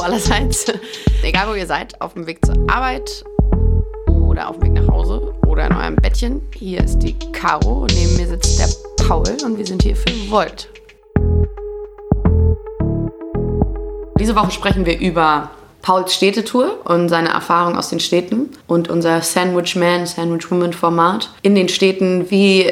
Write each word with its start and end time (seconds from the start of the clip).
Allerseits. 0.00 0.66
Egal 1.22 1.48
wo 1.48 1.54
ihr 1.54 1.66
seid, 1.66 2.00
auf 2.00 2.14
dem 2.14 2.26
Weg 2.26 2.44
zur 2.44 2.56
Arbeit 2.68 3.24
oder 4.08 4.48
auf 4.48 4.58
dem 4.58 4.74
Weg 4.74 4.82
nach 4.82 4.94
Hause 4.94 5.34
oder 5.46 5.66
in 5.66 5.72
eurem 5.72 5.96
Bettchen, 5.96 6.42
hier 6.56 6.84
ist 6.84 6.98
die 7.00 7.18
Caro, 7.32 7.86
neben 7.90 8.16
mir 8.16 8.26
sitzt 8.26 8.58
der 8.58 8.68
Paul 9.04 9.24
und 9.44 9.58
wir 9.58 9.66
sind 9.66 9.82
hier 9.82 9.96
für 9.96 10.30
Volt. 10.30 10.68
Diese 14.18 14.36
Woche 14.36 14.50
sprechen 14.50 14.86
wir 14.86 14.98
über 14.98 15.50
Pauls 15.82 16.14
Städtetour 16.14 16.78
und 16.84 17.08
seine 17.08 17.30
Erfahrung 17.30 17.76
aus 17.76 17.88
den 17.88 18.00
Städten 18.00 18.50
und 18.66 18.88
unser 18.88 19.22
Sandwich 19.22 19.76
Man, 19.76 20.06
Sandwich 20.06 20.50
Woman 20.50 20.72
Format 20.72 21.30
in 21.42 21.54
den 21.54 21.68
Städten, 21.68 22.30
wie 22.30 22.70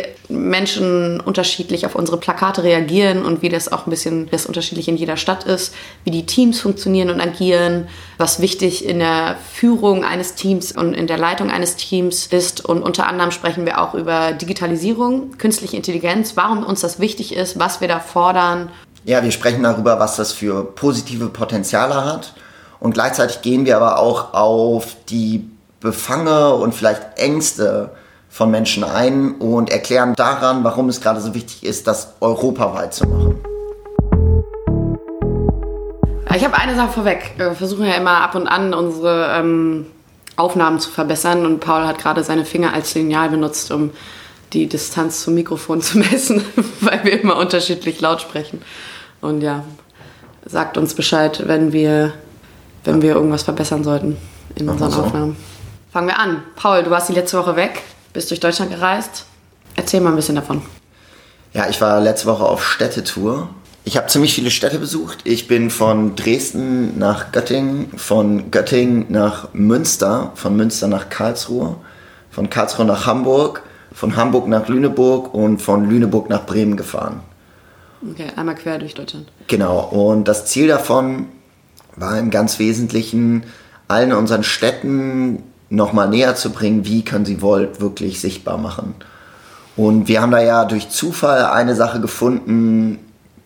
Menschen 0.48 1.20
unterschiedlich 1.20 1.86
auf 1.86 1.94
unsere 1.94 2.18
Plakate 2.18 2.62
reagieren 2.62 3.24
und 3.24 3.42
wie 3.42 3.48
das 3.48 3.70
auch 3.70 3.86
ein 3.86 3.90
bisschen 3.90 4.28
das 4.30 4.46
unterschiedlich 4.46 4.88
in 4.88 4.96
jeder 4.96 5.16
Stadt 5.16 5.44
ist, 5.44 5.74
wie 6.04 6.10
die 6.10 6.26
Teams 6.26 6.60
funktionieren 6.60 7.10
und 7.10 7.20
agieren, 7.20 7.88
was 8.16 8.40
wichtig 8.40 8.84
in 8.84 8.98
der 8.98 9.36
Führung 9.52 10.04
eines 10.04 10.34
Teams 10.34 10.72
und 10.72 10.94
in 10.94 11.06
der 11.06 11.18
Leitung 11.18 11.50
eines 11.50 11.76
Teams 11.76 12.26
ist. 12.26 12.64
Und 12.64 12.82
unter 12.82 13.06
anderem 13.06 13.30
sprechen 13.30 13.66
wir 13.66 13.80
auch 13.80 13.94
über 13.94 14.32
Digitalisierung, 14.32 15.38
künstliche 15.38 15.76
Intelligenz, 15.76 16.36
warum 16.36 16.64
uns 16.64 16.80
das 16.80 16.98
wichtig 16.98 17.34
ist, 17.34 17.58
was 17.58 17.80
wir 17.80 17.88
da 17.88 18.00
fordern. 18.00 18.70
Ja, 19.04 19.22
wir 19.22 19.30
sprechen 19.30 19.62
darüber, 19.62 20.00
was 20.00 20.16
das 20.16 20.32
für 20.32 20.64
positive 20.64 21.28
Potenziale 21.28 22.04
hat 22.04 22.34
und 22.80 22.92
gleichzeitig 22.92 23.42
gehen 23.42 23.66
wir 23.66 23.76
aber 23.76 23.98
auch 23.98 24.34
auf 24.34 24.96
die 25.08 25.48
Befange 25.80 26.54
und 26.54 26.74
vielleicht 26.74 27.18
Ängste 27.18 27.90
von 28.28 28.50
Menschen 28.50 28.84
ein 28.84 29.32
und 29.32 29.70
erklären 29.70 30.14
daran, 30.14 30.64
warum 30.64 30.88
es 30.88 31.00
gerade 31.00 31.20
so 31.20 31.34
wichtig 31.34 31.64
ist, 31.64 31.86
das 31.86 32.14
europaweit 32.20 32.94
zu 32.94 33.06
machen. 33.06 33.34
Ich 36.34 36.44
habe 36.44 36.56
eine 36.56 36.76
Sache 36.76 36.92
vorweg. 36.92 37.32
Wir 37.36 37.52
versuchen 37.52 37.86
ja 37.86 37.94
immer 37.94 38.20
ab 38.20 38.34
und 38.34 38.46
an 38.46 38.74
unsere 38.74 39.32
ähm, 39.38 39.86
Aufnahmen 40.36 40.78
zu 40.78 40.90
verbessern 40.90 41.46
und 41.46 41.60
Paul 41.60 41.86
hat 41.86 41.98
gerade 41.98 42.22
seine 42.22 42.44
Finger 42.44 42.74
als 42.74 42.94
Lineal 42.94 43.30
benutzt, 43.30 43.72
um 43.72 43.90
die 44.52 44.68
Distanz 44.68 45.22
zum 45.22 45.34
Mikrofon 45.34 45.80
zu 45.82 45.98
messen, 45.98 46.44
weil 46.80 47.02
wir 47.04 47.20
immer 47.20 47.36
unterschiedlich 47.36 48.00
laut 48.00 48.20
sprechen. 48.20 48.62
Und 49.20 49.40
ja, 49.40 49.64
sagt 50.44 50.76
uns 50.76 50.94
Bescheid, 50.94 51.42
wenn 51.46 51.72
wir 51.72 52.12
wenn 52.84 53.02
wir 53.02 53.14
irgendwas 53.14 53.42
verbessern 53.42 53.84
sollten 53.84 54.16
in 54.54 54.68
unseren 54.68 54.90
so. 54.90 55.02
Aufnahmen. 55.02 55.36
Fangen 55.92 56.08
wir 56.08 56.18
an. 56.18 56.42
Paul, 56.56 56.82
du 56.82 56.90
warst 56.90 57.08
die 57.08 57.12
letzte 57.12 57.38
Woche 57.38 57.56
weg, 57.56 57.82
bist 58.18 58.32
durch 58.32 58.40
Deutschland 58.40 58.72
gereist. 58.72 59.26
Erzähl 59.76 60.00
mal 60.00 60.10
ein 60.10 60.16
bisschen 60.16 60.34
davon. 60.34 60.60
Ja, 61.52 61.68
ich 61.68 61.80
war 61.80 62.00
letzte 62.00 62.26
Woche 62.26 62.44
auf 62.44 62.66
Städtetour. 62.66 63.48
Ich 63.84 63.96
habe 63.96 64.08
ziemlich 64.08 64.34
viele 64.34 64.50
Städte 64.50 64.80
besucht. 64.80 65.20
Ich 65.22 65.46
bin 65.46 65.70
von 65.70 66.16
Dresden 66.16 66.98
nach 66.98 67.30
Göttingen, 67.30 67.96
von 67.96 68.50
Göttingen 68.50 69.06
nach 69.08 69.50
Münster, 69.52 70.32
von 70.34 70.56
Münster 70.56 70.88
nach 70.88 71.10
Karlsruhe, 71.10 71.76
von 72.32 72.50
Karlsruhe 72.50 72.86
nach 72.86 73.06
Hamburg, 73.06 73.62
von 73.92 74.16
Hamburg 74.16 74.48
nach 74.48 74.66
Lüneburg 74.66 75.32
und 75.32 75.62
von 75.62 75.88
Lüneburg 75.88 76.28
nach 76.28 76.44
Bremen 76.44 76.76
gefahren. 76.76 77.20
Okay, 78.02 78.26
einmal 78.34 78.56
quer 78.56 78.80
durch 78.80 78.94
Deutschland. 78.94 79.28
Genau, 79.46 79.78
und 79.78 80.26
das 80.26 80.46
Ziel 80.46 80.66
davon 80.66 81.26
war 81.94 82.18
im 82.18 82.30
ganz 82.30 82.58
Wesentlichen 82.58 83.44
allen 83.86 84.12
unseren 84.12 84.42
Städten 84.42 85.44
nochmal 85.70 86.08
näher 86.08 86.34
zu 86.34 86.50
bringen, 86.50 86.84
wie 86.84 87.04
können 87.04 87.24
sie 87.24 87.42
Volt 87.42 87.80
wirklich 87.80 88.20
sichtbar 88.20 88.58
machen. 88.58 88.94
Und 89.76 90.08
wir 90.08 90.20
haben 90.20 90.32
da 90.32 90.42
ja 90.42 90.64
durch 90.64 90.88
Zufall 90.88 91.44
eine 91.46 91.74
Sache 91.74 92.00
gefunden, 92.00 92.98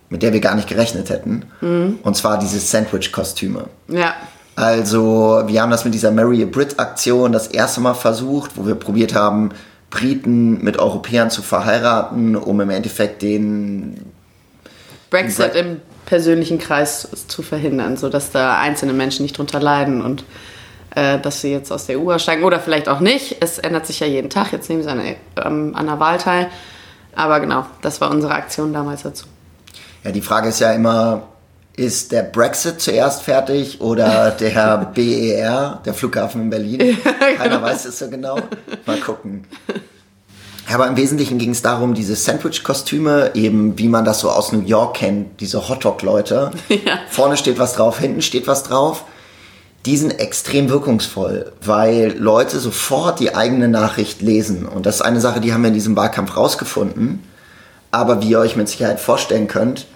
mit 0.08 0.22
der 0.22 0.32
wir 0.32 0.40
gar 0.40 0.54
nicht 0.54 0.68
gerechnet 0.68 1.10
hätten. 1.10 1.44
Mhm. 1.60 1.98
Und 2.02 2.16
zwar 2.16 2.38
diese 2.38 2.58
Sandwich-Kostüme. 2.58 3.64
Ja. 3.88 4.14
Also, 4.54 5.42
wir 5.46 5.62
haben 5.62 5.70
das 5.70 5.84
mit 5.84 5.94
dieser 5.94 6.10
Marry 6.10 6.42
a 6.42 6.46
Brit-Aktion 6.46 7.32
das 7.32 7.48
erste 7.48 7.80
Mal 7.80 7.94
versucht, 7.94 8.52
wo 8.56 8.66
wir 8.66 8.74
probiert 8.74 9.14
haben, 9.14 9.50
Briten 9.90 10.62
mit 10.62 10.78
Europäern 10.78 11.30
zu 11.30 11.42
verheiraten, 11.42 12.36
um 12.36 12.61
im 12.61 12.70
Endeffekt 12.70 13.22
den 13.22 14.00
Brexit 15.11 15.55
im 15.55 15.80
persönlichen 16.06 16.58
Kreis 16.58 17.08
zu 17.28 17.42
verhindern, 17.42 17.96
sodass 17.96 18.30
da 18.30 18.58
einzelne 18.58 18.94
Menschen 18.94 19.22
nicht 19.22 19.36
drunter 19.36 19.61
leiden 19.61 20.02
und 20.02 20.24
äh, 20.95 21.19
dass 21.19 21.41
sie 21.41 21.53
jetzt 21.53 21.70
aus 21.73 21.86
der 21.86 21.98
EU 21.98 22.13
aussteigen 22.13 22.45
oder 22.45 22.61
vielleicht 22.61 22.89
auch 22.89 23.01
nicht. 23.01 23.36
Es 23.41 23.58
ändert 23.58 23.86
sich 23.86 24.01
ja 24.01 24.07
jeden 24.07 24.30
Tag. 24.30 24.53
Jetzt 24.53 24.69
nehmen 24.69 24.83
sie 24.83 24.91
an, 24.91 25.01
ähm, 25.45 25.75
an 25.75 25.86
der 25.86 26.01
Wahl 26.01 26.19
teil. 26.19 26.48
Aber 27.14 27.41
genau, 27.41 27.67
das 27.83 28.01
war 28.01 28.11
unsere 28.11 28.35
Aktion 28.35 28.73
damals 28.73 29.03
dazu. 29.03 29.27
Ja, 30.05 30.11
die 30.11 30.23
Frage 30.23 30.48
ist 30.48 30.61
ja 30.61 30.73
immer, 30.73 31.29
ist 31.77 32.13
der 32.13 32.23
Brexit 32.23 32.80
zuerst 32.80 33.23
fertig 33.23 33.80
oder 33.80 34.30
der 34.41 34.91
BER, 34.95 35.80
der 35.85 35.95
Flughafen 35.95 36.42
in 36.42 36.51
Berlin? 36.51 36.98
Keiner 37.36 37.57
genau. 37.57 37.63
weiß 37.63 37.85
es 37.86 37.98
so 37.98 38.09
genau. 38.09 38.39
Mal 38.86 38.98
gucken. 38.98 39.45
Aber 40.73 40.86
im 40.86 40.97
Wesentlichen 40.97 41.39
ging 41.39 41.51
es 41.51 41.61
darum, 41.61 41.92
diese 41.92 42.14
Sandwich-Kostüme, 42.14 43.33
eben 43.35 43.79
wie 43.79 43.89
man 43.89 44.05
das 44.05 44.20
so 44.20 44.30
aus 44.30 44.53
New 44.53 44.63
York 44.63 44.97
kennt, 44.97 45.41
diese 45.41 45.69
Hotdog-Leute. 45.69 46.51
Ja. 46.69 46.98
Vorne 47.09 47.36
steht 47.36 47.59
was 47.59 47.74
drauf, 47.74 47.98
hinten 47.98 48.23
steht 48.23 48.47
was 48.47 48.63
drauf. 48.63 49.05
Die 49.84 49.96
sind 49.96 50.20
extrem 50.20 50.68
wirkungsvoll, 50.68 51.52
weil 51.60 52.16
Leute 52.16 52.60
sofort 52.60 53.18
die 53.18 53.34
eigene 53.34 53.68
Nachricht 53.68 54.22
lesen. 54.22 54.66
Und 54.66 54.86
das 54.86 54.96
ist 54.96 55.02
eine 55.02 55.20
Sache, 55.20 55.40
die 55.40 55.52
haben 55.52 55.62
wir 55.62 55.68
in 55.68 55.74
diesem 55.74 55.96
Wahlkampf 55.96 56.36
rausgefunden. 56.36 57.22
Aber 57.90 58.22
wie 58.22 58.30
ihr 58.30 58.38
euch 58.38 58.56
mit 58.56 58.68
Sicherheit 58.68 59.00
vorstellen 59.00 59.48
könnt, 59.48 59.86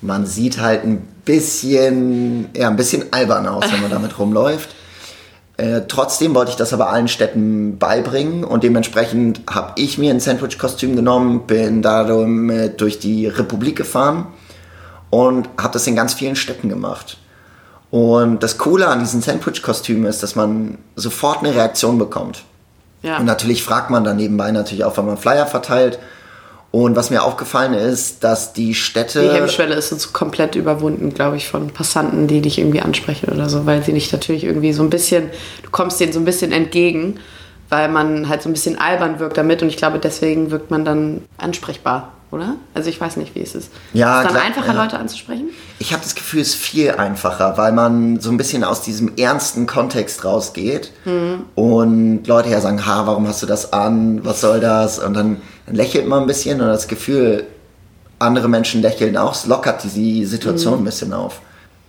man 0.00 0.26
sieht 0.26 0.60
halt 0.60 0.84
ein 0.84 1.06
bisschen, 1.24 2.48
ja, 2.56 2.68
ein 2.68 2.76
bisschen 2.76 3.12
albern 3.12 3.46
aus, 3.46 3.70
wenn 3.70 3.82
man 3.82 3.90
damit 3.90 4.18
rumläuft. 4.18 4.70
Äh, 5.56 5.82
trotzdem 5.86 6.34
wollte 6.34 6.50
ich 6.50 6.56
das 6.56 6.72
aber 6.72 6.90
allen 6.90 7.06
Städten 7.06 7.78
beibringen 7.78 8.42
und 8.42 8.64
dementsprechend 8.64 9.42
habe 9.48 9.72
ich 9.76 9.98
mir 9.98 10.10
ein 10.10 10.18
Sandwich-Kostüm 10.18 10.96
genommen, 10.96 11.46
bin 11.46 11.80
damit 11.80 12.80
durch 12.80 12.98
die 12.98 13.28
Republik 13.28 13.76
gefahren 13.76 14.26
und 15.10 15.48
habe 15.56 15.74
das 15.74 15.86
in 15.86 15.94
ganz 15.94 16.14
vielen 16.14 16.34
Städten 16.34 16.68
gemacht. 16.68 17.18
Und 17.94 18.42
das 18.42 18.58
Coole 18.58 18.88
an 18.88 18.98
diesen 18.98 19.22
Sandwich-Kostümen 19.22 20.06
ist, 20.06 20.20
dass 20.24 20.34
man 20.34 20.78
sofort 20.96 21.44
eine 21.44 21.54
Reaktion 21.54 21.96
bekommt. 21.96 22.42
Ja. 23.02 23.18
Und 23.18 23.24
natürlich 23.24 23.62
fragt 23.62 23.88
man 23.88 24.02
dann 24.02 24.16
nebenbei 24.16 24.50
natürlich 24.50 24.82
auch, 24.82 24.96
wenn 24.96 25.06
man 25.06 25.16
Flyer 25.16 25.46
verteilt, 25.46 26.00
und 26.72 26.96
was 26.96 27.10
mir 27.10 27.22
aufgefallen 27.22 27.72
ist, 27.72 28.24
dass 28.24 28.52
die 28.52 28.74
Städte. 28.74 29.22
Die 29.22 29.28
Hemmschwelle 29.28 29.76
ist 29.76 29.90
so 29.90 30.08
komplett 30.12 30.56
überwunden, 30.56 31.14
glaube 31.14 31.36
ich, 31.36 31.46
von 31.46 31.68
Passanten, 31.68 32.26
die 32.26 32.40
dich 32.40 32.58
irgendwie 32.58 32.80
ansprechen 32.80 33.30
oder 33.32 33.48
so, 33.48 33.64
weil 33.64 33.84
sie 33.84 33.92
dich 33.92 34.10
natürlich 34.10 34.42
irgendwie 34.42 34.72
so 34.72 34.82
ein 34.82 34.90
bisschen, 34.90 35.30
du 35.62 35.70
kommst 35.70 36.00
denen 36.00 36.12
so 36.12 36.18
ein 36.18 36.24
bisschen 36.24 36.50
entgegen, 36.50 37.20
weil 37.68 37.88
man 37.88 38.28
halt 38.28 38.42
so 38.42 38.48
ein 38.48 38.52
bisschen 38.54 38.76
albern 38.76 39.20
wirkt 39.20 39.38
damit 39.38 39.62
und 39.62 39.68
ich 39.68 39.76
glaube, 39.76 40.00
deswegen 40.00 40.50
wirkt 40.50 40.72
man 40.72 40.84
dann 40.84 41.22
ansprechbar 41.38 42.12
oder? 42.34 42.56
Also 42.74 42.90
ich 42.90 43.00
weiß 43.00 43.16
nicht, 43.16 43.34
wie 43.34 43.40
es 43.40 43.54
ist. 43.54 43.70
Ja, 43.92 44.20
ist 44.20 44.26
es 44.26 44.32
dann 44.32 44.34
klar, 44.34 44.46
einfacher, 44.46 44.74
ja. 44.74 44.82
Leute 44.82 44.98
anzusprechen? 44.98 45.50
Ich 45.78 45.92
habe 45.92 46.02
das 46.02 46.14
Gefühl, 46.14 46.40
es 46.40 46.48
ist 46.48 46.56
viel 46.56 46.90
einfacher, 46.90 47.56
weil 47.56 47.72
man 47.72 48.20
so 48.20 48.30
ein 48.30 48.36
bisschen 48.36 48.64
aus 48.64 48.82
diesem 48.82 49.16
ernsten 49.16 49.66
Kontext 49.66 50.24
rausgeht 50.24 50.92
mhm. 51.04 51.44
und 51.54 52.26
Leute 52.26 52.50
ja 52.50 52.60
sagen, 52.60 52.84
ha, 52.84 53.06
warum 53.06 53.28
hast 53.28 53.42
du 53.42 53.46
das 53.46 53.72
an? 53.72 54.24
Was 54.24 54.40
soll 54.40 54.60
das? 54.60 54.98
Und 54.98 55.14
dann, 55.14 55.40
dann 55.66 55.76
lächelt 55.76 56.08
man 56.08 56.22
ein 56.22 56.26
bisschen 56.26 56.60
und 56.60 56.66
das 56.66 56.88
Gefühl, 56.88 57.46
andere 58.18 58.48
Menschen 58.48 58.82
lächeln 58.82 59.16
auch, 59.16 59.34
es 59.34 59.46
lockert 59.46 59.84
die 59.94 60.24
Situation 60.24 60.74
mhm. 60.74 60.80
ein 60.80 60.84
bisschen 60.84 61.12
auf. 61.12 61.40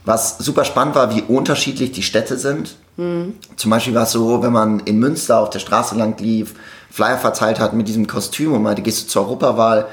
Was 0.06 0.38
super 0.38 0.66
spannend 0.66 0.96
war, 0.96 1.16
wie 1.16 1.24
unterschiedlich 1.24 1.92
die 1.92 2.04
Städte 2.04 2.38
sind. 2.38 2.76
Mhm. 2.98 3.34
Zum 3.56 3.72
Beispiel 3.72 3.96
war 3.96 4.04
es 4.04 4.12
so, 4.12 4.44
wenn 4.44 4.54
man 4.54 4.82
in 4.82 5.00
Münster 5.00 5.40
auf 5.40 5.50
der 5.50 5.60
Straße 5.60 5.96
lang 5.96 6.20
lief, 6.20 6.54
Flyer 6.92 7.18
verteilt 7.18 7.60
hat 7.60 7.74
mit 7.74 7.90
diesem 7.90 8.08
Kostüm 8.08 8.54
und 8.54 8.64
meinte, 8.64 8.82
gehst 8.82 9.04
du 9.04 9.08
zur 9.08 9.24
Europawahl, 9.24 9.88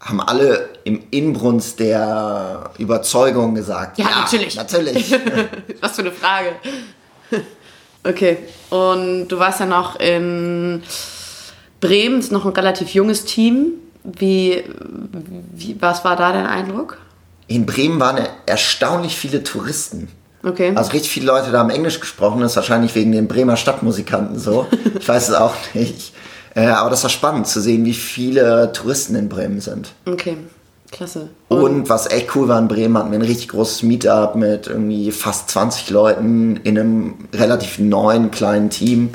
haben 0.00 0.20
alle 0.20 0.68
im 0.84 1.02
Inbrunst 1.10 1.80
der 1.80 2.70
Überzeugung 2.78 3.54
gesagt. 3.54 3.98
Ja, 3.98 4.08
ja 4.10 4.20
natürlich. 4.20 4.56
Natürlich. 4.56 5.12
Was 5.80 5.96
für 5.96 6.02
eine 6.02 6.12
Frage. 6.12 6.52
Okay, 8.04 8.38
und 8.70 9.28
du 9.28 9.38
warst 9.38 9.60
ja 9.60 9.66
noch 9.66 9.98
in 9.98 10.82
Bremen, 11.80 12.20
ist 12.20 12.32
noch 12.32 12.46
ein 12.46 12.52
relativ 12.52 12.90
junges 12.94 13.24
Team. 13.24 13.72
Wie, 14.04 14.64
wie, 15.52 15.76
was 15.80 16.04
war 16.04 16.16
da 16.16 16.32
dein 16.32 16.46
Eindruck? 16.46 16.96
In 17.48 17.66
Bremen 17.66 17.98
waren 18.00 18.24
erstaunlich 18.46 19.16
viele 19.16 19.42
Touristen. 19.42 20.08
Okay. 20.42 20.72
Also 20.74 20.92
richtig 20.92 21.10
viele 21.10 21.26
Leute 21.26 21.50
da 21.50 21.58
haben 21.58 21.70
Englisch 21.70 21.98
gesprochen, 22.00 22.40
das 22.40 22.52
ist 22.52 22.56
wahrscheinlich 22.56 22.94
wegen 22.94 23.12
den 23.12 23.26
Bremer 23.26 23.56
Stadtmusikanten 23.56 24.38
so. 24.38 24.66
Ich 24.98 25.06
weiß 25.06 25.28
es 25.30 25.34
auch 25.34 25.54
nicht. 25.74 26.12
Äh, 26.58 26.66
aber 26.70 26.90
das 26.90 27.04
war 27.04 27.10
spannend 27.10 27.46
zu 27.46 27.60
sehen, 27.60 27.84
wie 27.84 27.94
viele 27.94 28.72
Touristen 28.72 29.14
in 29.14 29.28
Bremen 29.28 29.60
sind. 29.60 29.92
Okay, 30.06 30.36
klasse. 30.90 31.28
Und, 31.46 31.62
Und 31.62 31.88
was 31.88 32.10
echt 32.10 32.34
cool 32.34 32.48
war 32.48 32.58
in 32.58 32.66
Bremen, 32.66 32.98
hatten 32.98 33.12
wir 33.12 33.18
ein 33.18 33.24
richtig 33.24 33.48
großes 33.48 33.84
Meetup 33.84 34.34
mit 34.34 34.66
irgendwie 34.66 35.12
fast 35.12 35.50
20 35.50 35.90
Leuten 35.90 36.56
in 36.64 36.76
einem 36.76 37.14
relativ 37.32 37.78
neuen 37.78 38.32
kleinen 38.32 38.70
Team. 38.70 39.10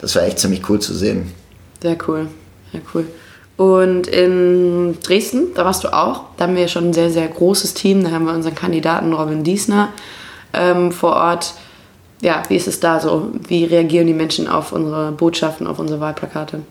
Das 0.00 0.16
war 0.16 0.24
echt 0.24 0.40
ziemlich 0.40 0.68
cool 0.68 0.80
zu 0.80 0.92
sehen. 0.92 1.32
Sehr 1.80 1.96
cool, 2.08 2.26
sehr 2.72 2.80
cool. 2.92 3.06
Und 3.56 4.08
in 4.08 4.98
Dresden, 5.00 5.54
da 5.54 5.64
warst 5.64 5.84
du 5.84 5.92
auch. 5.92 6.22
Da 6.36 6.48
haben 6.48 6.56
wir 6.56 6.66
schon 6.66 6.90
ein 6.90 6.92
sehr, 6.94 7.10
sehr 7.10 7.28
großes 7.28 7.74
Team. 7.74 8.02
Da 8.02 8.10
haben 8.10 8.24
wir 8.24 8.34
unseren 8.34 8.56
Kandidaten 8.56 9.12
Robin 9.12 9.44
Diesner 9.44 9.90
ähm, 10.52 10.90
vor 10.90 11.12
Ort. 11.12 11.54
Ja, 12.22 12.42
wie 12.48 12.56
ist 12.56 12.66
es 12.66 12.80
da 12.80 12.98
so? 12.98 13.30
Wie 13.46 13.64
reagieren 13.64 14.08
die 14.08 14.14
Menschen 14.14 14.48
auf 14.48 14.72
unsere 14.72 15.12
Botschaften, 15.12 15.68
auf 15.68 15.78
unsere 15.78 16.00
Wahlplakate? 16.00 16.62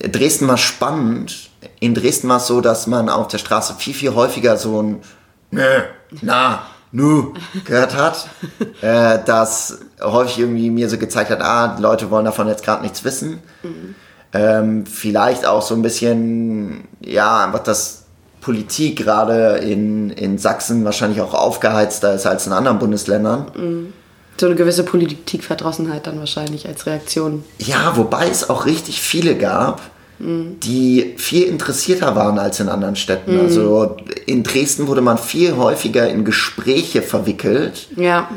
Dresden 0.00 0.48
war 0.48 0.56
spannend. 0.56 1.50
In 1.80 1.94
Dresden 1.94 2.28
war 2.28 2.38
es 2.38 2.46
so, 2.46 2.60
dass 2.60 2.86
man 2.86 3.08
auf 3.08 3.28
der 3.28 3.38
Straße 3.38 3.74
viel, 3.78 3.94
viel 3.94 4.14
häufiger 4.14 4.56
so 4.56 4.82
ein 4.82 5.02
Nö, 5.50 5.80
na, 6.20 6.62
nu 6.92 7.32
gehört 7.64 7.96
hat, 7.96 8.28
äh, 8.82 9.18
das 9.24 9.78
häufig 10.00 10.40
irgendwie 10.40 10.70
mir 10.70 10.88
so 10.88 10.98
gezeigt 10.98 11.30
hat, 11.30 11.40
ah, 11.40 11.74
die 11.76 11.82
Leute 11.82 12.10
wollen 12.10 12.26
davon 12.26 12.48
jetzt 12.48 12.64
gerade 12.64 12.82
nichts 12.82 13.04
wissen. 13.04 13.40
Mhm. 13.62 13.94
Ähm, 14.34 14.86
vielleicht 14.86 15.46
auch 15.46 15.62
so 15.62 15.74
ein 15.74 15.80
bisschen, 15.80 16.86
ja, 17.00 17.46
einfach 17.46 17.62
das 17.62 18.04
Politik 18.42 18.96
gerade 18.96 19.56
in, 19.56 20.10
in 20.10 20.38
Sachsen 20.38 20.84
wahrscheinlich 20.84 21.20
auch 21.22 21.34
aufgeheizter 21.34 22.12
ist 22.14 22.26
als 22.26 22.46
in 22.46 22.52
anderen 22.52 22.78
Bundesländern. 22.78 23.46
Mhm. 23.56 23.92
So 24.38 24.46
eine 24.46 24.54
gewisse 24.54 24.84
Politikverdrossenheit 24.84 26.06
dann 26.06 26.18
wahrscheinlich 26.18 26.66
als 26.68 26.86
Reaktion. 26.86 27.44
Ja, 27.58 27.96
wobei 27.96 28.28
es 28.28 28.48
auch 28.48 28.66
richtig 28.66 29.00
viele 29.00 29.36
gab, 29.36 29.82
mhm. 30.18 30.60
die 30.60 31.14
viel 31.16 31.44
interessierter 31.44 32.14
waren 32.14 32.38
als 32.38 32.60
in 32.60 32.68
anderen 32.68 32.96
Städten. 32.96 33.34
Mhm. 33.34 33.40
Also 33.40 33.96
in 34.26 34.42
Dresden 34.44 34.86
wurde 34.86 35.00
man 35.00 35.18
viel 35.18 35.56
häufiger 35.56 36.08
in 36.08 36.24
Gespräche 36.24 37.02
verwickelt. 37.02 37.88
Ja 37.96 38.28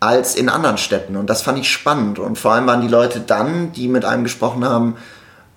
als 0.00 0.34
in 0.34 0.48
anderen 0.48 0.78
Städten. 0.78 1.16
Und 1.16 1.28
das 1.28 1.42
fand 1.42 1.58
ich 1.58 1.70
spannend. 1.70 2.18
Und 2.18 2.38
vor 2.38 2.52
allem 2.52 2.66
waren 2.66 2.80
die 2.80 2.88
Leute 2.88 3.20
dann, 3.20 3.72
die 3.72 3.86
mit 3.86 4.04
einem 4.04 4.24
gesprochen 4.24 4.64
haben, 4.64 4.96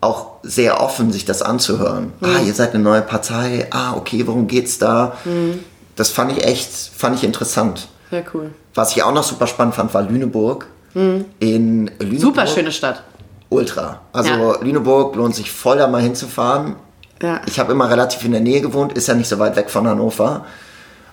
auch 0.01 0.33
sehr 0.43 0.81
offen, 0.81 1.13
sich 1.13 1.23
das 1.23 1.41
anzuhören. 1.41 2.11
Mhm. 2.19 2.27
Ah, 2.27 2.39
ihr 2.45 2.53
seid 2.53 2.73
eine 2.73 2.83
neue 2.83 3.01
Partei. 3.01 3.67
Ah, 3.71 3.93
okay, 3.95 4.27
worum 4.27 4.47
geht's 4.47 4.77
da? 4.77 5.15
Mhm. 5.23 5.63
Das 5.95 6.09
fand 6.09 6.33
ich 6.33 6.43
echt, 6.43 6.69
fand 6.73 7.15
ich 7.15 7.23
interessant. 7.23 7.87
Sehr 8.11 8.25
cool. 8.33 8.51
Was 8.75 8.95
ich 8.95 9.03
auch 9.03 9.13
noch 9.13 9.23
super 9.23 9.47
spannend 9.47 9.75
fand, 9.75 9.93
war 9.93 10.01
Lüneburg. 10.03 10.67
Mhm. 10.93 11.25
In 11.39 11.91
Lüneburg. 11.99 12.19
Super 12.21 12.47
schöne 12.47 12.71
Stadt. 12.71 13.03
Ultra. 13.49 14.01
Also 14.11 14.29
ja. 14.31 14.61
Lüneburg 14.61 15.15
lohnt 15.15 15.35
sich 15.35 15.51
voll 15.51 15.77
da 15.77 15.87
mal 15.87 16.01
hinzufahren. 16.01 16.75
Ja. 17.21 17.41
Ich 17.45 17.59
habe 17.59 17.71
immer 17.71 17.89
relativ 17.89 18.25
in 18.25 18.31
der 18.31 18.41
Nähe 18.41 18.61
gewohnt, 18.61 18.93
ist 18.93 19.07
ja 19.07 19.13
nicht 19.13 19.29
so 19.29 19.39
weit 19.39 19.55
weg 19.55 19.69
von 19.69 19.87
Hannover. 19.87 20.45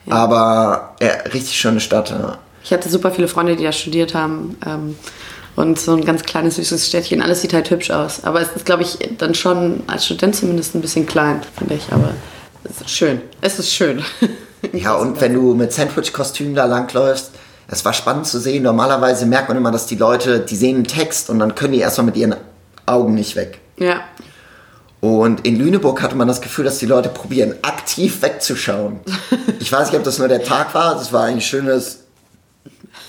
Ja. 0.06 0.14
Aber 0.14 0.94
ja, 1.00 1.10
richtig 1.32 1.58
schöne 1.58 1.80
Stadt. 1.80 2.12
Ich 2.64 2.72
hatte 2.72 2.88
super 2.88 3.10
viele 3.10 3.28
Freunde, 3.28 3.56
die 3.56 3.64
da 3.64 3.72
studiert 3.72 4.14
haben. 4.14 4.56
Ähm, 4.66 4.96
und 5.56 5.78
so 5.78 5.94
ein 5.94 6.04
ganz 6.04 6.22
kleines, 6.22 6.56
süßes 6.56 6.86
Städtchen. 6.86 7.20
Alles 7.20 7.42
sieht 7.42 7.52
halt 7.52 7.70
hübsch 7.70 7.90
aus. 7.90 8.24
Aber 8.24 8.40
es 8.40 8.48
ist, 8.56 8.64
glaube 8.64 8.82
ich, 8.82 8.98
dann 9.18 9.34
schon 9.34 9.82
als 9.86 10.06
Student 10.06 10.34
zumindest 10.36 10.74
ein 10.74 10.80
bisschen 10.80 11.06
klein, 11.06 11.42
finde 11.58 11.74
ich. 11.74 11.92
Aber 11.92 12.12
es 12.64 12.80
ist 12.80 12.90
schön. 12.90 13.20
Es 13.40 13.58
ist 13.58 13.72
schön. 13.72 14.02
ja, 14.72 14.94
und 14.94 15.20
wenn 15.20 15.34
du 15.34 15.54
mit 15.54 15.72
Sandwich-Kostüm 15.72 16.54
da 16.54 16.64
langläufst, 16.64 17.32
es 17.70 17.84
war 17.84 17.92
spannend 17.92 18.26
zu 18.26 18.40
sehen. 18.40 18.64
Normalerweise 18.64 19.26
merkt 19.26 19.48
man 19.48 19.56
immer, 19.56 19.70
dass 19.70 19.86
die 19.86 19.96
Leute, 19.96 20.40
die 20.40 20.56
sehen 20.56 20.76
einen 20.76 20.84
Text 20.84 21.30
und 21.30 21.38
dann 21.38 21.54
können 21.54 21.72
die 21.72 21.78
erstmal 21.78 22.06
mit 22.06 22.16
ihren 22.16 22.34
Augen 22.86 23.14
nicht 23.14 23.36
weg. 23.36 23.60
Ja. 23.78 24.00
Und 25.00 25.46
in 25.46 25.56
Lüneburg 25.56 26.02
hatte 26.02 26.16
man 26.16 26.28
das 26.28 26.40
Gefühl, 26.40 26.64
dass 26.64 26.78
die 26.78 26.86
Leute 26.86 27.08
probieren, 27.08 27.54
aktiv 27.62 28.22
wegzuschauen. 28.22 29.00
Ich 29.60 29.70
weiß 29.70 29.88
nicht, 29.88 29.98
ob 29.98 30.04
das 30.04 30.18
nur 30.18 30.26
der 30.26 30.42
Tag 30.42 30.74
war. 30.74 30.94
Das 30.94 31.12
war 31.12 31.24
ein 31.24 31.42
schönes, 31.42 32.04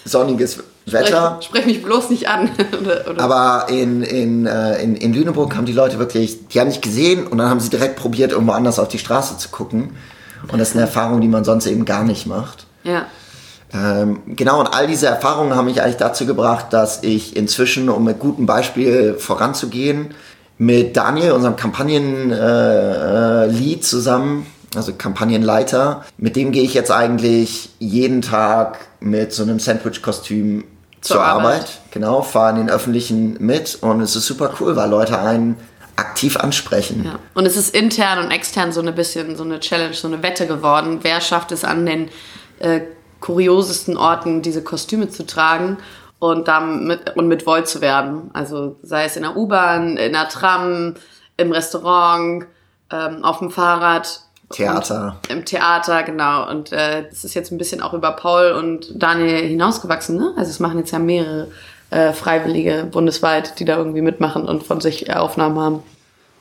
sonniges 0.03 0.59
Wetter. 0.85 1.37
Sprech, 1.39 1.45
sprech 1.45 1.65
mich 1.65 1.81
bloß 1.81 2.09
nicht 2.09 2.27
an. 2.27 2.51
oder, 2.81 3.09
oder. 3.09 3.23
Aber 3.23 3.69
in, 3.69 4.03
in, 4.03 4.45
äh, 4.45 4.83
in, 4.83 4.97
in 4.97 5.13
Lüneburg 5.13 5.55
haben 5.55 5.65
die 5.65 5.71
Leute 5.71 5.97
wirklich, 5.97 6.49
die 6.49 6.59
haben 6.59 6.67
nicht 6.67 6.81
gesehen 6.81 7.25
und 7.25 7.37
dann 7.37 7.49
haben 7.49 7.61
sie 7.61 7.69
direkt 7.69 7.95
probiert, 7.95 8.33
irgendwo 8.33 8.51
anders 8.51 8.79
auf 8.79 8.89
die 8.89 8.99
Straße 8.99 9.37
zu 9.37 9.47
gucken. 9.47 9.95
Und 10.51 10.59
das 10.59 10.71
ist 10.71 10.75
eine 10.75 10.85
Erfahrung, 10.85 11.21
die 11.21 11.29
man 11.29 11.45
sonst 11.45 11.67
eben 11.67 11.85
gar 11.85 12.03
nicht 12.03 12.27
macht. 12.27 12.65
Ja. 12.83 13.05
Ähm, 13.73 14.19
genau, 14.27 14.59
und 14.59 14.67
all 14.67 14.87
diese 14.87 15.07
Erfahrungen 15.07 15.55
haben 15.55 15.65
mich 15.65 15.81
eigentlich 15.81 15.97
dazu 15.97 16.25
gebracht, 16.25 16.67
dass 16.71 17.03
ich 17.03 17.35
inzwischen, 17.35 17.89
um 17.89 18.03
mit 18.03 18.19
gutem 18.19 18.45
Beispiel 18.45 19.15
voranzugehen, 19.15 20.13
mit 20.57 20.97
Daniel, 20.97 21.31
unserem 21.31 21.55
Kampagnenlead 21.55 23.77
äh, 23.77 23.81
zusammen, 23.81 24.45
also 24.75 24.93
Kampagnenleiter, 24.93 26.05
mit 26.17 26.35
dem 26.35 26.51
gehe 26.51 26.63
ich 26.63 26.73
jetzt 26.73 26.91
eigentlich 26.91 27.69
jeden 27.79 28.21
Tag 28.21 28.79
mit 28.99 29.33
so 29.33 29.43
einem 29.43 29.59
Sandwich-Kostüm 29.59 30.65
zur, 31.01 31.15
zur 31.15 31.23
Arbeit. 31.23 31.45
Arbeit. 31.45 31.79
Genau, 31.91 32.21
fahre 32.21 32.51
in 32.51 32.57
den 32.57 32.69
Öffentlichen 32.69 33.37
mit 33.39 33.79
und 33.81 34.01
es 34.01 34.15
ist 34.15 34.27
super 34.27 34.53
cool, 34.59 34.75
weil 34.75 34.89
Leute 34.89 35.19
einen 35.19 35.55
aktiv 35.95 36.37
ansprechen. 36.37 37.03
Ja. 37.05 37.19
Und 37.33 37.45
es 37.45 37.57
ist 37.57 37.75
intern 37.75 38.23
und 38.23 38.31
extern 38.31 38.71
so 38.71 38.81
ein 38.81 38.95
bisschen 38.95 39.35
so 39.35 39.43
eine 39.43 39.59
Challenge, 39.59 39.93
so 39.93 40.07
eine 40.07 40.23
Wette 40.23 40.47
geworden. 40.47 40.99
Wer 41.01 41.21
schafft 41.21 41.51
es 41.51 41.63
an 41.63 41.85
den 41.85 42.09
äh, 42.59 42.81
kuriosesten 43.21 43.95
Orten, 43.95 44.41
diese 44.41 44.63
Kostüme 44.63 45.09
zu 45.09 45.25
tragen 45.25 45.77
und 46.19 46.47
damit 46.49 47.15
und 47.15 47.27
mit 47.27 47.45
Volt 47.45 47.67
zu 47.67 47.79
werden? 47.79 48.29
Also 48.33 48.75
sei 48.83 49.05
es 49.05 49.15
in 49.15 49.23
der 49.23 49.37
U-Bahn, 49.37 49.95
in 49.95 50.11
der 50.11 50.27
Tram, 50.27 50.95
im 51.37 51.51
Restaurant, 51.51 52.45
ähm, 52.91 53.23
auf 53.23 53.39
dem 53.39 53.49
Fahrrad. 53.49 54.21
Theater. 54.49 55.15
Im 55.29 55.45
Theater, 55.45 56.03
genau. 56.03 56.49
Und 56.49 56.73
äh, 56.73 57.07
das 57.09 57.23
ist 57.23 57.35
jetzt 57.35 57.51
ein 57.51 57.57
bisschen 57.57 57.81
auch 57.81 57.93
über 57.93 58.11
Paul 58.11 58.51
und 58.51 58.91
Daniel 59.01 59.47
hinausgewachsen. 59.47 60.17
Ne? 60.17 60.33
Also 60.35 60.49
es 60.49 60.59
machen 60.59 60.79
jetzt 60.79 60.91
ja 60.91 60.99
mehrere 60.99 61.47
äh, 61.89 62.11
Freiwillige 62.11 62.85
bundesweit, 62.91 63.59
die 63.59 63.65
da 63.65 63.77
irgendwie 63.77 64.01
mitmachen 64.01 64.45
und 64.45 64.63
von 64.63 64.81
sich 64.81 65.15
Aufnahmen 65.15 65.57
haben. 65.57 65.83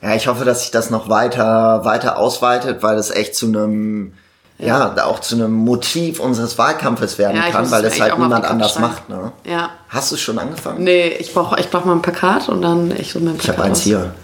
Ja, 0.02 0.14
ich 0.14 0.26
hoffe, 0.26 0.44
dass 0.44 0.62
sich 0.62 0.70
das 0.70 0.90
noch 0.90 1.08
weiter, 1.08 1.84
weiter 1.84 2.18
ausweitet, 2.18 2.82
weil 2.82 2.96
es 2.96 3.10
echt 3.10 3.34
zu 3.34 3.46
einem, 3.46 4.14
ja. 4.60 4.94
ja, 4.96 5.04
auch 5.06 5.20
zu 5.20 5.34
einem 5.34 5.52
Motiv 5.52 6.20
unseres 6.20 6.58
Wahlkampfes 6.58 7.18
werden 7.18 7.36
ja, 7.36 7.50
kann, 7.50 7.70
weil 7.70 7.84
es 7.84 8.00
halt 8.00 8.18
niemand 8.18 8.44
anders 8.44 8.78
macht. 8.78 9.08
Ne? 9.08 9.32
Ja. 9.44 9.70
Hast 9.88 10.12
du 10.12 10.16
schon 10.16 10.38
angefangen? 10.38 10.84
Nee, 10.84 11.08
ich 11.08 11.32
brauche 11.32 11.58
ich 11.58 11.68
brauch 11.70 11.84
mal 11.84 11.94
ein 11.94 12.02
Plakat 12.02 12.48
und 12.48 12.62
dann 12.62 12.92
ich 12.96 13.12
so 13.12 13.20
mein 13.20 13.36
Plakat. 13.36 13.42
Ich 13.42 13.58
habe 13.58 13.62
eins 13.62 13.80
hier. 13.82 14.14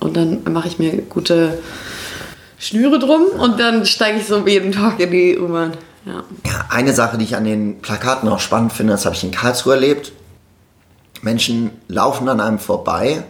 Und 0.00 0.16
dann 0.16 0.42
mache 0.52 0.68
ich 0.68 0.78
mir 0.78 1.02
gute 1.02 1.58
Schnüre 2.58 2.98
drum 2.98 3.22
und 3.38 3.60
dann 3.60 3.86
steige 3.86 4.18
ich 4.18 4.26
so 4.26 4.46
jeden 4.46 4.72
Tag 4.72 4.98
in 5.00 5.10
die 5.10 5.38
U-Bahn. 5.38 5.72
Ja. 6.06 6.22
ja, 6.44 6.66
eine 6.68 6.92
Sache, 6.92 7.16
die 7.16 7.24
ich 7.24 7.36
an 7.36 7.44
den 7.44 7.80
Plakaten 7.80 8.28
auch 8.28 8.40
spannend 8.40 8.74
finde, 8.74 8.92
das 8.92 9.06
habe 9.06 9.14
ich 9.14 9.24
in 9.24 9.30
Karlsruhe 9.30 9.74
erlebt. 9.74 10.12
Menschen 11.22 11.70
laufen 11.88 12.28
an 12.28 12.40
einem 12.40 12.58
vorbei 12.58 13.24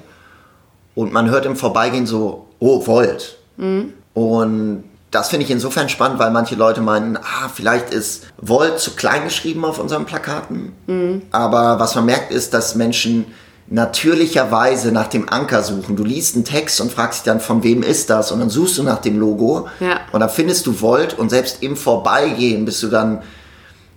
und 0.96 1.12
man 1.12 1.30
hört 1.30 1.46
im 1.46 1.54
Vorbeigehen 1.54 2.06
so, 2.06 2.48
oh, 2.58 2.84
Volt. 2.86 3.38
Mhm. 3.56 3.92
Und 4.14 4.84
das 5.14 5.28
finde 5.28 5.44
ich 5.44 5.50
insofern 5.50 5.88
spannend, 5.88 6.18
weil 6.18 6.32
manche 6.32 6.56
Leute 6.56 6.80
meinen, 6.80 7.16
ah, 7.16 7.48
vielleicht 7.52 7.90
ist 7.90 8.26
Volt 8.36 8.80
zu 8.80 8.92
klein 8.96 9.24
geschrieben 9.24 9.64
auf 9.64 9.78
unseren 9.78 10.06
Plakaten. 10.06 10.72
Mhm. 10.86 11.22
Aber 11.30 11.78
was 11.78 11.94
man 11.94 12.06
merkt, 12.06 12.32
ist, 12.32 12.52
dass 12.52 12.74
Menschen 12.74 13.26
natürlicherweise 13.68 14.92
nach 14.92 15.06
dem 15.06 15.28
Anker 15.28 15.62
suchen. 15.62 15.96
Du 15.96 16.04
liest 16.04 16.34
einen 16.34 16.44
Text 16.44 16.80
und 16.80 16.92
fragst 16.92 17.20
dich 17.20 17.24
dann, 17.24 17.40
von 17.40 17.62
wem 17.62 17.82
ist 17.82 18.10
das? 18.10 18.32
Und 18.32 18.40
dann 18.40 18.50
suchst 18.50 18.76
du 18.76 18.82
nach 18.82 18.98
dem 18.98 19.18
Logo 19.18 19.68
ja. 19.80 20.00
und 20.12 20.20
dann 20.20 20.28
findest 20.28 20.66
du 20.66 20.80
Volt 20.80 21.16
und 21.16 21.30
selbst 21.30 21.62
im 21.62 21.76
Vorbeigehen 21.76 22.64
bist 22.64 22.82
du 22.82 22.88
dann 22.88 23.22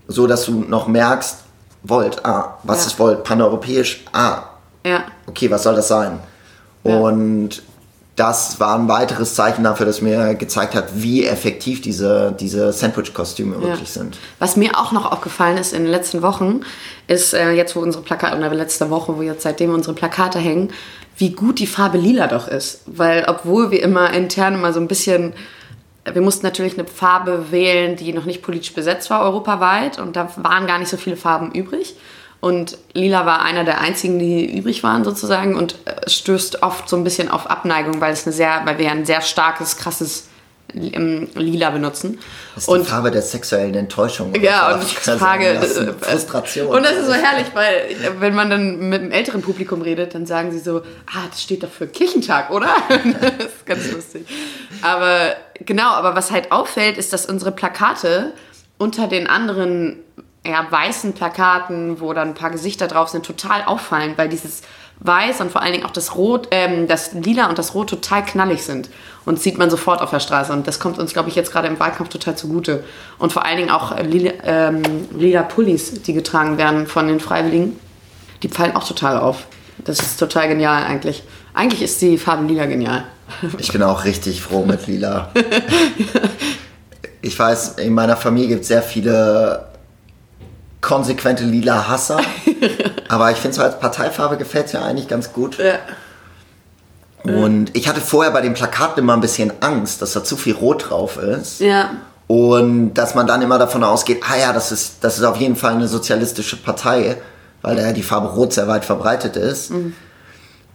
so, 0.07 0.27
dass 0.27 0.45
du 0.45 0.65
noch 0.67 0.87
merkst, 0.87 1.39
Volt, 1.83 2.23
ah, 2.25 2.59
was 2.63 2.81
ja. 2.81 2.87
ist 2.87 2.99
Volt? 2.99 3.23
Paneuropäisch, 3.23 4.05
ah, 4.13 4.43
ja. 4.85 5.03
okay, 5.25 5.49
was 5.49 5.63
soll 5.63 5.75
das 5.75 5.87
sein? 5.87 6.19
Und 6.83 7.61
das 8.17 8.59
war 8.59 8.77
ein 8.77 8.87
weiteres 8.89 9.35
Zeichen 9.35 9.63
dafür, 9.63 9.85
dass 9.85 10.01
mir 10.01 10.33
gezeigt 10.33 10.73
hat, 10.73 10.87
wie 10.95 11.25
effektiv 11.25 11.81
diese, 11.81 12.35
diese 12.37 12.73
Sandwich-Kostüme 12.73 13.55
ja. 13.55 13.61
wirklich 13.61 13.91
sind. 13.91 14.17
Was 14.39 14.57
mir 14.57 14.77
auch 14.77 14.91
noch 14.91 15.09
aufgefallen 15.09 15.57
ist 15.57 15.71
in 15.71 15.83
den 15.83 15.91
letzten 15.91 16.23
Wochen, 16.23 16.61
ist 17.05 17.33
äh, 17.33 17.51
jetzt, 17.51 17.75
wo 17.75 17.79
unsere 17.79 18.03
Plakate, 18.03 18.35
oder 18.35 18.53
letzte 18.53 18.89
Woche, 18.89 19.15
wo 19.17 19.21
jetzt 19.21 19.43
seitdem 19.43 19.71
unsere 19.71 19.93
Plakate 19.93 20.39
hängen, 20.39 20.73
wie 21.15 21.31
gut 21.31 21.59
die 21.59 21.67
Farbe 21.67 21.99
lila 21.99 22.25
doch 22.25 22.47
ist. 22.47 22.81
Weil 22.87 23.25
obwohl 23.27 23.69
wir 23.69 23.83
immer 23.83 24.11
intern 24.11 24.55
immer 24.55 24.73
so 24.73 24.79
ein 24.79 24.87
bisschen 24.87 25.33
wir 26.13 26.21
mussten 26.21 26.45
natürlich 26.45 26.79
eine 26.79 26.87
Farbe 26.87 27.51
wählen, 27.51 27.97
die 27.97 28.13
noch 28.13 28.23
nicht 28.23 28.41
politisch 28.41 28.73
besetzt 28.73 29.09
war, 29.09 29.23
europaweit. 29.23 29.99
Und 29.99 30.15
da 30.15 30.29
waren 30.37 30.65
gar 30.65 30.79
nicht 30.79 30.87
so 30.87 30.95
viele 30.95 31.17
Farben 31.17 31.51
übrig. 31.51 31.95
Und 32.39 32.77
lila 32.93 33.25
war 33.25 33.41
einer 33.41 33.63
der 33.63 33.81
einzigen, 33.81 34.19
die 34.19 34.57
übrig 34.57 34.83
waren 34.83 35.03
sozusagen 35.03 35.55
und 35.55 35.75
äh, 35.85 36.09
stößt 36.09 36.61
oft 36.61 36.87
so 36.87 36.95
ein 36.95 37.03
bisschen 37.03 37.29
auf 37.29 37.49
Abneigung, 37.49 37.99
weil 37.99 38.13
es 38.13 38.25
eine 38.25 38.33
sehr, 38.33 38.61
weil 38.65 38.77
wir 38.77 38.91
ein 38.91 39.05
sehr 39.05 39.21
starkes, 39.21 39.77
krasses 39.77 40.27
ähm, 40.73 41.29
Lila 41.33 41.69
benutzen. 41.69 42.19
Das 42.55 42.63
ist 42.63 42.69
und, 42.69 42.81
die 42.81 42.89
Farbe 42.89 43.11
der 43.11 43.21
sexuellen 43.21 43.73
Enttäuschung. 43.75 44.33
Ja, 44.35 44.75
und 44.75 44.83
ich 44.83 44.97
frage. 44.97 45.47
Äh, 45.47 45.93
Frustration. 45.99 46.67
Und 46.67 46.83
das 46.83 46.93
ist 46.93 47.07
so 47.07 47.13
herrlich, 47.13 47.47
weil 47.53 47.95
wenn 48.19 48.35
man 48.35 48.49
dann 48.49 48.89
mit 48.89 49.01
einem 49.01 49.11
älteren 49.11 49.41
Publikum 49.41 49.81
redet, 49.81 50.13
dann 50.13 50.25
sagen 50.25 50.51
sie 50.51 50.59
so, 50.59 50.79
ah, 51.07 51.25
das 51.29 51.41
steht 51.41 51.63
doch 51.63 51.71
für 51.71 51.87
Kirchentag, 51.87 52.49
oder? 52.51 52.69
das 52.89 53.47
ist 53.47 53.65
ganz 53.65 53.91
lustig. 53.91 54.27
Aber 54.81 55.35
genau, 55.65 55.89
aber 55.91 56.15
was 56.15 56.31
halt 56.31 56.51
auffällt, 56.51 56.97
ist, 56.97 57.13
dass 57.13 57.25
unsere 57.25 57.51
Plakate 57.51 58.33
unter 58.77 59.07
den 59.07 59.27
anderen 59.27 59.97
ja, 60.47 60.65
weißen 60.69 61.13
Plakaten, 61.13 61.99
wo 61.99 62.13
dann 62.13 62.29
ein 62.29 62.33
paar 62.33 62.51
Gesichter 62.51 62.87
drauf 62.87 63.09
sind, 63.09 63.25
total 63.25 63.63
auffallen, 63.65 64.13
weil 64.15 64.29
dieses 64.29 64.61
Weiß 64.99 65.41
und 65.41 65.51
vor 65.51 65.61
allen 65.61 65.73
Dingen 65.73 65.85
auch 65.85 65.91
das 65.91 66.15
Rot, 66.15 66.47
ähm, 66.49 66.87
das 66.87 67.13
Lila 67.13 67.49
und 67.49 67.59
das 67.59 67.75
Rot 67.75 67.89
total 67.89 68.25
knallig 68.25 68.63
sind. 68.63 68.89
Und 69.25 69.39
sieht 69.39 69.57
man 69.57 69.69
sofort 69.69 70.01
auf 70.01 70.09
der 70.09 70.19
Straße. 70.19 70.51
Und 70.51 70.67
das 70.67 70.79
kommt 70.79 70.97
uns, 70.97 71.13
glaube 71.13 71.29
ich, 71.29 71.35
jetzt 71.35 71.51
gerade 71.51 71.67
im 71.67 71.79
Wahlkampf 71.79 72.09
total 72.09 72.35
zugute. 72.35 72.83
Und 73.19 73.31
vor 73.31 73.45
allen 73.45 73.57
Dingen 73.57 73.69
auch 73.69 73.95
äh, 73.95 74.01
lila, 74.01 74.31
ähm, 74.43 74.81
lila 75.15 75.43
Pullis, 75.43 76.01
die 76.01 76.13
getragen 76.13 76.57
werden 76.57 76.87
von 76.87 77.07
den 77.07 77.19
Freiwilligen, 77.19 77.79
die 78.41 78.49
fallen 78.49 78.75
auch 78.75 78.87
total 78.87 79.19
auf. 79.19 79.45
Das 79.77 79.99
ist 79.99 80.17
total 80.17 80.47
genial 80.47 80.83
eigentlich. 80.83 81.23
Eigentlich 81.53 81.83
ist 81.83 82.01
die 82.01 82.17
Farbe 82.17 82.45
lila 82.45 82.65
genial. 82.65 83.03
Ich 83.59 83.71
bin 83.71 83.83
auch 83.83 84.05
richtig 84.05 84.41
froh 84.41 84.65
mit 84.65 84.87
lila. 84.87 85.31
ich 87.21 87.37
weiß, 87.37 87.75
in 87.79 87.93
meiner 87.93 88.15
Familie 88.15 88.47
gibt 88.47 88.61
es 88.61 88.69
sehr 88.69 88.81
viele 88.81 89.66
konsequente 90.87 91.43
lila 91.43 91.89
Hasser. 91.89 92.19
aber 93.09 93.31
ich 93.31 93.37
finde 93.37 93.57
so 93.57 93.61
als 93.61 93.77
Parteifarbe 93.77 94.37
gefällt 94.37 94.67
es 94.67 94.71
ja 94.71 94.83
eigentlich 94.83 95.09
ganz 95.09 95.33
gut. 95.33 95.57
Ja. 95.57 95.79
Und 97.23 97.75
ich 97.75 97.89
hatte 97.89 97.99
vorher 97.99 98.31
bei 98.31 98.39
den 98.39 98.53
Plakaten 98.53 99.03
immer 99.03 99.13
ein 99.13 99.19
bisschen 99.19 99.51
Angst, 99.59 100.01
dass 100.01 100.13
da 100.13 100.23
zu 100.23 100.37
viel 100.37 100.53
Rot 100.53 100.89
drauf 100.89 101.17
ist. 101.17 101.59
Ja. 101.59 101.91
Und 102.27 102.93
dass 102.93 103.15
man 103.15 103.27
dann 103.27 103.41
immer 103.41 103.57
davon 103.57 103.83
ausgeht, 103.83 104.21
ah 104.29 104.37
ja, 104.37 104.53
das 104.53 104.71
ist, 104.71 104.95
das 105.01 105.17
ist 105.17 105.25
auf 105.25 105.37
jeden 105.37 105.57
Fall 105.57 105.73
eine 105.73 105.89
sozialistische 105.89 106.55
Partei, 106.55 107.17
weil 107.61 107.75
da 107.75 107.81
ja 107.81 107.91
die 107.91 108.03
Farbe 108.03 108.29
Rot 108.29 108.53
sehr 108.53 108.69
weit 108.69 108.85
verbreitet 108.85 109.35
ist. 109.35 109.71
Mhm. 109.71 109.93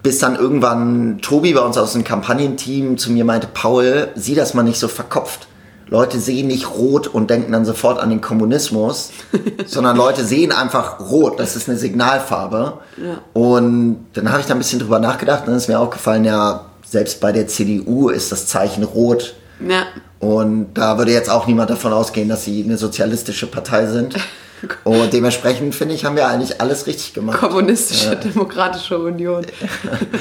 Bis 0.02 0.18
dann 0.18 0.36
irgendwann 0.36 1.20
Tobi 1.22 1.54
bei 1.54 1.60
uns 1.60 1.78
aus 1.78 1.94
dem 1.94 2.04
Kampagnenteam 2.04 2.98
zu 2.98 3.12
mir 3.12 3.24
meinte, 3.24 3.46
Paul, 3.46 4.08
sieh 4.14 4.34
das 4.34 4.52
mal 4.52 4.62
nicht 4.62 4.78
so 4.78 4.88
verkopft. 4.88 5.46
Leute 5.92 6.18
sehen 6.18 6.46
nicht 6.46 6.70
rot 6.70 7.06
und 7.06 7.28
denken 7.28 7.52
dann 7.52 7.66
sofort 7.66 8.00
an 8.00 8.08
den 8.08 8.22
Kommunismus, 8.22 9.10
sondern 9.66 9.94
Leute 9.94 10.24
sehen 10.24 10.50
einfach 10.50 11.00
rot. 11.00 11.38
Das 11.38 11.54
ist 11.54 11.68
eine 11.68 11.76
Signalfarbe. 11.76 12.78
Ja. 12.96 13.18
Und 13.34 14.06
dann 14.14 14.30
habe 14.30 14.40
ich 14.40 14.46
da 14.46 14.54
ein 14.54 14.58
bisschen 14.58 14.78
drüber 14.78 14.98
nachgedacht 14.98 15.40
und 15.40 15.48
dann 15.48 15.56
ist 15.56 15.68
mir 15.68 15.78
aufgefallen, 15.78 16.24
ja, 16.24 16.64
selbst 16.82 17.20
bei 17.20 17.30
der 17.30 17.46
CDU 17.46 18.08
ist 18.08 18.32
das 18.32 18.46
Zeichen 18.46 18.84
rot. 18.84 19.34
Ja. 19.68 19.84
Und 20.18 20.72
da 20.72 20.96
würde 20.96 21.12
jetzt 21.12 21.28
auch 21.28 21.46
niemand 21.46 21.68
davon 21.68 21.92
ausgehen, 21.92 22.30
dass 22.30 22.44
sie 22.44 22.64
eine 22.64 22.78
sozialistische 22.78 23.46
Partei 23.46 23.86
sind. 23.86 24.16
Und 24.84 25.12
dementsprechend 25.12 25.74
finde 25.74 25.96
ich, 25.96 26.04
haben 26.04 26.14
wir 26.14 26.28
eigentlich 26.28 26.60
alles 26.60 26.86
richtig 26.86 27.12
gemacht. 27.12 27.40
Kommunistische 27.40 28.10
ja. 28.10 28.14
Demokratische 28.14 28.96
Union. 28.96 29.44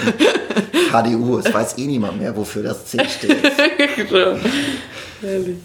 KDU, 0.91 1.37
es 1.37 1.53
weiß 1.53 1.77
eh 1.77 1.85
niemand 1.85 2.19
mehr, 2.19 2.35
wofür 2.35 2.63
das 2.63 2.87
C 2.87 2.97
steht. 3.07 3.37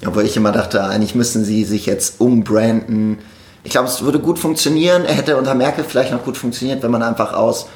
Obwohl 0.06 0.24
ich 0.24 0.36
immer 0.36 0.52
dachte, 0.52 0.84
eigentlich 0.84 1.14
müssen 1.14 1.44
sie 1.44 1.64
sich 1.64 1.86
jetzt 1.86 2.20
umbranden. 2.20 3.18
Ich 3.64 3.70
glaube, 3.70 3.88
es 3.88 4.02
würde 4.02 4.18
gut 4.20 4.38
funktionieren. 4.38 5.04
Er 5.04 5.14
hätte 5.14 5.36
unter 5.36 5.54
Merkel 5.54 5.84
vielleicht 5.84 6.12
noch 6.12 6.24
gut 6.24 6.36
funktioniert, 6.36 6.82
wenn 6.82 6.90
man 6.90 7.02
einfach 7.02 7.32
aus 7.32 7.66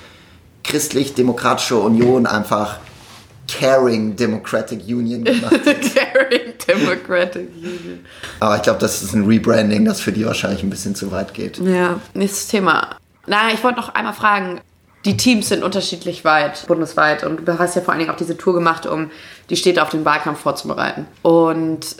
christlich-demokratischer 0.65 1.81
Union 1.81 2.27
einfach 2.27 2.79
Caring 3.49 4.15
Democratic 4.15 4.81
Union 4.87 5.25
gemacht 5.25 5.53
hat. 5.53 5.65
Caring 5.65 6.53
Democratic 6.69 7.49
Union. 7.57 8.01
Aber 8.39 8.57
ich 8.57 8.63
glaube, 8.63 8.79
das 8.79 9.03
ist 9.03 9.15
ein 9.15 9.25
Rebranding, 9.27 9.85
das 9.85 10.01
für 10.01 10.13
die 10.13 10.25
wahrscheinlich 10.25 10.63
ein 10.63 10.71
bisschen 10.71 10.95
zu 10.95 11.11
weit 11.11 11.35
geht. 11.35 11.59
Ja, 11.59 12.01
nächstes 12.15 12.47
Thema. 12.49 12.97
Na, 13.27 13.53
ich 13.53 13.63
wollte 13.65 13.81
noch 13.81 13.95
einmal 13.95 14.15
fragen, 14.15 14.61
die 15.05 15.17
Teams 15.17 15.49
sind 15.49 15.63
unterschiedlich 15.63 16.25
weit, 16.25 16.67
bundesweit. 16.67 17.25
Und 17.25 17.47
du 17.47 17.59
hast 17.59 17.75
ja 17.75 17.83
vor 17.83 17.93
allen 17.93 18.01
Dingen 18.01 18.13
auch 18.13 18.19
diese 18.19 18.37
Tour 18.37 18.55
gemacht, 18.55 18.87
um 18.87 19.11
die 19.49 19.57
Städte 19.57 19.83
auf 19.83 19.89
den 19.91 20.05
Wahlkampf 20.05 20.41
vorzubereiten. 20.41 21.07
Und 21.23 21.97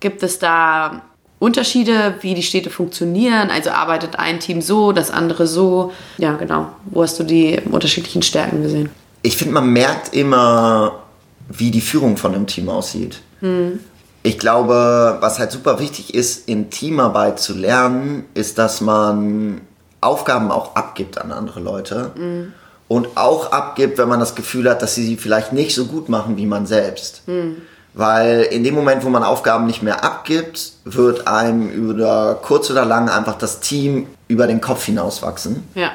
gibt 0.00 0.22
es 0.22 0.38
da 0.38 1.02
Unterschiede, 1.40 2.14
wie 2.20 2.34
die 2.34 2.42
Städte 2.42 2.70
funktionieren? 2.70 3.50
Also 3.50 3.70
arbeitet 3.70 4.18
ein 4.18 4.40
Team 4.40 4.60
so, 4.60 4.92
das 4.92 5.10
andere 5.10 5.46
so? 5.46 5.92
Ja, 6.18 6.34
genau. 6.34 6.68
Wo 6.86 7.02
hast 7.02 7.18
du 7.18 7.24
die 7.24 7.60
unterschiedlichen 7.70 8.22
Stärken 8.22 8.62
gesehen? 8.62 8.90
Ich 9.22 9.36
finde, 9.36 9.54
man 9.54 9.72
merkt 9.72 10.14
immer, 10.14 11.02
wie 11.48 11.70
die 11.70 11.80
Führung 11.80 12.16
von 12.16 12.34
einem 12.34 12.46
Team 12.46 12.68
aussieht. 12.68 13.20
Hm. 13.40 13.80
Ich 14.22 14.38
glaube, 14.38 15.18
was 15.20 15.38
halt 15.38 15.52
super 15.52 15.78
wichtig 15.78 16.14
ist, 16.14 16.48
in 16.48 16.70
Teamarbeit 16.70 17.38
zu 17.40 17.54
lernen, 17.54 18.24
ist, 18.34 18.58
dass 18.58 18.80
man 18.80 19.60
Aufgaben 20.00 20.50
auch 20.50 20.76
abgibt 20.76 21.18
an 21.18 21.32
andere 21.32 21.60
Leute. 21.60 22.12
Mhm. 22.16 22.52
Und 22.86 23.08
auch 23.16 23.52
abgibt, 23.52 23.98
wenn 23.98 24.08
man 24.08 24.18
das 24.18 24.34
Gefühl 24.34 24.68
hat, 24.68 24.80
dass 24.80 24.94
sie 24.94 25.04
sie 25.04 25.18
vielleicht 25.18 25.52
nicht 25.52 25.74
so 25.74 25.84
gut 25.84 26.08
machen 26.08 26.38
wie 26.38 26.46
man 26.46 26.66
selbst. 26.66 27.22
Mhm. 27.26 27.56
Weil 27.92 28.42
in 28.42 28.64
dem 28.64 28.74
Moment, 28.74 29.04
wo 29.04 29.08
man 29.08 29.22
Aufgaben 29.22 29.66
nicht 29.66 29.82
mehr 29.82 30.04
abgibt, 30.04 30.72
wird 30.84 31.26
einem 31.26 31.68
über 31.68 32.38
kurz 32.42 32.70
oder 32.70 32.84
lang 32.84 33.08
einfach 33.10 33.36
das 33.36 33.60
Team 33.60 34.06
über 34.28 34.46
den 34.46 34.60
Kopf 34.60 34.84
hinauswachsen. 34.84 35.64
Ja. 35.74 35.90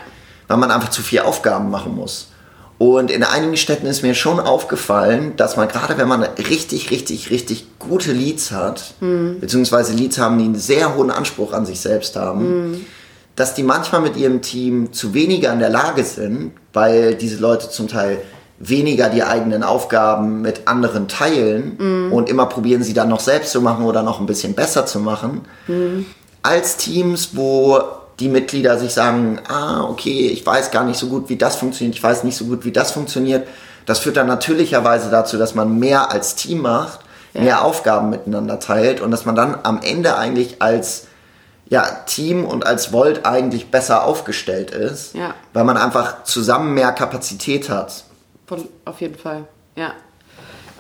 Weil 0.48 0.58
man 0.58 0.70
einfach 0.70 0.90
zu 0.90 1.02
viele 1.02 1.26
Aufgaben 1.26 1.72
machen 1.72 1.96
muss. 1.96 2.28
Und 2.78 3.10
in 3.10 3.24
einigen 3.24 3.56
Städten 3.56 3.86
ist 3.86 4.04
mir 4.04 4.14
schon 4.14 4.40
aufgefallen, 4.40 5.36
dass 5.38 5.56
man 5.56 5.70
gerade, 5.70 5.98
wenn 5.98 6.08
man 6.08 6.24
richtig, 6.24 6.92
richtig, 6.92 7.30
richtig 7.32 7.68
gute 7.80 8.12
Leads 8.12 8.52
hat, 8.52 8.96
mhm. 9.00 9.40
beziehungsweise 9.40 9.94
Leads 9.94 10.20
haben, 10.20 10.38
die 10.38 10.46
einen 10.46 10.56
sehr 10.56 10.96
hohen 10.96 11.10
Anspruch 11.10 11.54
an 11.54 11.66
sich 11.66 11.80
selbst 11.80 12.16
haben, 12.18 12.72
mhm 12.72 12.86
dass 13.36 13.56
die 13.56 13.64
manchmal 13.64 14.02
mit 14.02 14.16
ihrem 14.16 14.42
Team 14.42 14.94
zu 14.94 15.14
weniger 15.14 15.52
in 15.54 15.60
der 15.60 15.70
Lage 15.70 16.04
sind, 16.04 16.52
weil 16.72 17.16
diese 17.16 17.38
Leute 17.38 17.70
zum 17.70 17.88
Teil 17.88 18.22
weniger 18.60 19.10
die 19.10 19.24
eigenen 19.24 19.64
Aufgaben 19.64 20.42
mit 20.42 20.68
anderen 20.68 21.08
teilen 21.08 21.76
mm. 21.78 22.14
und 22.14 22.30
immer 22.30 22.46
probieren 22.46 22.84
sie 22.84 22.94
dann 22.94 23.10
noch 23.10 23.20
selbst 23.20 23.52
zu 23.52 23.62
machen 23.62 23.86
oder 23.86 24.04
noch 24.04 24.20
ein 24.20 24.26
bisschen 24.26 24.54
besser 24.54 24.86
zu 24.86 25.00
machen, 25.00 25.42
mm. 25.68 26.06
als 26.44 26.78
Teams, 26.78 27.30
wo 27.34 27.82
die 28.20 28.30
Mitglieder 28.30 28.78
sich 28.78 28.94
sagen, 28.94 29.40
ah, 29.48 29.84
okay, 29.84 30.28
ich 30.28 30.46
weiß 30.46 30.72
gar 30.72 30.84
nicht 30.84 31.00
so 31.00 31.08
gut, 31.08 31.30
wie 31.30 31.36
das 31.36 31.56
funktioniert, 31.56 31.96
ich 31.96 32.04
weiß 32.04 32.24
nicht 32.24 32.38
so 32.38 32.46
gut, 32.46 32.64
wie 32.64 32.72
das 32.72 32.92
funktioniert. 32.92 33.48
Das 33.86 34.00
führt 34.00 34.18
dann 34.18 34.28
natürlicherweise 34.28 35.10
dazu, 35.10 35.38
dass 35.38 35.56
man 35.56 35.78
mehr 35.78 36.12
als 36.12 36.36
Team 36.36 36.62
macht, 36.62 37.00
ja. 37.34 37.42
mehr 37.42 37.66
Aufgaben 37.66 38.12
miteinander 38.12 38.60
teilt 38.60 39.02
und 39.02 39.12
dass 39.12 39.26
man 39.26 39.36
dann 39.36 39.58
am 39.64 39.82
Ende 39.82 40.16
eigentlich 40.16 40.62
als 40.62 41.08
ja, 41.70 41.86
Team 42.06 42.46
und 42.46 42.66
als 42.66 42.92
Volt 42.92 43.26
eigentlich 43.26 43.72
besser 43.72 44.06
aufgestellt 44.06 44.72
ist, 44.72 45.16
ja. 45.16 45.34
weil 45.54 45.64
man 45.64 45.78
einfach 45.78 46.24
zusammen 46.24 46.74
mehr 46.74 46.92
Kapazität 46.92 47.70
hat. 47.70 48.04
Von, 48.48 48.68
auf 48.86 49.02
jeden 49.02 49.18
Fall, 49.18 49.46
ja. 49.76 49.94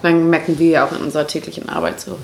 Dann 0.02 0.30
merken 0.30 0.60
wir 0.60 0.70
ja 0.70 0.86
auch 0.86 0.92
in 0.92 0.98
unserer 0.98 1.28
täglichen 1.28 1.70
Arbeit 1.70 2.02
so. 2.02 2.20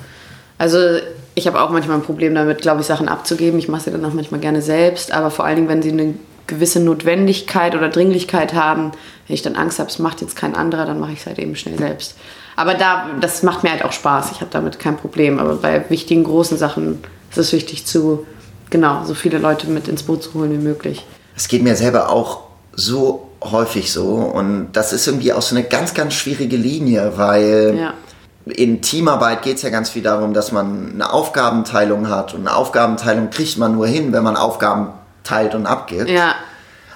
Also 0.58 0.98
ich 1.34 1.46
habe 1.46 1.60
auch 1.60 1.70
manchmal 1.70 1.96
ein 1.96 2.02
Problem 2.02 2.34
damit, 2.34 2.60
glaube 2.60 2.82
ich, 2.82 2.86
Sachen 2.86 3.08
abzugeben. 3.08 3.58
Ich 3.58 3.68
mache 3.68 3.84
sie 3.84 3.90
dann 3.90 4.04
auch 4.04 4.12
manchmal 4.12 4.40
gerne 4.40 4.60
selbst, 4.60 5.12
aber 5.12 5.30
vor 5.30 5.46
allen 5.46 5.56
Dingen, 5.56 5.68
wenn 5.68 5.80
sie 5.80 5.92
eine 5.92 6.14
gewisse 6.46 6.80
Notwendigkeit 6.80 7.74
oder 7.74 7.88
Dringlichkeit 7.88 8.52
haben, 8.52 8.92
wenn 9.26 9.34
ich 9.34 9.40
dann 9.40 9.56
Angst 9.56 9.78
habe, 9.78 9.88
es 9.88 9.98
macht 9.98 10.20
jetzt 10.20 10.36
kein 10.36 10.54
anderer, 10.54 10.84
dann 10.84 11.00
mache 11.00 11.12
ich 11.12 11.20
es 11.20 11.26
halt 11.26 11.38
eben 11.38 11.56
schnell 11.56 11.78
selbst. 11.78 12.16
Aber 12.56 12.74
da, 12.74 13.06
das 13.20 13.42
macht 13.42 13.62
mir 13.62 13.70
halt 13.70 13.84
auch 13.84 13.92
Spaß. 13.92 14.32
Ich 14.32 14.42
habe 14.42 14.50
damit 14.50 14.78
kein 14.78 14.98
Problem. 14.98 15.38
Aber 15.38 15.54
bei 15.54 15.88
wichtigen, 15.88 16.24
großen 16.24 16.58
Sachen 16.58 17.02
ist 17.30 17.38
es 17.38 17.52
wichtig 17.54 17.86
zu 17.86 18.26
genau, 18.70 19.04
so 19.04 19.14
viele 19.14 19.38
Leute 19.38 19.68
mit 19.68 19.88
ins 19.88 20.02
Boot 20.02 20.22
zu 20.22 20.34
holen 20.34 20.52
wie 20.52 20.62
möglich. 20.62 21.04
Es 21.36 21.48
geht 21.48 21.62
mir 21.62 21.76
selber 21.76 22.10
auch 22.10 22.44
so 22.72 23.28
häufig 23.42 23.92
so 23.92 24.06
und 24.06 24.72
das 24.72 24.92
ist 24.92 25.06
irgendwie 25.06 25.32
auch 25.32 25.42
so 25.42 25.54
eine 25.56 25.64
ganz, 25.64 25.94
ganz 25.94 26.14
schwierige 26.14 26.56
Linie, 26.56 27.12
weil 27.16 27.76
ja. 27.78 27.94
in 28.44 28.82
Teamarbeit 28.82 29.42
geht 29.42 29.56
es 29.56 29.62
ja 29.62 29.70
ganz 29.70 29.90
viel 29.90 30.02
darum, 30.02 30.34
dass 30.34 30.52
man 30.52 30.92
eine 30.94 31.12
Aufgabenteilung 31.12 32.08
hat 32.08 32.34
und 32.34 32.46
eine 32.46 32.54
Aufgabenteilung 32.54 33.30
kriegt 33.30 33.58
man 33.58 33.74
nur 33.74 33.86
hin, 33.86 34.12
wenn 34.12 34.22
man 34.22 34.36
Aufgaben 34.36 34.88
teilt 35.24 35.54
und 35.54 35.66
abgibt. 35.66 36.08
Ja. 36.08 36.34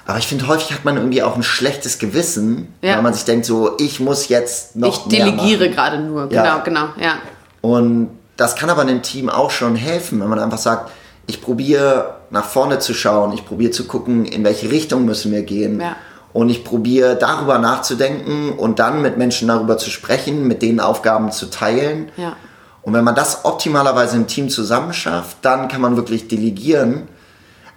Aber 0.07 0.19
ich 0.19 0.27
finde, 0.27 0.47
häufig 0.47 0.71
hat 0.71 0.85
man 0.85 0.97
irgendwie 0.97 1.23
auch 1.23 1.35
ein 1.35 1.43
schlechtes 1.43 1.97
Gewissen, 1.97 2.73
ja. 2.81 2.95
weil 2.95 3.01
man 3.01 3.13
sich 3.13 3.25
denkt, 3.25 3.45
so, 3.45 3.75
ich 3.79 3.99
muss 3.99 4.27
jetzt 4.27 4.75
noch. 4.75 4.89
Ich 4.89 4.97
delegiere 5.11 5.69
gerade 5.69 5.99
nur, 5.99 6.29
genau, 6.29 6.61
genau, 6.63 6.89
ja. 6.99 7.15
Und 7.61 8.09
das 8.37 8.55
kann 8.55 8.69
aber 8.69 8.83
einem 8.83 9.01
Team 9.01 9.29
auch 9.29 9.49
schon 9.49 9.75
helfen, 9.75 10.21
wenn 10.21 10.29
man 10.29 10.37
einfach 10.37 10.59
sagt, 10.59 10.91
ich 11.27 11.41
probiere 11.41 12.15
nach 12.29 12.45
vorne 12.45 12.79
zu 12.79 12.93
schauen, 12.93 13.33
ich 13.33 13.45
probiere 13.45 13.71
zu 13.71 13.85
gucken, 13.85 14.25
in 14.25 14.43
welche 14.43 14.71
Richtung 14.71 15.05
müssen 15.05 15.31
wir 15.31 15.43
gehen. 15.43 15.79
Ja. 15.79 15.95
Und 16.33 16.49
ich 16.49 16.65
probiere 16.65 17.15
darüber 17.15 17.59
nachzudenken 17.59 18.51
und 18.51 18.79
dann 18.79 19.01
mit 19.01 19.17
Menschen 19.17 19.47
darüber 19.47 19.77
zu 19.77 19.89
sprechen, 19.89 20.47
mit 20.47 20.61
denen 20.61 20.81
Aufgaben 20.81 21.31
zu 21.31 21.49
teilen. 21.49 22.09
Ja. 22.17 22.35
Und 22.81 22.93
wenn 22.93 23.05
man 23.05 23.15
das 23.15 23.45
optimalerweise 23.45 24.17
im 24.17 24.27
Team 24.27 24.49
zusammen 24.49 24.93
schafft, 24.93 25.37
dann 25.41 25.69
kann 25.69 25.81
man 25.81 25.95
wirklich 25.95 26.27
delegieren. 26.27 27.07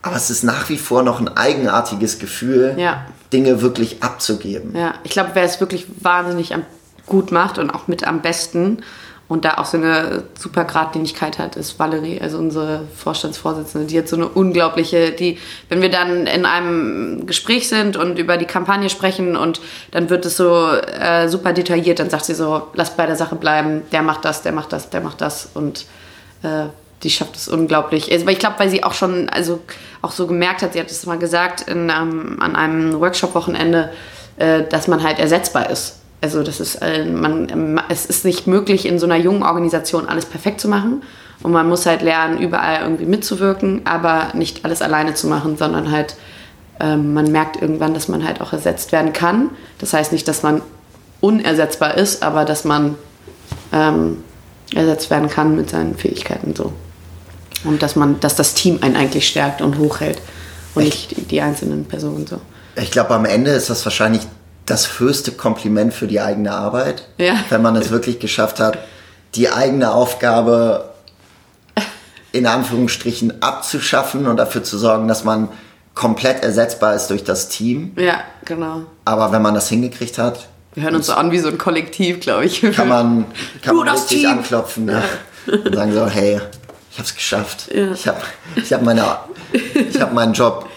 Aber 0.02 0.16
es 0.16 0.28
ist 0.28 0.42
nach 0.42 0.68
wie 0.68 0.76
vor 0.76 1.02
noch 1.02 1.20
ein 1.20 1.28
eigenartiges 1.28 2.18
Gefühl, 2.18 2.74
ja. 2.76 3.06
Dinge 3.32 3.62
wirklich 3.62 4.02
abzugeben. 4.02 4.76
Ja, 4.76 4.94
ich 5.04 5.10
glaube, 5.12 5.30
wer 5.34 5.44
es 5.44 5.60
wirklich 5.60 5.86
wahnsinnig 6.00 6.54
gut 7.06 7.32
macht 7.32 7.58
und 7.58 7.70
auch 7.70 7.88
mit 7.88 8.06
am 8.06 8.22
besten, 8.22 8.82
und 9.28 9.44
da 9.44 9.58
auch 9.58 9.66
so 9.66 9.76
eine 9.76 10.24
super 10.38 10.64
Gradlinigkeit 10.64 11.38
hat, 11.38 11.56
ist 11.56 11.78
Valerie, 11.78 12.18
also 12.20 12.38
unsere 12.38 12.80
Vorstandsvorsitzende. 12.96 13.86
Die 13.86 13.98
hat 13.98 14.08
so 14.08 14.16
eine 14.16 14.26
unglaubliche, 14.26 15.12
die, 15.12 15.38
wenn 15.68 15.82
wir 15.82 15.90
dann 15.90 16.26
in 16.26 16.46
einem 16.46 17.26
Gespräch 17.26 17.68
sind 17.68 17.98
und 17.98 18.18
über 18.18 18.38
die 18.38 18.46
Kampagne 18.46 18.88
sprechen 18.88 19.36
und 19.36 19.60
dann 19.90 20.08
wird 20.08 20.24
es 20.24 20.38
so 20.38 20.70
äh, 20.70 21.28
super 21.28 21.52
detailliert, 21.52 21.98
dann 21.98 22.08
sagt 22.08 22.24
sie 22.24 22.34
so, 22.34 22.68
lass 22.72 22.96
bei 22.96 23.04
der 23.04 23.16
Sache 23.16 23.36
bleiben, 23.36 23.82
der 23.92 24.02
macht 24.02 24.24
das, 24.24 24.42
der 24.42 24.52
macht 24.52 24.72
das, 24.72 24.88
der 24.88 25.02
macht 25.02 25.20
das 25.20 25.50
und 25.52 25.84
äh, 26.42 26.66
die 27.02 27.10
schafft 27.10 27.36
es 27.36 27.48
unglaublich. 27.48 28.10
Also, 28.10 28.26
ich 28.26 28.38
glaube, 28.38 28.58
weil 28.58 28.70
sie 28.70 28.82
auch 28.82 28.94
schon, 28.94 29.28
also 29.28 29.60
auch 30.02 30.10
so 30.10 30.26
gemerkt 30.26 30.62
hat, 30.62 30.72
sie 30.72 30.80
hat 30.80 30.90
es 30.90 31.06
mal 31.06 31.18
gesagt 31.18 31.68
in, 31.68 31.90
ähm, 31.90 32.38
an 32.40 32.56
einem 32.56 32.98
Workshop-Wochenende, 32.98 33.92
äh, 34.36 34.62
dass 34.64 34.88
man 34.88 35.02
halt 35.02 35.18
ersetzbar 35.18 35.70
ist. 35.70 35.97
Also 36.20 36.42
das 36.42 36.60
ist, 36.60 36.76
äh, 36.76 37.04
man, 37.04 37.80
es 37.88 38.06
ist 38.06 38.24
nicht 38.24 38.46
möglich, 38.46 38.86
in 38.86 38.98
so 38.98 39.06
einer 39.06 39.16
jungen 39.16 39.42
Organisation 39.42 40.08
alles 40.08 40.26
perfekt 40.26 40.60
zu 40.60 40.68
machen. 40.68 41.02
Und 41.42 41.52
man 41.52 41.68
muss 41.68 41.86
halt 41.86 42.02
lernen, 42.02 42.38
überall 42.38 42.82
irgendwie 42.82 43.06
mitzuwirken, 43.06 43.82
aber 43.84 44.32
nicht 44.34 44.64
alles 44.64 44.82
alleine 44.82 45.14
zu 45.14 45.28
machen, 45.28 45.56
sondern 45.56 45.92
halt, 45.92 46.16
ähm, 46.80 47.14
man 47.14 47.30
merkt 47.30 47.62
irgendwann, 47.62 47.94
dass 47.94 48.08
man 48.08 48.26
halt 48.26 48.40
auch 48.40 48.52
ersetzt 48.52 48.90
werden 48.90 49.12
kann. 49.12 49.50
Das 49.78 49.92
heißt 49.92 50.10
nicht, 50.10 50.26
dass 50.26 50.42
man 50.42 50.62
unersetzbar 51.20 51.96
ist, 51.96 52.24
aber 52.24 52.44
dass 52.44 52.64
man 52.64 52.96
ähm, 53.72 54.24
ersetzt 54.74 55.10
werden 55.10 55.28
kann 55.28 55.54
mit 55.54 55.70
seinen 55.70 55.96
Fähigkeiten 55.96 56.54
so. 56.54 56.72
Und 57.64 57.82
dass 57.82 57.94
man, 57.96 58.18
dass 58.20 58.34
das 58.34 58.54
Team 58.54 58.78
einen 58.82 58.96
eigentlich 58.96 59.28
stärkt 59.28 59.62
und 59.62 59.78
hochhält 59.78 60.20
und 60.74 60.82
Echt? 60.82 61.10
nicht 61.10 61.16
die, 61.16 61.22
die 61.22 61.40
einzelnen 61.40 61.84
Personen 61.84 62.26
so. 62.26 62.40
Ich 62.76 62.90
glaube, 62.90 63.14
am 63.14 63.24
Ende 63.24 63.50
ist 63.52 63.70
das 63.70 63.84
wahrscheinlich 63.84 64.22
das 64.70 64.98
höchste 65.00 65.32
Kompliment 65.32 65.94
für 65.94 66.06
die 66.06 66.20
eigene 66.20 66.52
Arbeit, 66.52 67.08
ja. 67.18 67.34
wenn 67.48 67.62
man 67.62 67.76
es 67.76 67.90
wirklich 67.90 68.18
geschafft 68.18 68.60
hat, 68.60 68.78
die 69.34 69.50
eigene 69.50 69.92
Aufgabe 69.92 70.90
in 72.32 72.46
Anführungsstrichen 72.46 73.42
abzuschaffen 73.42 74.26
und 74.26 74.36
dafür 74.36 74.62
zu 74.62 74.78
sorgen, 74.78 75.08
dass 75.08 75.24
man 75.24 75.48
komplett 75.94 76.42
ersetzbar 76.42 76.94
ist 76.94 77.08
durch 77.08 77.24
das 77.24 77.48
Team. 77.48 77.92
Ja, 77.96 78.20
genau. 78.44 78.82
Aber 79.04 79.32
wenn 79.32 79.42
man 79.42 79.54
das 79.54 79.68
hingekriegt 79.68 80.18
hat. 80.18 80.46
Wir 80.74 80.84
hören 80.84 80.94
uns 80.94 81.06
so 81.06 81.14
an 81.14 81.32
wie 81.32 81.38
so 81.38 81.48
ein 81.48 81.58
Kollektiv, 81.58 82.20
glaube 82.20 82.44
ich. 82.44 82.60
Kann 82.60 82.88
man, 82.88 83.24
kann 83.62 83.74
man 83.74 83.88
richtig 83.88 84.20
Team. 84.20 84.30
anklopfen 84.30 84.84
ne? 84.84 85.02
und 85.46 85.74
sagen 85.74 85.92
so, 85.92 86.06
hey, 86.06 86.40
ich 86.90 86.98
habe 86.98 87.08
es 87.08 87.14
geschafft. 87.14 87.70
Ja. 87.74 87.92
Ich 87.92 88.06
habe 88.06 88.20
ich 88.54 88.72
hab 88.72 90.00
hab 90.00 90.12
meinen 90.12 90.32
Job 90.34 90.68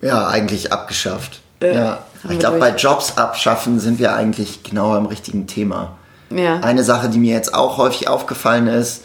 ja 0.00 0.28
eigentlich 0.28 0.72
abgeschafft. 0.72 1.40
Ja. 1.62 1.72
ja. 1.72 1.98
Ich 2.28 2.38
glaube, 2.38 2.58
bei 2.58 2.74
Jobs 2.74 3.16
abschaffen 3.16 3.80
sind 3.80 3.98
wir 3.98 4.14
eigentlich 4.14 4.62
genau 4.62 4.94
am 4.94 5.06
richtigen 5.06 5.46
Thema. 5.46 5.96
Ja. 6.30 6.60
Eine 6.60 6.84
Sache, 6.84 7.08
die 7.08 7.18
mir 7.18 7.34
jetzt 7.34 7.54
auch 7.54 7.78
häufig 7.78 8.08
aufgefallen 8.08 8.66
ist, 8.66 9.04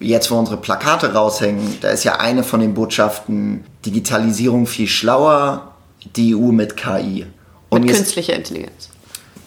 jetzt 0.00 0.30
wo 0.30 0.38
unsere 0.38 0.56
Plakate 0.56 1.14
raushängen, 1.14 1.78
da 1.80 1.90
ist 1.90 2.04
ja 2.04 2.16
eine 2.16 2.42
von 2.42 2.60
den 2.60 2.74
Botschaften 2.74 3.64
Digitalisierung 3.86 4.66
viel 4.66 4.88
schlauer, 4.88 5.72
die 6.16 6.34
EU 6.34 6.52
mit 6.52 6.76
KI. 6.76 7.26
Und 7.68 7.84
mit 7.84 7.94
künstlicher 7.94 8.34
Intelligenz. 8.34 8.90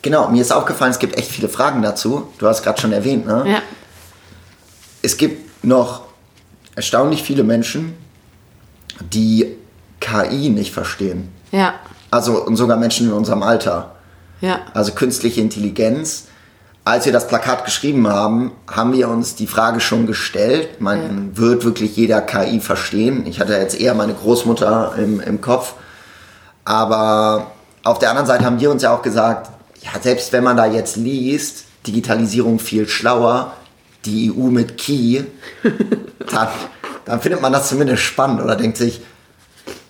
Genau, 0.01 0.29
mir 0.29 0.41
ist 0.41 0.51
aufgefallen, 0.51 0.91
es 0.91 0.99
gibt 0.99 1.17
echt 1.17 1.31
viele 1.31 1.49
Fragen 1.49 1.81
dazu. 1.81 2.27
Du 2.37 2.47
hast 2.47 2.63
gerade 2.63 2.79
schon 2.79 2.91
erwähnt, 2.91 3.25
ne? 3.25 3.43
Ja. 3.47 3.61
Es 5.01 5.17
gibt 5.17 5.63
noch 5.63 6.03
erstaunlich 6.75 7.23
viele 7.23 7.43
Menschen, 7.43 7.95
die 9.01 9.55
KI 9.99 10.49
nicht 10.49 10.73
verstehen. 10.73 11.29
Ja. 11.51 11.75
Also 12.15 12.45
und 12.45 12.55
sogar 12.55 12.77
Menschen 12.77 13.07
in 13.07 13.13
unserem 13.13 13.43
Alter. 13.43 13.91
Ja. 14.39 14.59
Also 14.73 14.93
künstliche 14.93 15.41
Intelligenz. 15.41 16.27
Als 16.85 17.05
wir 17.05 17.11
das 17.11 17.27
Plakat 17.27 17.65
geschrieben 17.65 18.07
haben, 18.07 18.53
haben 18.71 18.93
wir 18.93 19.09
uns 19.09 19.35
die 19.35 19.47
Frage 19.47 19.81
schon 19.81 20.07
gestellt, 20.07 20.79
man 20.79 21.31
ja. 21.33 21.37
wird 21.37 21.65
wirklich 21.65 21.97
jeder 21.97 22.21
KI 22.21 22.61
verstehen. 22.61 23.25
Ich 23.27 23.41
hatte 23.41 23.57
jetzt 23.57 23.77
eher 23.77 23.95
meine 23.95 24.13
Großmutter 24.13 24.93
im, 24.97 25.19
im 25.19 25.41
Kopf. 25.41 25.73
Aber 26.63 27.47
auf 27.83 27.99
der 27.99 28.11
anderen 28.11 28.27
Seite 28.27 28.45
haben 28.45 28.61
wir 28.61 28.71
uns 28.71 28.81
ja 28.81 28.95
auch 28.95 29.01
gesagt, 29.01 29.49
ja, 29.81 29.89
selbst 30.01 30.31
wenn 30.31 30.45
man 30.45 30.55
da 30.55 30.67
jetzt 30.67 30.95
liest, 30.95 31.65
Digitalisierung 31.85 32.59
viel 32.59 32.87
schlauer, 32.87 33.51
die 34.05 34.31
EU 34.31 34.43
mit 34.51 34.77
Key, 34.77 35.23
dann, 36.31 36.47
dann 37.03 37.19
findet 37.19 37.41
man 37.41 37.51
das 37.51 37.67
zumindest 37.67 38.03
spannend 38.03 38.41
oder 38.41 38.55
denkt 38.55 38.77
sich, 38.77 39.01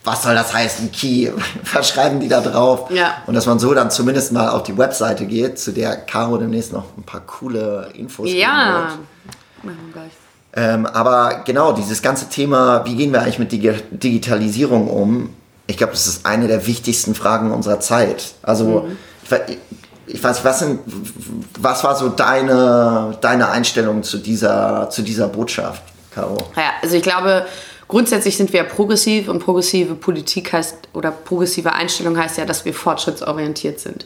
was 0.05 0.23
soll 0.23 0.35
das 0.35 0.53
heißen, 0.53 0.91
Key? 0.91 1.31
Was 1.73 1.89
schreiben 1.89 2.19
die 2.19 2.27
da 2.27 2.41
drauf? 2.41 2.91
Ja. 2.91 3.15
Und 3.25 3.33
dass 3.33 3.45
man 3.45 3.59
so 3.59 3.73
dann 3.73 3.89
zumindest 3.89 4.31
mal 4.31 4.49
auf 4.49 4.63
die 4.63 4.77
Webseite 4.77 5.25
geht, 5.25 5.59
zu 5.59 5.71
der 5.71 5.95
Caro 5.97 6.37
demnächst 6.37 6.71
noch 6.73 6.85
ein 6.97 7.03
paar 7.03 7.21
coole 7.21 7.89
Infos 7.93 8.29
Ja. 8.31 8.93
Ähm, 10.53 10.85
aber 10.85 11.41
genau, 11.45 11.73
dieses 11.73 12.01
ganze 12.01 12.29
Thema, 12.29 12.85
wie 12.85 12.95
gehen 12.95 13.11
wir 13.11 13.21
eigentlich 13.21 13.39
mit 13.39 13.51
Dig 13.51 13.83
Digitalisierung 13.91 14.89
um? 14.89 15.33
Ich 15.67 15.77
glaube, 15.77 15.93
das 15.93 16.07
ist 16.07 16.25
eine 16.25 16.47
der 16.47 16.65
wichtigsten 16.67 17.15
Fragen 17.15 17.51
unserer 17.51 17.79
Zeit. 17.79 18.35
Also, 18.43 18.85
mhm. 18.87 18.97
ich, 19.47 19.57
ich, 20.15 20.23
weiß, 20.23 20.45
was, 20.45 20.59
sind, 20.59 20.79
was 21.59 21.83
war 21.83 21.95
so 21.95 22.09
deine, 22.09 23.17
deine 23.19 23.49
Einstellung 23.49 24.03
zu 24.03 24.19
dieser, 24.19 24.89
zu 24.91 25.01
dieser 25.01 25.27
Botschaft, 25.27 25.81
Caro? 26.13 26.37
Ja, 26.55 26.71
also 26.81 26.95
ich 26.95 27.03
glaube, 27.03 27.45
grundsätzlich 27.87 28.37
sind 28.37 28.53
wir 28.53 28.63
progressiv 28.63 29.27
und 29.27 29.39
progressive 29.39 29.95
Politik 29.95 30.53
heißt 30.53 30.89
oder 30.93 31.11
progressive 31.11 31.73
Einstellung 31.73 32.17
heißt 32.17 32.37
ja, 32.37 32.45
dass 32.45 32.65
wir 32.65 32.73
fortschrittsorientiert 32.73 33.79
sind. 33.79 34.05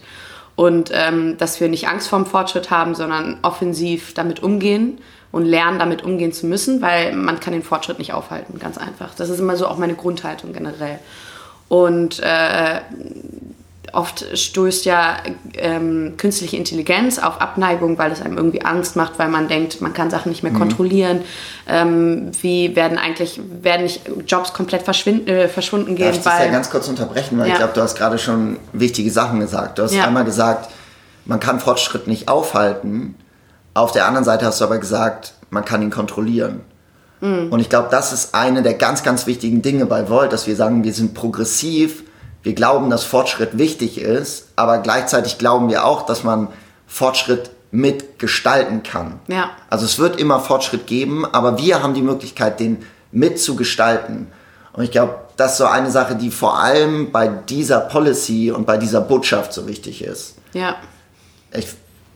Und 0.56 0.92
ähm, 0.94 1.38
dass 1.38 1.62
wir 1.62 1.70
nicht 1.70 1.88
Angst 1.88 2.10
vorm 2.10 2.26
Fortschritt 2.26 2.70
haben, 2.70 2.94
sondern 2.94 3.38
offensiv 3.44 4.14
damit 4.14 4.44
umgehen 4.44 4.98
und 5.32 5.46
lernen, 5.46 5.80
damit 5.80 6.04
umgehen 6.04 6.34
zu 6.34 6.48
müssen, 6.48 6.82
weil 6.82 7.14
man 7.14 7.40
kann 7.40 7.54
den 7.54 7.64
Fortschritt 7.64 7.98
nicht 7.98 8.14
aufhalten, 8.14 8.60
ganz 8.60 8.78
einfach. 8.78 9.16
Das 9.16 9.30
ist 9.30 9.40
immer 9.40 9.56
so 9.56 9.68
auch 9.68 9.78
meine 9.78 9.96
Grundhaltung 9.96 10.52
generell. 10.52 11.00
Und 11.70 12.20
äh, 12.20 12.82
oft 13.94 14.26
stößt 14.38 14.86
ja 14.86 15.18
ähm, 15.54 16.16
künstliche 16.18 16.58
Intelligenz 16.58 17.20
auf 17.20 17.42
Abneigung, 17.42 17.98
weil 17.98 18.12
es 18.12 18.22
einem 18.22 18.38
irgendwie 18.38 18.64
Angst 18.64 18.96
macht, 18.96 19.20
weil 19.20 19.30
man 19.30 19.48
denkt, 19.48 19.82
man 19.82 19.94
kann 19.94 20.10
Sachen 20.10 20.30
nicht 20.30 20.44
mehr 20.44 20.52
mhm. 20.52 20.60
kontrollieren. 20.60 21.22
Ähm, 21.68 22.32
wie 22.42 22.76
werden 22.76 22.98
eigentlich, 22.98 23.40
werden 23.62 23.84
nicht 23.84 24.02
Jobs 24.28 24.54
komplett 24.54 24.84
verschwinden, 24.84 25.28
äh, 25.28 25.48
verschwunden 25.48 25.96
gehen? 25.96 26.08
Darf 26.08 26.18
ich 26.18 26.24
das 26.24 26.40
ja 26.40 26.52
ganz 26.52 26.70
kurz 26.70 26.88
unterbrechen, 26.88 27.38
weil 27.38 27.48
ja. 27.48 27.54
ich 27.54 27.60
glaube, 27.60 27.74
du 27.74 27.82
hast 27.82 27.96
gerade 27.96 28.18
schon 28.18 28.58
wichtige 28.74 29.12
Sachen 29.12 29.40
gesagt. 29.40 29.80
Du 29.80 29.84
hast 29.84 29.94
ja. 29.94 30.06
einmal 30.06 30.26
gesagt, 30.26 30.70
man 31.26 31.40
kann 31.40 31.60
Fortschritt 31.60 32.08
nicht 32.08 32.28
aufhalten. 32.28 33.16
Auf 33.74 33.92
der 33.92 34.06
anderen 34.06 34.26
Seite 34.26 34.46
hast 34.46 34.62
du 34.62 34.66
aber 34.66 34.78
gesagt, 34.78 35.34
man 35.50 35.66
kann 35.66 35.82
ihn 35.82 35.92
kontrollieren. 35.92 36.62
Mhm. 37.22 37.52
Und 37.52 37.60
ich 37.60 37.70
glaube, 37.70 37.90
das 37.92 38.14
ist 38.14 38.34
eine 38.36 38.64
der 38.64 38.74
ganz, 38.76 39.04
ganz 39.04 39.28
wichtigen 39.28 39.62
Dinge 39.62 39.86
bei 39.86 40.10
Volt, 40.10 40.34
dass 40.34 40.48
wir 40.48 40.56
sagen, 40.56 40.84
wir 40.84 40.94
sind 40.94 41.14
progressiv, 41.14 42.04
wir 42.44 42.54
glauben, 42.54 42.90
dass 42.90 43.04
Fortschritt 43.04 43.58
wichtig 43.58 44.00
ist, 44.00 44.48
aber 44.56 44.80
gleichzeitig 44.80 45.38
glauben 45.38 45.70
wir 45.70 45.86
auch, 45.86 46.06
dass 46.06 46.24
man 46.24 46.48
Fortschritt 46.88 47.52
mitgestalten 47.72 48.84
kann. 48.84 49.20
Ja. 49.28 49.52
Also 49.70 49.86
es 49.86 50.00
wird 50.00 50.20
immer 50.20 50.40
Fortschritt 50.40 50.88
geben, 50.88 51.26
aber 51.26 51.58
wir 51.58 51.84
haben 51.84 51.94
die 51.94 52.02
Möglichkeit, 52.02 52.60
den 52.60 52.86
mitzugestalten. 53.12 54.28
Und 54.74 54.84
ich 54.84 54.92
glaube, 54.92 55.16
das 55.38 55.54
ist 55.54 55.58
so 55.60 55.66
eine 55.66 55.92
Sache, 55.92 56.16
die 56.16 56.32
vor 56.32 56.60
allem 56.60 57.12
bei 57.12 57.28
dieser 57.28 57.82
Policy 57.82 58.52
und 58.52 58.66
bei 58.66 58.78
dieser 58.78 59.02
Botschaft 59.02 59.54
so 59.54 59.68
wichtig 59.68 60.04
ist. 60.04 60.36
Ja. 60.54 60.76
Ich, 61.52 61.68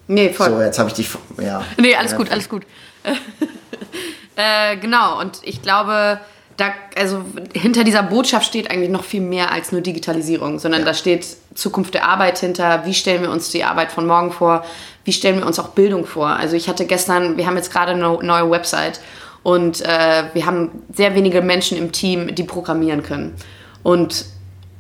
nee, 0.08 0.32
voll. 0.34 0.50
So, 0.50 0.62
jetzt 0.62 0.80
habe 0.80 0.90
ich 0.90 0.96
dich. 0.96 1.10
Ja. 1.42 1.64
Nee, 1.78 1.96
alles 1.96 2.16
gut, 2.16 2.32
alles 2.32 2.50
gut. 2.50 2.64
äh, 4.36 4.78
genau, 4.78 5.20
und 5.20 5.40
ich 5.44 5.62
glaube, 5.62 6.20
da, 6.58 6.74
also 6.96 7.24
hinter 7.54 7.84
dieser 7.84 8.04
Botschaft 8.04 8.46
steht 8.46 8.70
eigentlich 8.70 8.89
noch 8.89 9.04
viel 9.04 9.22
mehr 9.22 9.52
als 9.52 9.72
nur 9.72 9.82
Digitalisierung, 9.82 10.60
sondern 10.60 10.82
ja. 10.82 10.88
da 10.88 10.94
steht 10.94 11.26
Zukunft 11.56 11.94
der 11.94 12.08
Arbeit 12.08 12.39
hinter. 12.39 12.86
Wie 12.86 12.94
stellen 12.94 13.22
wir 13.24 13.32
uns 13.32 13.50
die 13.50 13.63
Arbeit 13.63 13.92
von 13.92 14.06
morgen 14.06 14.32
vor? 14.32 14.63
Wie 15.04 15.13
stellen 15.13 15.39
wir 15.39 15.48
uns 15.48 15.60
auch 15.60 15.70
Bildung 15.70 16.06
vor? 16.06 16.28
Also 16.28 16.56
ich 16.56 16.70
hatte 16.70 16.86
gestern, 16.86 17.38
wir 17.38 17.48
haben 17.48 17.56
jetzt 17.56 17.72
gerade 17.72 17.94
eine 17.94 18.02
neue 18.22 18.50
Website 18.50 19.00
und 19.42 19.82
äh, 19.82 20.24
wir 20.34 20.46
haben 20.46 20.84
sehr 20.94 21.16
wenige 21.16 21.42
Menschen 21.42 21.78
im 21.78 21.92
Team, 21.92 22.34
die 22.36 22.44
programmieren 22.44 23.04
können. 23.04 23.34
Und 23.82 24.26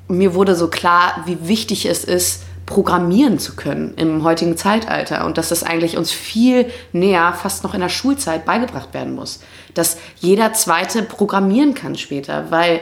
mir 0.07 0.33
wurde 0.33 0.55
so 0.55 0.69
klar, 0.69 1.23
wie 1.25 1.47
wichtig 1.47 1.85
es 1.85 2.03
ist, 2.03 2.43
programmieren 2.65 3.39
zu 3.39 3.55
können 3.55 3.93
im 3.97 4.23
heutigen 4.23 4.57
Zeitalter 4.57 5.25
und 5.25 5.37
dass 5.37 5.49
das 5.49 5.63
eigentlich 5.63 5.97
uns 5.97 6.11
viel 6.11 6.71
näher, 6.93 7.33
fast 7.33 7.63
noch 7.63 7.73
in 7.73 7.81
der 7.81 7.89
Schulzeit 7.89 8.45
beigebracht 8.45 8.93
werden 8.93 9.15
muss. 9.15 9.41
Dass 9.73 9.97
jeder 10.19 10.53
Zweite 10.53 11.03
programmieren 11.03 11.73
kann 11.73 11.95
später, 11.95 12.51
weil 12.51 12.79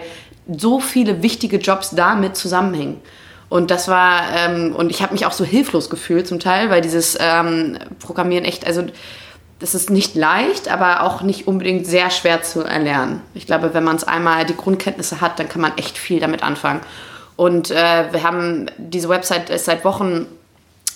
so 0.47 0.79
viele 0.79 1.23
wichtige 1.23 1.57
Jobs 1.57 1.91
damit 1.91 2.35
zusammenhängen. 2.35 3.01
Und 3.49 3.69
das 3.69 3.87
war, 3.87 4.23
ähm, 4.33 4.73
und 4.75 4.91
ich 4.91 5.01
habe 5.01 5.13
mich 5.13 5.25
auch 5.25 5.33
so 5.33 5.43
hilflos 5.43 5.89
gefühlt 5.89 6.25
zum 6.27 6.39
Teil, 6.39 6.69
weil 6.69 6.81
dieses 6.81 7.17
ähm, 7.19 7.77
Programmieren 7.99 8.45
echt, 8.45 8.65
also 8.65 8.83
das 9.59 9.75
ist 9.75 9.89
nicht 9.89 10.15
leicht, 10.15 10.69
aber 10.69 11.03
auch 11.03 11.21
nicht 11.21 11.47
unbedingt 11.47 11.85
sehr 11.85 12.09
schwer 12.09 12.41
zu 12.41 12.61
erlernen. 12.61 13.21
Ich 13.33 13.45
glaube, 13.45 13.73
wenn 13.73 13.83
man 13.83 13.95
es 13.95 14.03
einmal 14.03 14.45
die 14.45 14.55
Grundkenntnisse 14.55 15.21
hat, 15.21 15.37
dann 15.37 15.49
kann 15.49 15.61
man 15.61 15.77
echt 15.77 15.97
viel 15.97 16.19
damit 16.19 16.43
anfangen. 16.43 16.81
Und 17.41 17.71
äh, 17.71 18.13
wir 18.13 18.21
haben 18.21 18.67
diese 18.77 19.09
Website 19.09 19.49
ist 19.49 19.65
seit 19.65 19.83
Wochen 19.83 20.27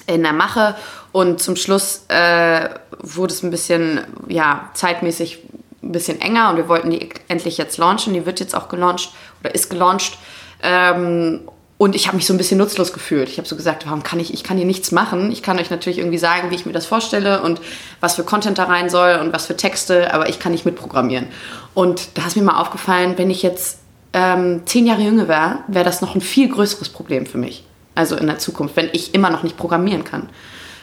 in 0.05 0.21
der 0.21 0.31
Mache 0.31 0.75
und 1.12 1.41
zum 1.41 1.55
Schluss 1.55 2.05
äh, 2.10 2.69
wurde 2.99 3.34
es 3.34 3.41
ein 3.41 3.49
bisschen, 3.49 4.01
ja, 4.27 4.69
zeitmäßig 4.75 5.39
ein 5.81 5.91
bisschen 5.91 6.21
enger 6.21 6.51
und 6.51 6.58
wir 6.58 6.69
wollten 6.69 6.91
die 6.91 7.10
endlich 7.29 7.58
jetzt 7.58 7.79
launchen. 7.79 8.13
Die 8.13 8.27
wird 8.27 8.39
jetzt 8.39 8.55
auch 8.55 8.69
gelauncht 8.69 9.10
oder 9.39 9.55
ist 9.55 9.71
gelauncht. 9.71 10.19
Ähm, 10.62 11.49
und 11.79 11.95
ich 11.95 12.05
habe 12.05 12.15
mich 12.15 12.27
so 12.27 12.34
ein 12.36 12.38
bisschen 12.38 12.60
nutzlos 12.60 12.93
gefühlt. 12.93 13.27
Ich 13.27 13.39
habe 13.39 13.47
so 13.47 13.55
gesagt, 13.55 13.88
warum 13.88 14.03
kann 14.03 14.19
ich, 14.19 14.31
ich 14.31 14.43
kann 14.43 14.58
hier 14.58 14.67
nichts 14.67 14.91
machen. 14.91 15.31
Ich 15.31 15.41
kann 15.41 15.58
euch 15.58 15.71
natürlich 15.71 15.97
irgendwie 15.97 16.19
sagen, 16.19 16.51
wie 16.51 16.55
ich 16.55 16.67
mir 16.67 16.73
das 16.73 16.86
vorstelle 16.86 17.41
und 17.41 17.60
was 18.01 18.13
für 18.13 18.23
Content 18.23 18.60
da 18.60 18.65
rein 18.65 18.91
soll 18.91 19.17
und 19.19 19.34
was 19.34 19.47
für 19.47 19.58
Texte, 19.58 20.13
aber 20.13 20.29
ich 20.29 20.38
kann 20.38 20.51
nicht 20.51 20.63
mitprogrammieren. 20.63 21.25
Und 21.73 22.19
da 22.19 22.27
ist 22.27 22.36
mir 22.36 22.43
mal 22.43 22.62
aufgefallen, 22.62 23.15
wenn 23.17 23.31
ich 23.31 23.41
jetzt 23.41 23.79
ähm, 24.15 24.62
zehn 24.65 24.88
Jahre 24.88 25.01
jünger 25.01 25.28
wäre, 25.28 25.60
wäre 25.67 25.84
das 25.84 25.99
noch 25.99 26.15
ein 26.15 26.21
viel 26.21 26.47
größeres 26.47 26.88
Problem 26.88 27.25
für 27.25 27.38
mich. 27.38 27.65
Also 27.95 28.15
in 28.15 28.28
der 28.28 28.39
Zukunft, 28.39 28.78
wenn 28.78 28.89
ich 28.93 29.13
immer 29.13 29.30
noch 29.30 29.43
nicht 29.43 29.58
programmieren 29.58 30.06
kann. 30.06 30.30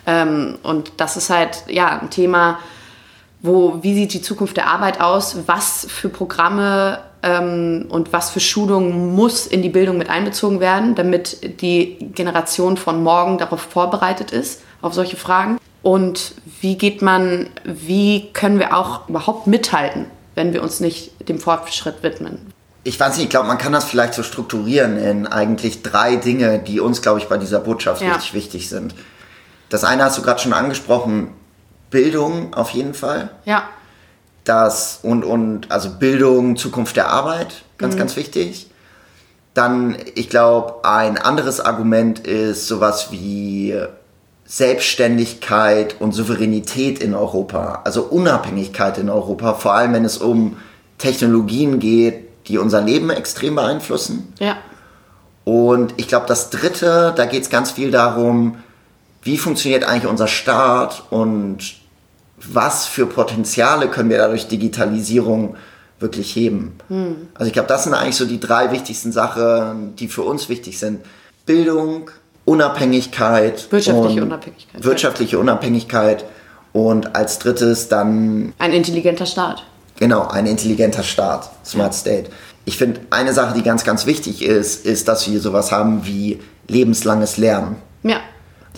Ähm, 0.07 0.59
und 0.63 0.93
das 0.99 1.17
ist 1.17 1.31
halt 1.31 1.65
ja 1.67 1.99
ein 1.99 2.11
Thema, 2.11 2.59
wo, 3.41 3.79
wie 3.83 3.95
sieht 3.95 4.13
die 4.13 4.21
Zukunft 4.21 4.59
der 4.59 4.67
Arbeit 4.67 5.01
aus? 5.01 5.39
Was 5.47 5.87
für 5.89 6.11
Programme 6.11 6.99
ähm, 7.23 7.87
und 7.89 8.13
was 8.13 8.29
für 8.29 8.41
Schulungen 8.41 9.15
muss 9.15 9.47
in 9.47 9.63
die 9.63 9.71
Bildung 9.71 9.97
mit 9.97 10.11
einbezogen 10.11 10.61
werden, 10.61 10.95
damit 10.95 11.63
die 11.63 12.11
Generation 12.15 12.77
von 12.77 13.03
morgen 13.03 13.39
darauf 13.39 13.63
vorbereitet 13.63 14.31
ist, 14.31 14.61
auf 14.83 14.93
solche 14.93 15.17
Fragen? 15.17 15.59
Und 15.83 16.35
wie 16.61 16.77
geht 16.77 17.01
man, 17.01 17.49
wie 17.65 18.29
können 18.35 18.59
wir 18.59 18.77
auch 18.77 19.09
überhaupt 19.09 19.47
mithalten, 19.47 20.05
wenn 20.35 20.53
wir 20.53 20.63
uns 20.63 20.81
nicht 20.81 21.13
dem 21.31 21.39
Fortschritt 21.39 22.03
widmen? 22.03 22.53
Ich 22.85 22.99
weiß 22.99 23.17
nicht, 23.17 23.25
ich 23.25 23.31
glaube, 23.31 23.47
man 23.47 23.59
kann 23.59 23.73
das 23.73 23.85
vielleicht 23.85 24.15
so 24.15 24.23
strukturieren 24.23 24.97
in 24.97 25.27
eigentlich 25.27 25.83
drei 25.83 26.17
Dinge, 26.17 26.59
die 26.59 26.81
uns, 26.81 27.01
glaube 27.01 27.21
ich, 27.21 27.29
bei 27.29 27.39
dieser 27.39 27.61
Botschaft 27.61 28.03
ja. 28.03 28.15
richtig 28.15 28.35
wichtig 28.35 28.69
sind. 28.69 28.95
Das 29.69 29.85
eine 29.85 30.05
hast 30.05 30.19
du 30.19 30.23
gerade 30.23 30.41
schon 30.41 30.53
angesprochen, 30.53 31.29
Bildung 31.91 32.55
auf 32.55 32.71
jeden 32.71 32.95
Fall. 32.95 33.31
Ja. 33.45 33.69
Das 34.45 34.99
und, 35.03 35.25
und 35.25 35.71
also 35.71 35.91
Bildung, 35.91 36.57
Zukunft 36.57 36.97
der 36.97 37.09
Arbeit, 37.09 37.63
ganz, 37.79 37.95
mhm. 37.95 37.99
ganz 38.01 38.17
wichtig. 38.17 38.69
Dann, 39.55 39.97
ich 40.15 40.29
glaube, 40.29 40.85
ein 40.85 41.19
anderes 41.19 41.61
Argument 41.61 42.19
ist 42.21 42.67
sowas 42.67 43.13
wie 43.13 43.77
Selbstständigkeit 44.45 45.97
und 46.01 46.13
Souveränität 46.13 47.03
in 47.03 47.15
Europa, 47.15 47.81
also 47.85 48.03
Unabhängigkeit 48.03 48.99
in 48.99 49.09
Europa, 49.09 49.55
vor 49.55 49.75
allem 49.75 49.93
wenn 49.93 50.05
es 50.05 50.19
um 50.19 50.57
Technologien 50.99 51.79
geht, 51.79 52.22
die 52.49 52.59
unser 52.59 52.81
Leben 52.81 53.11
extrem 53.11 53.55
beeinflussen. 53.55 54.33
Ja. 54.39 54.57
Und 55.45 55.95
ich 55.97 56.09
glaube, 56.09 56.27
das 56.27 56.51
Dritte, 56.51 57.13
da 57.17 57.27
geht 57.27 57.43
es 57.43 57.51
ganz 57.51 57.73
viel 57.73 57.91
darum, 57.91 58.59
wie 59.23 59.39
funktioniert 59.39 59.85
eigentlich 59.85 60.11
unser 60.11 60.29
Staat 60.29 61.05
und 61.11 61.59
was 62.37 62.87
für 62.87 63.07
Potenziale 63.07 63.89
können 63.89 64.11
wir 64.11 64.19
dadurch 64.19 64.49
Digitalisierung 64.49 65.57
wirklich 65.99 66.35
heben. 66.35 66.77
Hm. 66.89 67.29
Also 67.35 67.47
ich 67.47 67.53
glaube, 67.53 67.69
das 67.69 67.85
sind 67.85 67.95
eigentlich 67.95 68.17
so 68.17 68.25
die 68.25 68.41
drei 68.41 68.73
wichtigsten 68.73 69.13
Sachen, 69.13 69.95
die 69.97 70.09
für 70.09 70.23
uns 70.23 70.49
wichtig 70.49 70.79
sind. 70.79 71.01
Bildung, 71.47 72.11
Unabhängigkeit. 72.45 73.71
Wirtschaftliche 73.71 74.23
Unabhängigkeit. 74.23 74.85
Wirtschaftliche 74.85 75.39
Unabhängigkeit. 75.39 76.25
Und 76.73 77.15
als 77.15 77.39
drittes 77.39 77.89
dann. 77.89 78.53
Ein 78.59 78.73
intelligenter 78.73 79.27
Staat. 79.27 79.65
Genau, 80.03 80.27
ein 80.27 80.47
intelligenter 80.47 81.05
Staat, 81.05 81.49
Smart 81.65 81.95
State. 81.95 82.29
Ich 82.65 82.77
finde, 82.77 83.03
eine 83.11 83.33
Sache, 83.33 83.55
die 83.55 83.63
ganz, 83.63 83.85
ganz 83.85 84.05
wichtig 84.05 84.43
ist, 84.43 84.85
ist, 84.85 85.07
dass 85.07 85.31
wir 85.31 85.39
sowas 85.39 85.71
haben 85.71 86.05
wie 86.05 86.41
lebenslanges 86.67 87.37
Lernen. 87.37 87.77
Ja. 88.03 88.17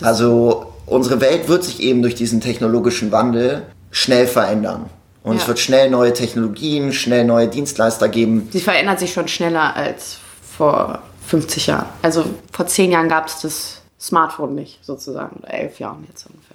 Also 0.03 0.71
unsere 0.85 1.21
Welt 1.21 1.47
wird 1.47 1.63
sich 1.63 1.79
eben 1.79 2.03
durch 2.03 2.13
diesen 2.13 2.41
technologischen 2.41 3.11
Wandel 3.11 3.63
schnell 3.89 4.27
verändern. 4.27 4.85
Und 5.23 5.37
ja. 5.37 5.41
es 5.41 5.47
wird 5.47 5.57
schnell 5.57 5.89
neue 5.89 6.13
Technologien, 6.13 6.93
schnell 6.93 7.25
neue 7.25 7.47
Dienstleister 7.47 8.07
geben. 8.07 8.47
Sie 8.51 8.61
verändert 8.61 8.99
sich 8.99 9.11
schon 9.11 9.27
schneller 9.27 9.75
als 9.75 10.17
vor 10.55 10.99
50 11.25 11.65
Jahren. 11.65 11.87
Also 12.03 12.23
vor 12.51 12.67
zehn 12.67 12.91
Jahren 12.91 13.09
gab 13.09 13.25
es 13.29 13.41
das 13.41 13.81
Smartphone 13.99 14.53
nicht, 14.53 14.77
sozusagen, 14.85 15.37
oder 15.37 15.51
elf 15.51 15.79
Jahren 15.79 16.05
jetzt 16.07 16.27
ungefähr. 16.27 16.54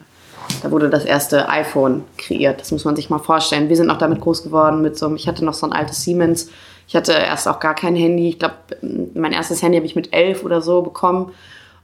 Da 0.62 0.70
wurde 0.70 0.90
das 0.90 1.04
erste 1.04 1.48
iPhone 1.48 2.04
kreiert. 2.16 2.60
Das 2.60 2.72
muss 2.72 2.84
man 2.84 2.96
sich 2.96 3.10
mal 3.10 3.18
vorstellen. 3.18 3.68
Wir 3.68 3.76
sind 3.76 3.86
noch 3.86 3.98
damit 3.98 4.20
groß 4.20 4.42
geworden 4.42 4.82
mit 4.82 4.98
so 4.98 5.06
einem, 5.06 5.16
ich 5.16 5.28
hatte 5.28 5.44
noch 5.44 5.54
so 5.54 5.66
ein 5.66 5.72
altes 5.72 6.02
Siemens. 6.02 6.50
Ich 6.86 6.96
hatte 6.96 7.12
erst 7.12 7.46
auch 7.48 7.60
gar 7.60 7.74
kein 7.74 7.94
Handy. 7.94 8.28
Ich 8.28 8.38
glaube, 8.38 8.54
mein 9.14 9.32
erstes 9.32 9.62
Handy 9.62 9.78
habe 9.78 9.86
ich 9.86 9.96
mit 9.96 10.12
elf 10.12 10.44
oder 10.44 10.60
so 10.60 10.82
bekommen. 10.82 11.32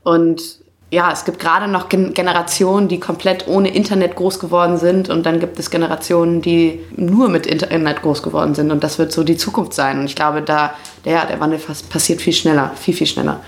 Und 0.02 0.60
ja, 0.90 1.10
es 1.12 1.24
gibt 1.24 1.40
gerade 1.40 1.66
noch 1.68 1.88
Gen 1.88 2.14
Generationen, 2.14 2.88
die 2.88 3.00
komplett 3.00 3.48
ohne 3.48 3.74
Internet 3.74 4.14
groß 4.14 4.38
geworden 4.38 4.78
sind 4.78 5.08
und 5.08 5.26
dann 5.26 5.40
gibt 5.40 5.58
es 5.58 5.70
Generationen, 5.70 6.42
die 6.42 6.80
nur 6.96 7.28
mit 7.28 7.46
Internet 7.46 8.02
groß 8.02 8.22
geworden 8.22 8.54
sind 8.54 8.70
und 8.70 8.84
das 8.84 8.98
wird 8.98 9.10
so 9.10 9.24
die 9.24 9.36
Zukunft 9.36 9.72
sein. 9.72 9.98
Und 9.98 10.04
ich 10.04 10.14
glaube, 10.14 10.42
da 10.42 10.74
der, 11.04 11.26
der 11.26 11.40
Wandel 11.40 11.58
passiert 11.88 12.20
viel 12.20 12.32
schneller, 12.32 12.70
viel, 12.76 12.94
viel 12.94 13.06
schneller. 13.06 13.40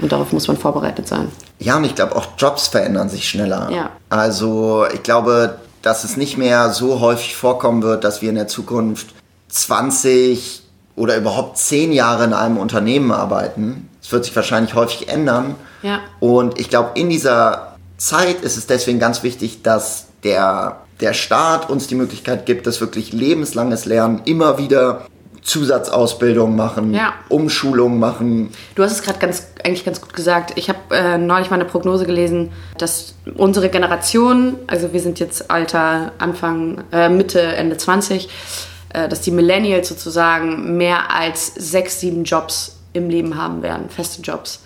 Und 0.00 0.12
darauf 0.12 0.32
muss 0.32 0.48
man 0.48 0.56
vorbereitet 0.56 1.06
sein. 1.08 1.28
Ja, 1.58 1.76
und 1.76 1.84
ich 1.84 1.94
glaube 1.94 2.16
auch 2.16 2.26
Jobs 2.38 2.68
verändern 2.68 3.08
sich 3.08 3.28
schneller. 3.28 3.70
Ja. 3.70 3.90
Also 4.08 4.86
ich 4.92 5.02
glaube, 5.02 5.58
dass 5.82 6.04
es 6.04 6.16
nicht 6.16 6.36
mehr 6.36 6.70
so 6.70 7.00
häufig 7.00 7.36
vorkommen 7.36 7.82
wird, 7.82 8.04
dass 8.04 8.22
wir 8.22 8.30
in 8.30 8.34
der 8.34 8.48
Zukunft 8.48 9.08
20 9.48 10.62
oder 10.96 11.16
überhaupt 11.16 11.58
10 11.58 11.92
Jahre 11.92 12.24
in 12.24 12.32
einem 12.32 12.56
Unternehmen 12.56 13.12
arbeiten. 13.12 13.88
Es 14.02 14.12
wird 14.12 14.24
sich 14.24 14.36
wahrscheinlich 14.36 14.74
häufig 14.74 15.08
ändern. 15.08 15.54
Ja. 15.82 16.00
Und 16.20 16.58
ich 16.58 16.68
glaube, 16.68 16.90
in 16.94 17.08
dieser 17.08 17.76
Zeit 17.96 18.42
ist 18.42 18.56
es 18.56 18.66
deswegen 18.66 18.98
ganz 18.98 19.22
wichtig, 19.22 19.62
dass 19.62 20.06
der, 20.24 20.78
der 21.00 21.14
Staat 21.14 21.70
uns 21.70 21.86
die 21.86 21.94
Möglichkeit 21.94 22.46
gibt, 22.46 22.66
dass 22.66 22.80
wirklich 22.80 23.12
lebenslanges 23.12 23.84
Lernen 23.84 24.22
immer 24.24 24.58
wieder 24.58 25.06
Zusatzausbildung 25.42 26.54
machen, 26.54 26.94
ja. 26.94 27.14
Umschulung 27.28 27.98
machen. 27.98 28.50
Du 28.74 28.82
hast 28.82 28.92
es 28.92 29.02
gerade 29.02 29.18
ganz, 29.18 29.46
eigentlich 29.64 29.84
ganz 29.84 30.00
gut 30.00 30.12
gesagt. 30.12 30.52
Ich 30.56 30.68
habe 30.68 30.78
äh, 30.94 31.18
neulich 31.18 31.50
mal 31.50 31.56
eine 31.56 31.64
Prognose 31.64 32.06
gelesen, 32.06 32.52
dass 32.78 33.14
unsere 33.36 33.68
Generation, 33.68 34.56
also 34.66 34.92
wir 34.92 35.00
sind 35.00 35.18
jetzt 35.18 35.50
Alter 35.50 36.12
Anfang, 36.18 36.84
äh, 36.92 37.08
Mitte, 37.08 37.40
Ende 37.40 37.76
20, 37.76 38.28
äh, 38.92 39.08
dass 39.08 39.22
die 39.22 39.30
Millennials 39.30 39.88
sozusagen 39.88 40.76
mehr 40.76 41.14
als 41.14 41.54
sechs, 41.56 42.00
sieben 42.00 42.24
Jobs 42.24 42.76
im 42.92 43.08
Leben 43.08 43.36
haben 43.36 43.62
werden, 43.62 43.88
feste 43.88 44.20
Jobs. 44.22 44.60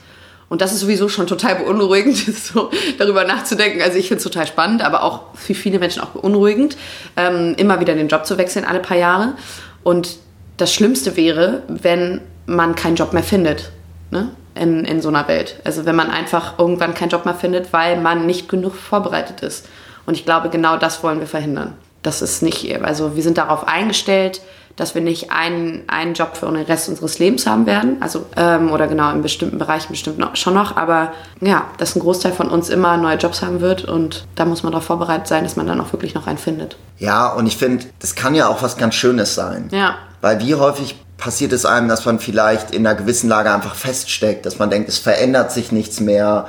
Und 0.48 0.60
das 0.60 0.72
ist 0.72 0.80
sowieso 0.80 1.08
schon 1.08 1.26
total 1.26 1.56
beunruhigend, 1.56 2.16
so 2.36 2.70
darüber 2.98 3.24
nachzudenken. 3.24 3.80
Also 3.80 3.98
ich 3.98 4.08
finde 4.08 4.18
es 4.18 4.24
total 4.24 4.46
spannend, 4.46 4.82
aber 4.82 5.02
auch 5.02 5.34
für 5.34 5.54
viele 5.54 5.78
Menschen 5.78 6.02
auch 6.02 6.10
beunruhigend, 6.10 6.76
ähm, 7.16 7.54
immer 7.56 7.80
wieder 7.80 7.94
den 7.94 8.08
Job 8.08 8.26
zu 8.26 8.38
wechseln, 8.38 8.64
alle 8.64 8.80
paar 8.80 8.96
Jahre. 8.96 9.34
Und 9.82 10.18
das 10.56 10.72
Schlimmste 10.72 11.16
wäre, 11.16 11.62
wenn 11.68 12.20
man 12.46 12.74
keinen 12.74 12.96
Job 12.96 13.12
mehr 13.12 13.22
findet 13.22 13.70
ne? 14.10 14.30
in, 14.54 14.84
in 14.84 15.00
so 15.00 15.08
einer 15.08 15.26
Welt. 15.28 15.60
Also 15.64 15.84
wenn 15.84 15.96
man 15.96 16.10
einfach 16.10 16.58
irgendwann 16.58 16.94
keinen 16.94 17.08
Job 17.08 17.24
mehr 17.24 17.34
findet, 17.34 17.72
weil 17.72 18.00
man 18.00 18.26
nicht 18.26 18.48
genug 18.48 18.74
vorbereitet 18.74 19.40
ist. 19.40 19.66
Und 20.06 20.14
ich 20.14 20.24
glaube, 20.24 20.50
genau 20.50 20.76
das 20.76 21.02
wollen 21.02 21.20
wir 21.20 21.26
verhindern. 21.26 21.74
Das 22.02 22.20
ist 22.20 22.42
nicht, 22.42 22.70
also 22.82 23.16
wir 23.16 23.22
sind 23.22 23.38
darauf 23.38 23.66
eingestellt, 23.66 24.42
dass 24.76 24.94
wir 24.94 25.02
nicht 25.02 25.30
einen, 25.30 25.84
einen 25.86 26.14
Job 26.14 26.36
für 26.36 26.46
den 26.46 26.56
Rest 26.56 26.88
unseres 26.88 27.18
Lebens 27.18 27.46
haben 27.46 27.64
werden. 27.66 27.96
Also, 28.00 28.26
ähm, 28.36 28.72
oder 28.72 28.88
genau, 28.88 29.12
in 29.12 29.22
bestimmten 29.22 29.58
Bereichen 29.58 29.92
bestimmt 29.92 30.18
noch, 30.18 30.34
schon 30.34 30.54
noch. 30.54 30.76
Aber 30.76 31.12
ja, 31.40 31.66
dass 31.78 31.94
ein 31.94 32.00
Großteil 32.00 32.32
von 32.32 32.48
uns 32.48 32.70
immer 32.70 32.96
neue 32.96 33.16
Jobs 33.16 33.40
haben 33.42 33.60
wird. 33.60 33.84
Und 33.84 34.26
da 34.34 34.44
muss 34.44 34.64
man 34.64 34.72
darauf 34.72 34.86
vorbereitet 34.86 35.28
sein, 35.28 35.44
dass 35.44 35.54
man 35.56 35.66
dann 35.66 35.80
auch 35.80 35.92
wirklich 35.92 36.14
noch 36.14 36.26
einen 36.26 36.38
findet. 36.38 36.76
Ja, 36.98 37.28
und 37.32 37.46
ich 37.46 37.56
finde, 37.56 37.86
das 38.00 38.16
kann 38.16 38.34
ja 38.34 38.48
auch 38.48 38.62
was 38.62 38.76
ganz 38.76 38.96
Schönes 38.96 39.34
sein. 39.34 39.68
Ja. 39.70 39.94
Weil 40.24 40.40
wie 40.40 40.54
häufig 40.54 40.96
passiert 41.18 41.52
es 41.52 41.66
einem, 41.66 41.86
dass 41.86 42.06
man 42.06 42.18
vielleicht 42.18 42.70
in 42.70 42.86
einer 42.86 42.96
gewissen 42.96 43.28
Lage 43.28 43.52
einfach 43.52 43.74
feststeckt, 43.74 44.46
dass 44.46 44.58
man 44.58 44.70
denkt, 44.70 44.88
es 44.88 44.96
verändert 44.96 45.52
sich 45.52 45.70
nichts 45.70 46.00
mehr 46.00 46.48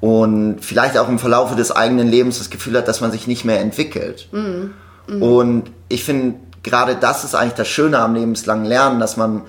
und 0.00 0.56
vielleicht 0.60 0.98
auch 0.98 1.08
im 1.08 1.20
Verlauf 1.20 1.54
des 1.54 1.70
eigenen 1.70 2.08
Lebens 2.08 2.38
das 2.38 2.50
Gefühl 2.50 2.76
hat, 2.76 2.88
dass 2.88 3.00
man 3.00 3.12
sich 3.12 3.28
nicht 3.28 3.44
mehr 3.44 3.60
entwickelt. 3.60 4.26
Mhm. 4.32 4.72
Mhm. 5.06 5.22
Und 5.22 5.70
ich 5.88 6.02
finde, 6.02 6.40
gerade 6.64 6.96
das 6.96 7.22
ist 7.22 7.36
eigentlich 7.36 7.52
das 7.52 7.68
Schöne 7.68 8.00
am 8.00 8.16
lebenslangen 8.16 8.64
Lernen, 8.64 8.98
dass 8.98 9.16
man 9.16 9.42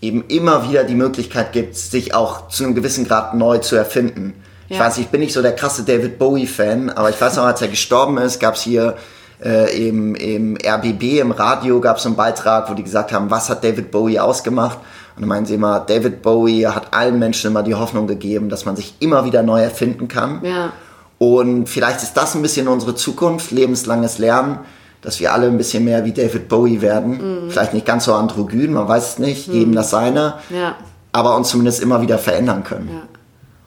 eben 0.00 0.24
immer 0.26 0.68
wieder 0.68 0.82
die 0.82 0.96
Möglichkeit 0.96 1.52
gibt, 1.52 1.76
sich 1.76 2.14
auch 2.16 2.48
zu 2.48 2.64
einem 2.64 2.74
gewissen 2.74 3.06
Grad 3.06 3.34
neu 3.34 3.58
zu 3.58 3.76
erfinden. 3.76 4.34
Ja. 4.68 4.74
Ich 4.74 4.82
weiß, 4.82 4.98
ich 4.98 5.06
bin 5.10 5.20
nicht 5.20 5.32
so 5.32 5.42
der 5.42 5.54
krasse 5.54 5.84
David 5.84 6.18
Bowie-Fan, 6.18 6.90
aber 6.90 7.08
ich 7.08 7.20
weiß 7.20 7.36
noch, 7.36 7.44
als 7.44 7.62
er 7.62 7.68
gestorben 7.68 8.18
ist, 8.18 8.40
gab 8.40 8.56
es 8.56 8.62
hier 8.62 8.96
äh, 9.44 9.88
im, 9.88 10.14
im 10.14 10.56
RBB, 10.56 11.20
im 11.20 11.32
Radio, 11.32 11.80
gab 11.80 11.98
es 11.98 12.06
einen 12.06 12.16
Beitrag, 12.16 12.70
wo 12.70 12.74
die 12.74 12.82
gesagt 12.82 13.12
haben, 13.12 13.30
was 13.30 13.50
hat 13.50 13.64
David 13.64 13.90
Bowie 13.90 14.18
ausgemacht? 14.18 14.78
Und 15.16 15.22
dann 15.22 15.28
meinen 15.28 15.46
sie 15.46 15.54
immer, 15.54 15.80
David 15.80 16.22
Bowie 16.22 16.66
hat 16.66 16.94
allen 16.94 17.18
Menschen 17.18 17.50
immer 17.50 17.62
die 17.62 17.74
Hoffnung 17.74 18.06
gegeben, 18.06 18.48
dass 18.48 18.64
man 18.64 18.76
sich 18.76 18.94
immer 19.00 19.24
wieder 19.24 19.42
neu 19.42 19.62
erfinden 19.62 20.08
kann. 20.08 20.40
Ja. 20.42 20.72
Und 21.18 21.68
vielleicht 21.68 22.02
ist 22.02 22.14
das 22.14 22.34
ein 22.34 22.42
bisschen 22.42 22.68
unsere 22.68 22.94
Zukunft, 22.94 23.50
lebenslanges 23.50 24.18
Lernen 24.18 24.60
dass 25.02 25.18
wir 25.18 25.32
alle 25.32 25.48
ein 25.48 25.58
bisschen 25.58 25.84
mehr 25.84 26.04
wie 26.04 26.12
David 26.12 26.48
Bowie 26.48 26.80
werden. 26.80 27.44
Mhm. 27.44 27.50
Vielleicht 27.50 27.74
nicht 27.74 27.84
ganz 27.84 28.04
so 28.04 28.14
androgyn, 28.14 28.72
man 28.72 28.88
weiß 28.88 29.14
es 29.14 29.18
nicht, 29.18 29.48
mhm. 29.48 29.54
jedem 29.54 29.74
das 29.74 29.90
seine. 29.90 30.34
Ja. 30.48 30.76
Aber 31.10 31.36
uns 31.36 31.50
zumindest 31.50 31.82
immer 31.82 32.00
wieder 32.00 32.18
verändern 32.18 32.64
können. 32.64 32.88
Ja. 32.90 33.02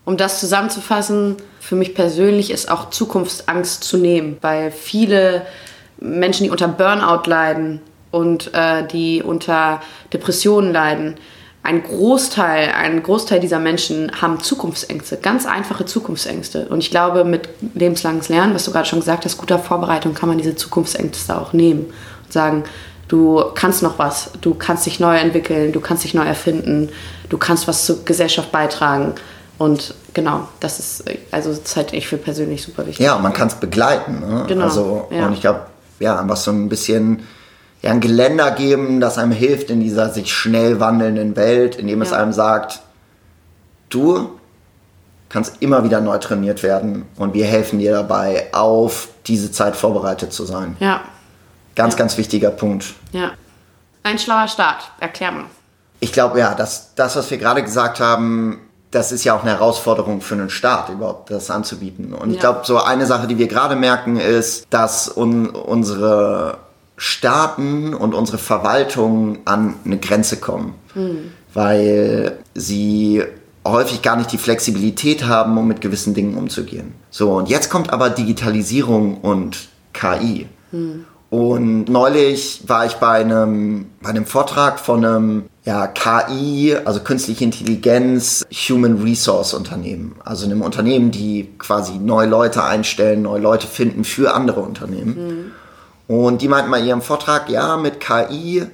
Um 0.06 0.18
das 0.18 0.40
zusammenzufassen, 0.40 1.38
für 1.60 1.76
mich 1.76 1.96
persönlich 1.96 2.52
ist 2.52 2.70
auch 2.70 2.92
Zukunftsangst 2.92 3.84
zu 3.84 3.98
nehmen, 3.98 4.38
weil 4.42 4.72
viele 4.72 5.46
Menschen, 5.98 6.44
die 6.44 6.52
unter 6.52 6.68
Burnout 6.68 7.28
leiden 7.28 7.82
und 8.12 8.54
äh, 8.54 8.86
die 8.88 9.24
unter 9.24 9.82
Depressionen 10.14 10.72
leiden, 10.72 11.16
ein 11.64 11.82
Großteil, 11.82 12.74
ein 12.78 13.02
Großteil 13.02 13.40
dieser 13.40 13.58
Menschen 13.58 14.12
haben 14.22 14.40
Zukunftsängste, 14.40 15.18
ganz 15.18 15.48
einfache 15.48 15.86
Zukunftsängste. 15.86 16.68
Und 16.68 16.78
ich 16.78 16.92
glaube, 16.92 17.26
mit 17.26 17.50
lebenslanges 17.74 18.30
Lernen, 18.30 18.54
was 18.54 18.66
du 18.66 18.72
gerade 18.72 18.88
schon 18.88 19.00
gesagt 19.00 19.26
hast, 19.26 19.40
guter 19.40 19.58
Vorbereitung, 19.58 20.14
kann 20.14 20.30
man 20.30 20.38
diese 20.38 20.56
Zukunftsängste 20.56 21.36
auch 21.36 21.54
nehmen 21.54 21.86
und 22.24 22.32
sagen, 22.32 22.66
du 23.08 23.44
kannst 23.56 23.82
noch 23.82 23.98
was, 23.98 24.30
du 24.42 24.54
kannst 24.54 24.86
dich 24.86 25.00
neu 25.00 25.18
entwickeln, 25.18 25.72
du 25.72 25.80
kannst 25.80 26.04
dich 26.04 26.14
neu 26.14 26.26
erfinden, 26.26 26.90
du 27.30 27.40
kannst 27.40 27.68
was 27.68 27.88
zur 27.88 28.06
Gesellschaft 28.06 28.52
beitragen. 28.52 29.16
Und 29.58 29.94
genau, 30.14 30.48
das 30.60 30.80
ist, 30.80 31.04
also 31.32 31.54
das 31.54 31.76
halte 31.78 31.96
ich 31.96 32.08
für 32.08 32.18
persönlich 32.18 32.62
super 32.64 32.86
wichtig. 32.86 33.06
Ja, 33.06 33.18
man 33.18 33.32
kann 33.34 33.48
es 33.48 33.56
begleiten. 33.56 34.20
Ne? 34.20 34.46
Genau, 34.48 34.66
Also, 34.66 35.08
ja. 35.12 35.28
und 35.28 35.34
ich 35.34 35.42
glaube, 35.42 35.62
ja, 36.00 36.20
einfach 36.20 36.36
so 36.38 36.52
ein 36.52 36.68
bisschen 36.68 37.24
ja, 37.82 37.92
ein 37.92 38.02
Geländer 38.02 38.52
geben, 38.52 39.00
das 39.00 39.18
einem 39.18 39.32
hilft 39.32 39.70
in 39.70 39.80
dieser 39.80 40.10
sich 40.10 40.34
schnell 40.34 40.80
wandelnden 40.80 41.36
Welt, 41.36 41.76
indem 41.76 42.02
es 42.02 42.10
Ja. 42.12 42.18
einem 42.18 42.34
sagt, 42.34 42.82
du 43.90 44.30
kannst 45.30 45.62
immer 45.62 45.84
wieder 45.84 46.02
neu 46.02 46.18
trainiert 46.18 46.64
werden 46.64 47.06
und 47.18 47.34
wir 47.34 47.46
helfen 47.46 47.80
dir 47.80 47.92
dabei, 47.94 48.48
auf 48.54 49.10
diese 49.28 49.52
Zeit 49.52 49.76
vorbereitet 49.76 50.34
zu 50.34 50.46
sein. 50.46 50.76
Ja, 50.80 51.02
Ganz, 51.76 51.96
ganz 51.98 52.18
wichtiger 52.18 52.52
Punkt. 52.52 52.94
ja. 53.12 53.32
Ein 54.04 54.20
schlauer 54.20 54.48
Start, 54.48 54.92
erklär 55.00 55.32
mal. 55.32 55.46
Ich 56.00 56.14
glaube, 56.14 56.40
ja, 56.40 56.54
das, 56.54 56.94
das, 56.96 57.16
was 57.16 57.32
wir 57.32 57.38
gerade 57.40 57.64
gesagt 57.64 58.00
haben, 58.00 58.60
das 58.96 59.12
ist 59.12 59.24
ja 59.26 59.36
auch 59.36 59.42
eine 59.42 59.52
Herausforderung 59.52 60.22
für 60.22 60.36
einen 60.36 60.50
Staat, 60.50 60.90
überhaupt 60.90 61.30
das 61.30 61.52
anzubieten. 61.52 62.14
Und 62.14 62.30
ich 62.30 62.36
Ja. 62.38 62.42
glaube, 62.42 62.62
so 62.64 62.80
eine 62.80 63.06
Sache, 63.06 63.28
die 63.28 63.38
wir 63.38 63.48
gerade 63.48 63.76
merken, 63.76 64.18
ist, 64.18 64.66
dass 64.70 65.16
un 65.16 65.48
unsere 65.50 66.58
Staaten 66.98 67.94
und 67.94 68.14
unsere 68.14 68.38
Verwaltung 68.38 69.40
an 69.46 69.74
eine 69.84 69.98
Grenze 69.98 70.38
kommen. 70.38 70.76
Weil 71.54 72.38
sie 72.54 73.22
häufig 73.68 74.02
gar 74.02 74.16
nicht 74.16 74.32
die 74.32 74.38
Flexibilität 74.38 75.26
haben, 75.26 75.58
um 75.58 75.68
mit 75.68 75.82
gewissen 75.82 76.14
Dingen 76.14 76.38
umzugehen. 76.38 76.94
So, 77.10 77.34
und 77.34 77.50
jetzt 77.50 77.70
kommt 77.70 77.92
aber 77.92 78.10
Digitalisierung 78.10 79.18
und 79.18 79.68
KI. 79.94 80.48
Und 81.30 81.90
neulich 81.90 82.64
war 82.68 82.86
ich 82.86 82.94
bei 82.96 83.20
einem, 83.20 83.88
bei 84.02 84.10
einem 84.10 84.26
Vortrag 84.26 84.80
von 84.80 85.04
einem 85.04 85.46
ja, 85.66 85.88
KI, 85.88 86.78
also 86.86 87.00
künstliche 87.00 87.44
Intelligenz, 87.44 88.46
Human 88.70 89.02
Resource 89.02 89.56
Unternehmen. 89.56 90.16
Also 90.24 90.46
einem 90.46 90.62
Unternehmen, 90.62 91.10
die 91.10 91.50
quasi 91.58 91.98
neue 91.98 92.28
Leute 92.28 92.64
einstellen, 92.64 93.24
neue 93.24 93.42
Leute 93.42 93.66
finden 93.66 94.04
für 94.04 94.36
andere 94.36 94.62
Unternehmen. 94.62 95.52
Und 96.08 96.44
die 96.44 96.48
meinten 96.48 96.70
bei 96.70 96.80
ihrem 96.80 97.02
Vortrag, 97.02 97.50
ja, 97.50 97.78
mit 97.78 98.00
KI 98.00 98.68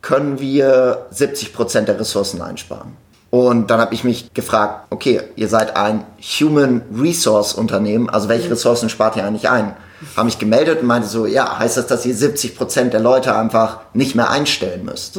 können 0.00 0.40
wir 0.40 1.06
70% 1.12 1.82
der 1.82 2.00
Ressourcen 2.00 2.40
einsparen. 2.40 2.92
Und 3.30 3.70
dann 3.70 3.78
habe 3.78 3.92
ich 3.92 4.04
mich 4.04 4.32
gefragt, 4.32 4.86
okay, 4.88 5.20
ihr 5.36 5.48
seid 5.48 5.76
ein 5.76 6.04
Human 6.40 6.80
Resource 6.96 7.52
Unternehmen, 7.52 8.08
also 8.08 8.30
welche 8.30 8.50
Ressourcen 8.50 8.88
spart 8.88 9.16
ihr 9.16 9.26
eigentlich 9.26 9.50
ein? 9.50 9.76
Habe 10.16 10.26
mich 10.26 10.38
gemeldet 10.38 10.80
und 10.80 10.86
meinte 10.86 11.08
so, 11.08 11.26
ja, 11.26 11.58
heißt 11.58 11.76
das, 11.76 11.86
dass 11.88 12.06
ihr 12.06 12.14
70% 12.14 12.84
der 12.84 13.00
Leute 13.00 13.36
einfach 13.36 13.80
nicht 13.92 14.14
mehr 14.14 14.30
einstellen 14.30 14.86
müsst? 14.86 15.18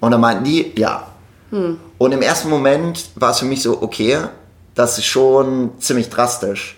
Und 0.00 0.10
dann 0.10 0.20
meinten 0.20 0.44
die, 0.44 0.72
ja. 0.76 1.06
Und 1.98 2.12
im 2.12 2.22
ersten 2.22 2.50
Moment 2.50 3.10
war 3.14 3.30
es 3.30 3.38
für 3.38 3.44
mich 3.46 3.62
so, 3.62 3.82
okay, 3.82 4.18
das 4.74 4.98
ist 4.98 5.06
schon 5.06 5.70
ziemlich 5.78 6.10
drastisch. 6.10 6.76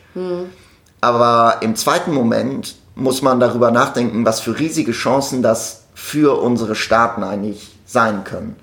Aber 1.00 1.56
im 1.62 1.74
zweiten 1.76 2.12
Moment 2.12 2.76
muss 2.94 3.22
man 3.22 3.40
darüber 3.40 3.70
nachdenken, 3.70 4.24
was 4.24 4.40
für 4.40 4.58
riesige 4.58 4.92
Chancen 4.92 5.42
das 5.42 5.84
für 5.94 6.40
unsere 6.40 6.74
Staaten 6.74 7.22
eigentlich 7.22 7.68
sein 7.86 8.24
können. 8.24 8.56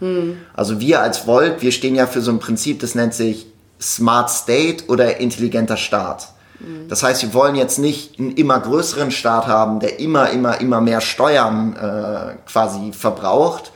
Also 0.53 0.79
wir 0.79 1.01
als 1.01 1.25
Volt, 1.27 1.61
wir 1.61 1.71
stehen 1.71 1.95
ja 1.95 2.05
für 2.07 2.21
so 2.21 2.31
ein 2.31 2.39
Prinzip, 2.39 2.79
das 2.79 2.95
nennt 2.95 3.13
sich 3.13 3.47
Smart 3.81 4.29
State 4.29 4.85
oder 4.87 5.17
intelligenter 5.17 5.77
Staat. 5.77 6.29
Das 6.87 7.03
heißt, 7.03 7.21
wir 7.21 7.33
wollen 7.33 7.55
jetzt 7.55 7.79
nicht 7.79 8.17
einen 8.17 8.31
immer 8.31 8.59
größeren 8.59 9.11
Staat 9.11 9.47
haben, 9.47 9.79
der 9.81 9.99
immer, 9.99 10.29
immer, 10.29 10.61
immer 10.61 10.79
mehr 10.79 11.01
Steuern 11.01 11.75
äh, 11.75 12.35
quasi 12.49 12.93
verbraucht. 12.93 13.71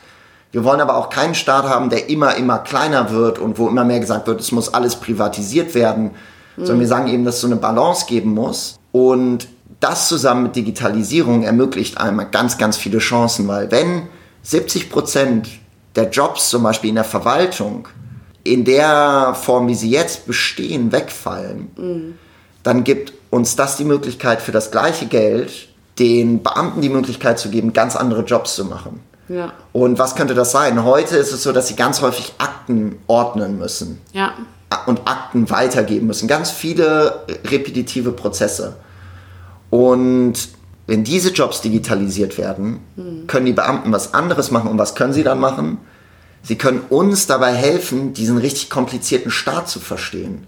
Wir 0.52 0.64
wollen 0.64 0.82
aber 0.82 0.98
auch 0.98 1.10
keinen 1.10 1.36
Staat 1.36 1.66
haben, 1.66 1.90
der 1.90 2.10
immer, 2.10 2.36
immer 2.36 2.60
kleiner 2.60 3.12
wird 3.12 3.38
und 3.38 3.60
wo 3.60 3.68
immer 3.68 3.84
mehr 3.84 4.00
gesagt 4.00 4.28
wird, 4.28 4.42
es 4.42 4.52
muss 4.52 4.74
alles 4.74 4.96
privatisiert 4.96 5.76
werden, 5.76 6.12
sondern 6.58 6.80
wir 6.80 6.88
sagen 6.88 7.08
eben, 7.08 7.24
dass 7.24 7.36
es 7.36 7.42
so 7.42 7.48
eine 7.48 7.56
Balance 7.56 8.06
geben 8.08 8.34
muss. 8.34 8.80
Und 8.92 9.48
das 9.80 10.08
zusammen 10.08 10.44
mit 10.44 10.56
Digitalisierung 10.56 11.44
ermöglicht 11.44 12.00
einmal 12.00 12.30
ganz, 12.30 12.58
ganz 12.58 12.78
viele 12.78 12.98
Chancen, 12.98 13.48
weil 13.48 13.72
wenn 13.72 14.08
70 14.42 14.90
Prozent 14.90 15.48
der 15.96 16.10
Jobs 16.10 16.50
zum 16.50 16.64
Beispiel 16.64 16.90
in 16.90 16.96
der 16.96 17.04
Verwaltung 17.04 17.88
in 18.44 18.66
der 18.66 19.36
Form, 19.40 19.68
wie 19.68 19.76
sie 19.76 19.90
jetzt 19.90 20.26
bestehen, 20.26 20.92
wegfallen, 20.92 21.70
dann 22.64 22.84
gibt 22.84 23.14
uns 23.30 23.56
das 23.56 23.78
die 23.78 23.84
Möglichkeit 23.84 24.42
für 24.42 24.52
das 24.52 24.72
gleiche 24.72 25.06
Geld, 25.06 25.68
den 26.00 26.42
Beamten 26.42 26.82
die 26.82 26.90
Möglichkeit 26.90 27.38
zu 27.38 27.50
geben, 27.50 27.74
ganz 27.74 27.96
andere 27.96 28.24
Jobs 28.24 28.56
zu 28.56 28.66
machen. 28.66 29.02
Ja, 29.30 29.54
Und 29.74 30.00
was 30.00 30.16
könnte 30.16 30.34
das 30.34 30.52
sein? 30.52 30.84
Heute 30.84 31.16
ist 31.16 31.32
es 31.32 31.44
so, 31.44 31.52
dass 31.52 31.68
sie 31.68 31.76
ganz 31.76 32.02
häufig 32.02 32.34
Akten 32.40 32.98
ordnen 33.08 33.58
müssen 33.60 34.02
ja, 34.12 34.34
und 34.88 35.08
Akten 35.08 35.50
weitergeben 35.50 36.08
müssen. 36.08 36.28
Ganz 36.28 36.50
viele 36.52 37.24
repetitive 37.46 38.12
Prozesse. 38.12 38.76
Und 39.70 40.34
wenn 40.88 41.04
diese 41.04 41.30
Jobs 41.30 41.62
digitalisiert 41.62 42.38
werden, 42.40 42.80
können 43.28 43.46
die 43.46 43.54
Beamten 43.54 43.92
was 43.92 44.14
anderes 44.16 44.50
machen. 44.50 44.70
Und 44.72 44.80
was 44.80 44.96
können 44.96 45.14
sie 45.14 45.24
dann 45.24 45.40
machen? 45.40 45.78
Sie 46.42 46.58
können 46.58 46.82
uns 46.90 47.28
dabei 47.28 47.54
helfen, 47.54 48.14
diesen 48.14 48.38
richtig 48.38 48.70
komplizierten 48.70 49.30
Staat 49.30 49.70
zu 49.70 49.80
verstehen. 49.80 50.48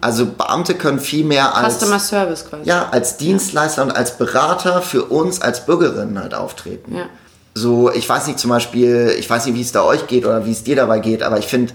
Also 0.00 0.26
Beamte 0.26 0.74
können 0.74 0.98
viel 0.98 1.24
mehr 1.24 1.56
als 1.56 1.78
Customer 1.78 1.98
Service 2.00 2.44
quasi. 2.44 2.68
ja, 2.68 2.88
als 2.90 3.16
Dienstleister 3.16 3.82
und 3.82 3.92
als 3.92 4.18
Berater 4.18 4.82
für 4.82 5.04
uns 5.04 5.40
als 5.40 5.64
Bürgerinnen 5.64 6.18
halt 6.18 6.34
auftreten. 6.34 6.96
Ja. 6.96 7.06
So, 7.58 7.90
ich 7.90 8.08
weiß 8.08 8.28
nicht 8.28 8.38
zum 8.38 8.50
Beispiel, 8.50 9.12
ich 9.18 9.28
weiß 9.28 9.46
nicht, 9.46 9.56
wie 9.56 9.62
es 9.62 9.72
da 9.72 9.82
euch 9.82 10.06
geht 10.06 10.24
oder 10.24 10.46
wie 10.46 10.52
es 10.52 10.62
dir 10.62 10.76
dabei 10.76 11.00
geht, 11.00 11.24
aber 11.24 11.38
ich 11.38 11.46
finde, 11.46 11.72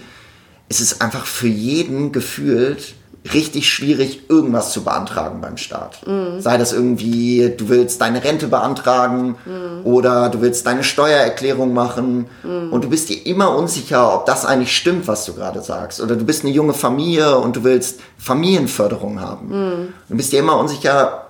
es 0.70 0.80
ist 0.80 1.02
einfach 1.02 1.26
für 1.26 1.50
jeden 1.50 2.14
gefühlt 2.14 2.96
richtig 3.34 3.70
schwierig, 3.70 4.30
irgendwas 4.30 4.72
zu 4.72 4.84
beantragen 4.84 5.42
beim 5.42 5.58
Staat. 5.58 6.00
Sei 6.40 6.58
das 6.58 6.74
irgendwie, 6.74 7.54
du 7.58 7.68
willst 7.70 8.00
deine 8.02 8.24
Rente 8.24 8.48
beantragen 8.48 9.36
oder 9.84 10.30
du 10.30 10.42
willst 10.42 10.66
deine 10.68 10.84
Steuererklärung 10.86 11.74
machen 11.74 12.28
und 12.44 12.84
du 12.84 12.90
bist 12.90 13.10
dir 13.10 13.26
immer 13.26 13.56
unsicher, 13.56 14.14
ob 14.14 14.26
das 14.26 14.46
eigentlich 14.46 14.76
stimmt, 14.76 15.08
was 15.08 15.26
du 15.26 15.34
gerade 15.34 15.62
sagst. 15.62 16.02
Oder 16.02 16.16
du 16.16 16.24
bist 16.26 16.44
eine 16.44 16.54
junge 16.54 16.74
Familie 16.74 17.38
und 17.38 17.58
du 17.58 17.64
willst 17.64 18.00
Familienförderung 18.18 19.20
haben. 19.20 19.94
Du 20.08 20.16
bist 20.16 20.32
dir 20.32 20.40
immer 20.40 20.58
unsicher, 20.58 21.23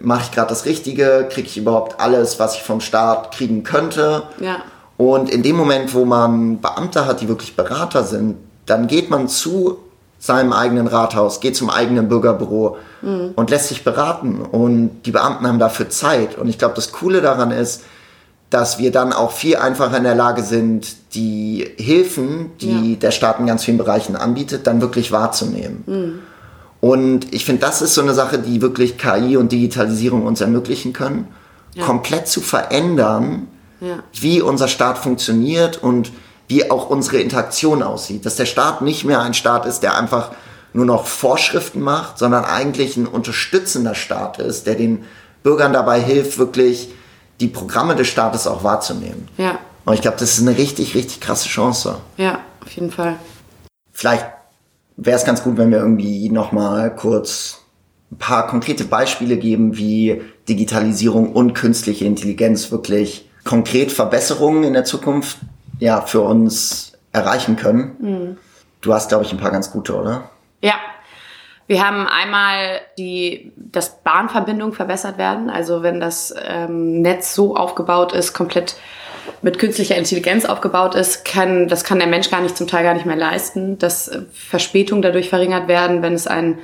mache 0.00 0.22
ich 0.24 0.30
gerade 0.32 0.48
das 0.48 0.64
Richtige, 0.64 1.28
kriege 1.30 1.48
ich 1.48 1.56
überhaupt 1.56 2.00
alles, 2.00 2.38
was 2.38 2.54
ich 2.56 2.62
vom 2.62 2.80
Staat 2.80 3.32
kriegen 3.34 3.62
könnte. 3.62 4.24
Ja. 4.40 4.56
Und 4.96 5.30
in 5.30 5.42
dem 5.42 5.56
Moment, 5.56 5.92
wo 5.94 6.04
man 6.04 6.60
Beamte 6.60 7.06
hat, 7.06 7.20
die 7.20 7.28
wirklich 7.28 7.56
Berater 7.56 8.04
sind, 8.04 8.36
dann 8.66 8.86
geht 8.86 9.10
man 9.10 9.28
zu 9.28 9.78
seinem 10.18 10.52
eigenen 10.52 10.86
Rathaus, 10.86 11.40
geht 11.40 11.56
zum 11.56 11.68
eigenen 11.68 12.08
Bürgerbüro 12.08 12.76
und 13.36 13.50
lässt 13.50 13.68
sich 13.68 13.84
beraten. 13.84 14.40
Und 14.40 15.02
die 15.04 15.10
Beamten 15.10 15.46
haben 15.46 15.58
dafür 15.58 15.90
Zeit. 15.90 16.38
Und 16.38 16.48
ich 16.48 16.56
glaube, 16.58 16.74
das 16.74 16.92
Coole 16.92 17.20
daran 17.20 17.50
ist, 17.50 17.82
dass 18.48 18.78
wir 18.78 18.92
dann 18.92 19.12
auch 19.12 19.32
viel 19.32 19.56
einfacher 19.56 19.96
in 19.98 20.04
der 20.04 20.14
Lage 20.14 20.42
sind, 20.42 21.14
die 21.14 21.68
Hilfen, 21.76 22.52
die 22.60 22.92
Ja. 22.92 22.98
der 23.00 23.10
Staat 23.10 23.40
in 23.40 23.46
ganz 23.46 23.64
vielen 23.64 23.76
Bereichen 23.78 24.16
anbietet, 24.16 24.66
dann 24.66 24.80
wirklich 24.80 25.12
wahrzunehmen. 25.12 26.20
Und 26.84 27.32
ich 27.32 27.46
finde, 27.46 27.62
das 27.62 27.80
ist 27.80 27.94
so 27.94 28.02
eine 28.02 28.12
Sache, 28.12 28.38
die 28.38 28.60
wirklich 28.60 28.98
KI 28.98 29.38
und 29.38 29.52
Digitalisierung 29.52 30.26
uns 30.26 30.42
ermöglichen 30.42 30.92
können, 30.92 31.28
komplett 31.80 32.28
zu 32.28 32.42
verändern, 32.42 33.48
Ja. 33.80 34.00
wie 34.12 34.42
unser 34.42 34.68
Staat 34.68 34.98
funktioniert 34.98 35.82
und 35.82 36.12
wie 36.46 36.70
auch 36.70 36.90
unsere 36.90 37.20
Interaktion 37.20 37.82
aussieht. 37.82 38.26
Dass 38.26 38.36
der 38.36 38.44
Staat 38.44 38.82
nicht 38.82 39.06
mehr 39.06 39.22
ein 39.22 39.32
Staat 39.32 39.64
ist, 39.64 39.80
der 39.80 39.96
einfach 39.96 40.32
nur 40.74 40.84
noch 40.84 41.06
Vorschriften 41.06 41.80
macht, 41.80 42.18
sondern 42.18 42.44
eigentlich 42.44 42.98
ein 42.98 43.06
unterstützender 43.06 43.94
Staat 43.94 44.38
ist, 44.38 44.66
der 44.66 44.74
den 44.74 45.04
Bürgern 45.42 45.72
dabei 45.72 46.02
hilft, 46.02 46.36
wirklich 46.36 46.90
die 47.40 47.48
Programme 47.48 47.96
des 47.96 48.08
Staates 48.08 48.46
auch 48.46 48.62
wahrzunehmen. 48.62 49.26
Ja. 49.38 49.58
Und 49.86 49.94
ich 49.94 50.02
glaube, 50.02 50.18
das 50.20 50.34
ist 50.36 50.46
eine 50.46 50.58
richtig, 50.58 50.94
richtig 50.94 51.22
krasse 51.22 51.48
Chance. 51.48 51.96
Ja, 52.18 52.40
auf 52.62 52.72
jeden 52.72 52.90
Fall. 52.90 53.16
Vielleicht 53.90 54.26
wäre 54.96 55.16
es 55.16 55.24
ganz 55.24 55.42
gut, 55.42 55.56
wenn 55.56 55.70
wir 55.70 55.78
irgendwie 55.78 56.30
nochmal 56.30 56.94
kurz 56.94 57.64
ein 58.12 58.18
paar 58.18 58.46
konkrete 58.46 58.84
Beispiele 58.84 59.36
geben, 59.36 59.76
wie 59.76 60.22
Digitalisierung 60.48 61.32
und 61.32 61.54
künstliche 61.54 62.04
Intelligenz 62.04 62.70
wirklich 62.70 63.28
konkret 63.44 63.92
Verbesserungen 63.92 64.64
in 64.64 64.72
der 64.72 64.84
Zukunft 64.84 65.38
ja, 65.78 66.00
für 66.00 66.20
uns 66.20 66.92
erreichen 67.12 67.56
können. 67.56 68.38
Du 68.80 68.92
hast, 68.92 69.08
glaube 69.08 69.24
ich, 69.24 69.32
ein 69.32 69.38
paar 69.38 69.50
ganz 69.50 69.70
gute, 69.70 69.96
oder? 69.96 70.30
Ja. 70.60 70.74
Wir 71.66 71.82
haben 71.82 72.06
einmal 72.06 72.82
die, 72.98 73.52
dass 73.56 74.02
Bahnverbindungen 74.02 74.74
verbessert 74.74 75.16
werden. 75.16 75.48
Also 75.48 75.82
wenn 75.82 75.98
das 75.98 76.34
ähm, 76.46 77.00
Netz 77.00 77.34
so 77.34 77.56
aufgebaut 77.56 78.12
ist, 78.12 78.34
komplett 78.34 78.76
mit 79.42 79.58
künstlicher 79.58 79.96
Intelligenz 79.96 80.44
aufgebaut 80.44 80.94
ist, 80.94 81.24
kann, 81.24 81.68
das 81.68 81.84
kann 81.84 81.98
der 81.98 82.08
Mensch 82.08 82.30
gar 82.30 82.40
nicht 82.40 82.56
zum 82.56 82.66
Teil 82.66 82.84
gar 82.84 82.94
nicht 82.94 83.06
mehr 83.06 83.16
leisten, 83.16 83.78
dass 83.78 84.08
äh, 84.08 84.22
Verspätungen 84.32 85.02
dadurch 85.02 85.28
verringert 85.28 85.68
werden, 85.68 86.02
wenn 86.02 86.14
es 86.14 86.26
ein 86.26 86.58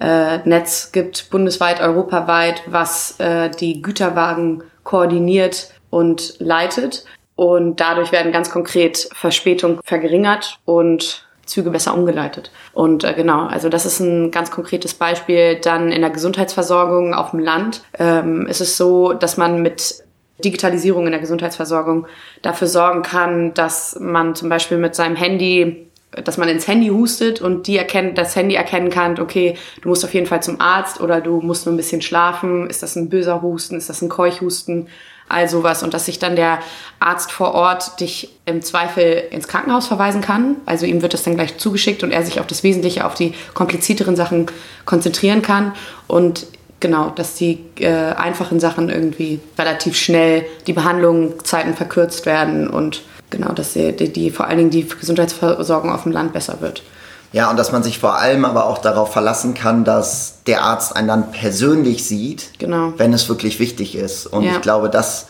äh, 0.00 0.38
Netz 0.38 0.92
gibt, 0.92 1.30
bundesweit, 1.30 1.80
europaweit, 1.80 2.62
was 2.66 3.18
äh, 3.18 3.50
die 3.50 3.82
Güterwagen 3.82 4.62
koordiniert 4.84 5.72
und 5.90 6.34
leitet. 6.38 7.04
Und 7.36 7.80
dadurch 7.80 8.12
werden 8.12 8.32
ganz 8.32 8.50
konkret 8.50 9.08
Verspätungen 9.12 9.80
verringert 9.84 10.58
und 10.64 11.28
Züge 11.48 11.70
besser 11.70 11.94
umgeleitet. 11.94 12.50
Und 12.72 13.04
äh, 13.04 13.14
genau, 13.14 13.46
also 13.46 13.68
das 13.68 13.86
ist 13.86 14.00
ein 14.00 14.30
ganz 14.30 14.50
konkretes 14.50 14.94
Beispiel. 14.94 15.56
Dann 15.56 15.90
in 15.90 16.02
der 16.02 16.10
Gesundheitsversorgung 16.10 17.14
auf 17.14 17.30
dem 17.30 17.40
Land 17.40 17.82
ähm, 17.98 18.46
ist 18.46 18.60
es 18.60 18.76
so, 18.76 19.12
dass 19.14 19.36
man 19.36 19.62
mit 19.62 20.04
Digitalisierung 20.44 21.06
in 21.06 21.12
der 21.12 21.20
Gesundheitsversorgung 21.20 22.06
dafür 22.42 22.68
sorgen 22.68 23.02
kann, 23.02 23.54
dass 23.54 23.98
man 24.00 24.34
zum 24.34 24.48
Beispiel 24.48 24.78
mit 24.78 24.94
seinem 24.94 25.16
Handy 25.16 25.88
dass 26.10 26.38
man 26.38 26.48
ins 26.48 26.66
Handy 26.66 26.88
hustet 26.88 27.40
und 27.40 27.66
die 27.66 27.76
erkennt, 27.76 28.16
das 28.16 28.34
Handy 28.34 28.54
erkennen 28.54 28.90
kann, 28.90 29.20
okay, 29.20 29.56
du 29.82 29.88
musst 29.88 30.04
auf 30.04 30.14
jeden 30.14 30.26
Fall 30.26 30.42
zum 30.42 30.60
Arzt 30.60 31.00
oder 31.00 31.20
du 31.20 31.40
musst 31.40 31.66
nur 31.66 31.74
ein 31.74 31.76
bisschen 31.76 32.00
schlafen. 32.00 32.68
Ist 32.68 32.82
das 32.82 32.96
ein 32.96 33.08
böser 33.08 33.42
Husten? 33.42 33.76
Ist 33.76 33.90
das 33.90 34.00
ein 34.00 34.08
Keuchhusten? 34.08 34.88
All 35.28 35.46
sowas. 35.48 35.82
Und 35.82 35.92
dass 35.92 36.06
sich 36.06 36.18
dann 36.18 36.36
der 36.36 36.60
Arzt 36.98 37.30
vor 37.30 37.52
Ort 37.54 38.00
dich 38.00 38.30
im 38.46 38.62
Zweifel 38.62 39.24
ins 39.30 39.46
Krankenhaus 39.46 39.86
verweisen 39.86 40.22
kann. 40.22 40.56
Also 40.64 40.86
ihm 40.86 41.02
wird 41.02 41.12
das 41.12 41.24
dann 41.24 41.34
gleich 41.34 41.58
zugeschickt 41.58 42.02
und 42.02 42.10
er 42.10 42.24
sich 42.24 42.40
auf 42.40 42.46
das 42.46 42.62
Wesentliche, 42.62 43.04
auf 43.04 43.12
die 43.12 43.34
komplizierteren 43.52 44.16
Sachen 44.16 44.46
konzentrieren 44.86 45.42
kann. 45.42 45.74
Und 46.06 46.46
genau, 46.80 47.10
dass 47.10 47.34
die 47.34 47.58
äh, 47.80 48.12
einfachen 48.12 48.60
Sachen 48.60 48.88
irgendwie 48.88 49.40
relativ 49.58 49.96
schnell 49.96 50.44
die 50.66 50.72
Behandlungszeiten 50.72 51.74
verkürzt 51.74 52.26
werden 52.26 52.68
und 52.68 53.02
genau, 53.30 53.52
dass 53.52 53.72
die, 53.72 53.92
die, 53.92 54.30
vor 54.30 54.46
allen 54.46 54.58
Dingen 54.58 54.70
die 54.70 54.86
Gesundheitsversorgung 54.86 55.92
auf 55.92 56.04
dem 56.04 56.12
Land 56.12 56.32
besser 56.32 56.60
wird. 56.60 56.82
Ja, 57.32 57.50
und 57.50 57.58
dass 57.58 57.72
man 57.72 57.82
sich 57.82 57.98
vor 57.98 58.16
allem 58.16 58.44
aber 58.44 58.66
auch 58.66 58.78
darauf 58.78 59.12
verlassen 59.12 59.52
kann, 59.52 59.84
dass 59.84 60.38
der 60.46 60.62
Arzt 60.62 60.96
einen 60.96 61.08
dann 61.08 61.30
persönlich 61.30 62.04
sieht, 62.06 62.58
genau. 62.58 62.94
wenn 62.96 63.12
es 63.12 63.28
wirklich 63.28 63.60
wichtig 63.60 63.96
ist. 63.96 64.26
Und 64.26 64.44
ja. 64.44 64.52
ich 64.52 64.60
glaube, 64.62 64.88
das 64.88 65.26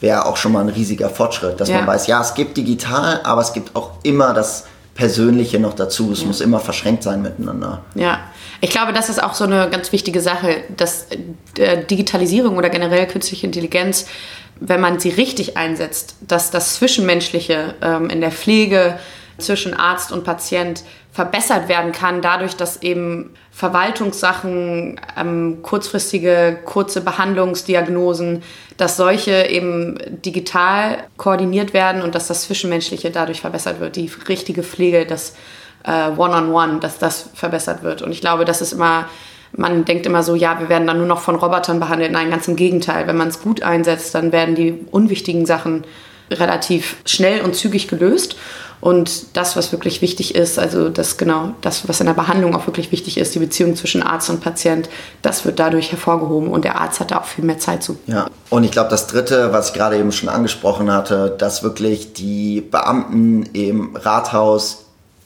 wäre 0.00 0.24
auch 0.24 0.38
schon 0.38 0.52
mal 0.52 0.60
ein 0.60 0.70
riesiger 0.70 1.10
Fortschritt, 1.10 1.60
dass 1.60 1.68
ja. 1.68 1.76
man 1.76 1.86
weiß, 1.86 2.06
ja, 2.06 2.22
es 2.22 2.34
gibt 2.34 2.56
digital, 2.56 3.20
aber 3.22 3.42
es 3.42 3.52
gibt 3.52 3.76
auch 3.76 3.90
immer 4.02 4.32
das 4.32 4.64
Persönliche 4.94 5.58
noch 5.58 5.74
dazu. 5.74 6.10
Es 6.12 6.22
ja. 6.22 6.26
muss 6.26 6.40
immer 6.40 6.58
verschränkt 6.58 7.02
sein 7.02 7.20
miteinander. 7.20 7.82
Ja, 7.94 8.20
ich 8.62 8.70
glaube, 8.70 8.94
das 8.94 9.10
ist 9.10 9.22
auch 9.22 9.34
so 9.34 9.44
eine 9.44 9.68
ganz 9.68 9.92
wichtige 9.92 10.22
Sache, 10.22 10.62
dass 10.74 11.08
äh, 11.58 11.84
Digitalisierung 11.84 12.56
oder 12.56 12.70
generell 12.70 13.06
künstliche 13.06 13.44
Intelligenz 13.44 14.06
wenn 14.64 14.80
man 14.80 15.00
sie 15.00 15.10
richtig 15.10 15.56
einsetzt, 15.56 16.16
dass 16.20 16.50
das 16.50 16.76
Zwischenmenschliche 16.76 17.74
ähm, 17.82 18.10
in 18.10 18.20
der 18.20 18.30
Pflege 18.30 18.98
zwischen 19.38 19.74
Arzt 19.74 20.12
und 20.12 20.24
Patient 20.24 20.84
verbessert 21.10 21.68
werden 21.68 21.92
kann, 21.92 22.22
dadurch, 22.22 22.54
dass 22.54 22.82
eben 22.82 23.34
Verwaltungssachen, 23.50 25.00
ähm, 25.18 25.58
kurzfristige, 25.62 26.58
kurze 26.64 27.00
Behandlungsdiagnosen, 27.00 28.42
dass 28.76 28.96
solche 28.96 29.48
eben 29.48 29.98
digital 30.24 30.98
koordiniert 31.16 31.74
werden 31.74 32.02
und 32.02 32.14
dass 32.14 32.28
das 32.28 32.42
Zwischenmenschliche 32.42 33.10
dadurch 33.10 33.40
verbessert 33.40 33.80
wird, 33.80 33.96
die 33.96 34.10
richtige 34.28 34.62
Pflege, 34.62 35.04
das 35.04 35.34
One-on-One, 35.84 36.52
-on 36.52 36.52
-One, 36.52 36.80
dass 36.80 36.98
das 36.98 37.30
verbessert 37.34 37.82
wird. 37.82 38.02
Und 38.02 38.12
ich 38.12 38.20
glaube, 38.20 38.44
das 38.44 38.60
ist 38.60 38.72
immer 38.72 39.06
man 39.54 39.84
denkt 39.84 40.06
immer 40.06 40.22
so, 40.22 40.34
ja, 40.34 40.58
wir 40.60 40.68
werden 40.68 40.86
dann 40.86 40.98
nur 40.98 41.06
noch 41.06 41.20
von 41.20 41.36
Robotern 41.36 41.78
behandelt. 41.78 42.12
Nein, 42.12 42.30
ganz 42.30 42.48
im 42.48 42.56
Gegenteil. 42.56 43.06
Wenn 43.06 43.16
man 43.16 43.28
es 43.28 43.42
gut 43.42 43.62
einsetzt, 43.62 44.14
dann 44.14 44.32
werden 44.32 44.54
die 44.54 44.86
unwichtigen 44.90 45.46
Sachen 45.46 45.84
relativ 46.30 46.96
schnell 47.04 47.42
und 47.42 47.54
zügig 47.54 47.88
gelöst. 47.88 48.36
Und 48.80 49.36
das, 49.36 49.54
was 49.54 49.70
wirklich 49.70 50.02
wichtig 50.02 50.34
ist, 50.34 50.58
also 50.58 50.88
das 50.88 51.16
genau, 51.16 51.54
das, 51.60 51.88
was 51.88 52.00
in 52.00 52.06
der 52.06 52.14
Behandlung 52.14 52.56
auch 52.56 52.66
wirklich 52.66 52.90
wichtig 52.90 53.16
ist, 53.16 53.32
die 53.32 53.38
Beziehung 53.38 53.76
zwischen 53.76 54.02
Arzt 54.02 54.28
und 54.28 54.40
Patient, 54.40 54.88
das 55.22 55.44
wird 55.44 55.60
dadurch 55.60 55.92
hervorgehoben 55.92 56.50
und 56.50 56.64
der 56.64 56.80
Arzt 56.80 56.98
hat 56.98 57.12
da 57.12 57.18
auch 57.20 57.24
viel 57.24 57.44
mehr 57.44 57.60
Zeit 57.60 57.84
zu. 57.84 57.96
Ja, 58.08 58.26
und 58.50 58.64
ich 58.64 58.72
glaube, 58.72 58.90
das 58.90 59.06
Dritte, 59.06 59.52
was 59.52 59.68
ich 59.68 59.74
gerade 59.74 59.96
eben 59.98 60.10
schon 60.10 60.28
angesprochen 60.28 60.92
hatte, 60.92 61.32
dass 61.38 61.62
wirklich 61.62 62.12
die 62.12 62.60
Beamten 62.60 63.44
im 63.52 63.94
Rathaus 63.94 64.81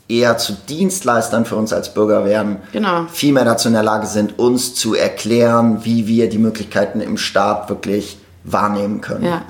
eher 0.08 0.38
zu 0.38 0.52
Dienstleistern 0.68 1.44
für 1.44 1.56
uns 1.56 1.72
als 1.72 1.92
Bürger 1.92 2.24
werden, 2.24 2.58
genau. 2.72 3.06
viel 3.12 3.32
mehr 3.32 3.44
dazu 3.44 3.68
in 3.68 3.74
der 3.74 3.82
Lage 3.82 4.06
sind, 4.06 4.38
uns 4.38 4.74
zu 4.74 4.94
erklären, 4.94 5.84
wie 5.84 6.06
wir 6.06 6.28
die 6.28 6.38
Möglichkeiten 6.38 7.00
im 7.00 7.16
Staat 7.16 7.68
wirklich 7.68 8.18
wahrnehmen 8.44 9.00
können. 9.00 9.24
Ja. 9.24 9.42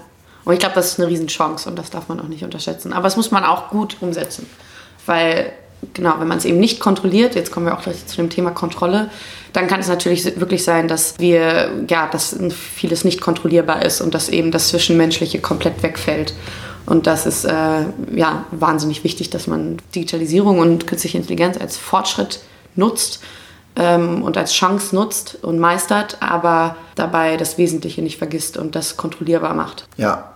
Und 0.45 0.53
ich 0.55 0.61
glaube, 0.61 0.77
das 0.77 0.93
ist 0.93 1.01
eine 1.01 1.09
Riesenchance 1.09 1.69
und 1.69 1.77
das 1.77 1.91
darf 1.91 2.09
man 2.09 2.21
auch 2.21 2.29
nicht 2.29 2.45
unterschätzen. 2.45 2.93
Aber 2.93 3.09
es 3.09 3.17
muss 3.17 3.33
man 3.33 3.45
auch 3.45 3.69
gut 3.69 3.97
umsetzen. 4.01 4.47
Weil, 5.05 5.53
genau, 5.93 6.15
wenn 6.19 6.29
man 6.29 6.39
es 6.39 6.45
eben 6.45 6.61
nicht 6.61 6.79
kontrolliert, 6.79 7.35
jetzt 7.35 7.51
kommen 7.51 7.67
wir 7.67 7.75
auch 7.75 7.83
gleich 7.83 8.07
zu 8.07 8.17
dem 8.17 8.31
Thema 8.31 8.53
Kontrolle, 8.53 9.11
dann 9.53 9.67
kann 9.67 9.81
es 9.81 9.89
natürlich 9.89 10.39
wirklich 10.39 10.63
sein, 10.63 10.87
dass 10.87 11.19
wir, 11.19 11.71
ja, 11.89 12.07
dass 12.07 12.37
vieles 12.77 13.05
nicht 13.05 13.21
kontrollierbar 13.21 13.85
ist 13.85 14.01
und 14.01 14.15
dass 14.15 14.29
eben 14.29 14.53
das 14.53 14.69
Zwischenmenschliche 14.69 15.41
komplett 15.41 15.83
wegfällt. 15.83 16.33
Und 16.87 17.07
das 17.07 17.27
ist 17.27 17.45
äh, 17.45 17.85
ja, 18.15 18.47
wahnsinnig 18.53 19.05
wichtig, 19.05 19.31
dass 19.31 19.47
man 19.47 19.79
Digitalisierung 19.95 20.61
und 20.61 20.87
künstliche 20.87 21.19
Intelligenz 21.19 21.59
als 21.61 21.77
Fortschritt 21.77 22.41
nutzt 22.77 23.21
ähm, 23.75 24.23
und 24.23 24.37
als 24.37 24.53
Chance 24.53 24.95
nutzt 24.95 25.39
und 25.43 25.59
meistert, 25.59 26.19
aber 26.21 26.77
dabei 26.95 27.37
das 27.37 27.59
Wesentliche 27.59 28.03
nicht 28.03 28.19
vergisst 28.19 28.57
und 28.57 28.77
das 28.77 28.97
kontrollierbar 28.97 29.55
macht. 29.55 29.89
Ja, 29.97 30.36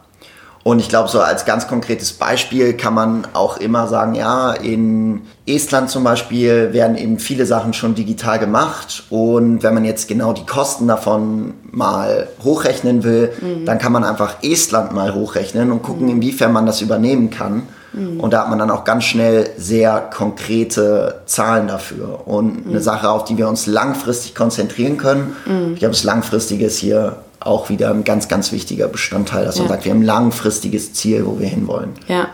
und 0.62 0.78
ich 0.78 0.90
glaube, 0.90 1.08
so 1.08 1.20
als 1.20 1.46
ganz 1.46 1.68
konkretes 1.68 2.12
Beispiel 2.12 2.74
kann 2.74 2.92
man 2.92 3.26
auch 3.32 3.56
immer 3.56 3.88
sagen, 3.88 4.14
ja, 4.14 4.52
in 4.52 5.22
Estland 5.46 5.88
zum 5.88 6.04
Beispiel 6.04 6.74
werden 6.74 6.98
eben 6.98 7.18
viele 7.18 7.46
Sachen 7.46 7.72
schon 7.72 7.94
digital 7.94 8.38
gemacht. 8.38 9.04
Und 9.08 9.62
wenn 9.62 9.72
man 9.72 9.86
jetzt 9.86 10.06
genau 10.06 10.34
die 10.34 10.44
Kosten 10.44 10.86
davon 10.86 11.54
mal 11.70 12.28
hochrechnen 12.44 13.04
will, 13.04 13.32
mhm. 13.40 13.64
dann 13.64 13.78
kann 13.78 13.92
man 13.92 14.04
einfach 14.04 14.42
Estland 14.42 14.92
mal 14.92 15.14
hochrechnen 15.14 15.72
und 15.72 15.82
gucken, 15.82 16.06
mhm. 16.06 16.16
inwiefern 16.16 16.52
man 16.52 16.66
das 16.66 16.82
übernehmen 16.82 17.30
kann. 17.30 17.62
Mhm. 17.94 18.20
Und 18.20 18.34
da 18.34 18.42
hat 18.42 18.50
man 18.50 18.58
dann 18.58 18.70
auch 18.70 18.84
ganz 18.84 19.04
schnell 19.04 19.48
sehr 19.56 20.10
konkrete 20.14 21.22
Zahlen 21.24 21.68
dafür. 21.68 22.26
Und 22.28 22.66
eine 22.66 22.78
mhm. 22.78 22.82
Sache, 22.82 23.08
auf 23.08 23.24
die 23.24 23.38
wir 23.38 23.48
uns 23.48 23.66
langfristig 23.66 24.34
konzentrieren 24.34 24.98
können. 24.98 25.36
Mhm. 25.46 25.72
Ich 25.72 25.78
glaube, 25.78 25.94
das 25.94 26.04
Langfristige 26.04 26.66
ist 26.66 26.76
hier 26.76 27.16
auch 27.40 27.70
wieder 27.70 27.90
ein 27.90 28.04
ganz, 28.04 28.28
ganz 28.28 28.52
wichtiger 28.52 28.88
Bestandteil, 28.88 29.44
dass 29.44 29.56
ja. 29.56 29.62
man 29.62 29.70
sagt, 29.70 29.84
wir 29.84 29.92
haben 29.92 30.00
ein 30.00 30.06
langfristiges 30.06 30.92
Ziel, 30.92 31.26
wo 31.26 31.38
wir 31.38 31.48
hinwollen. 31.48 31.94
Ja. 32.06 32.28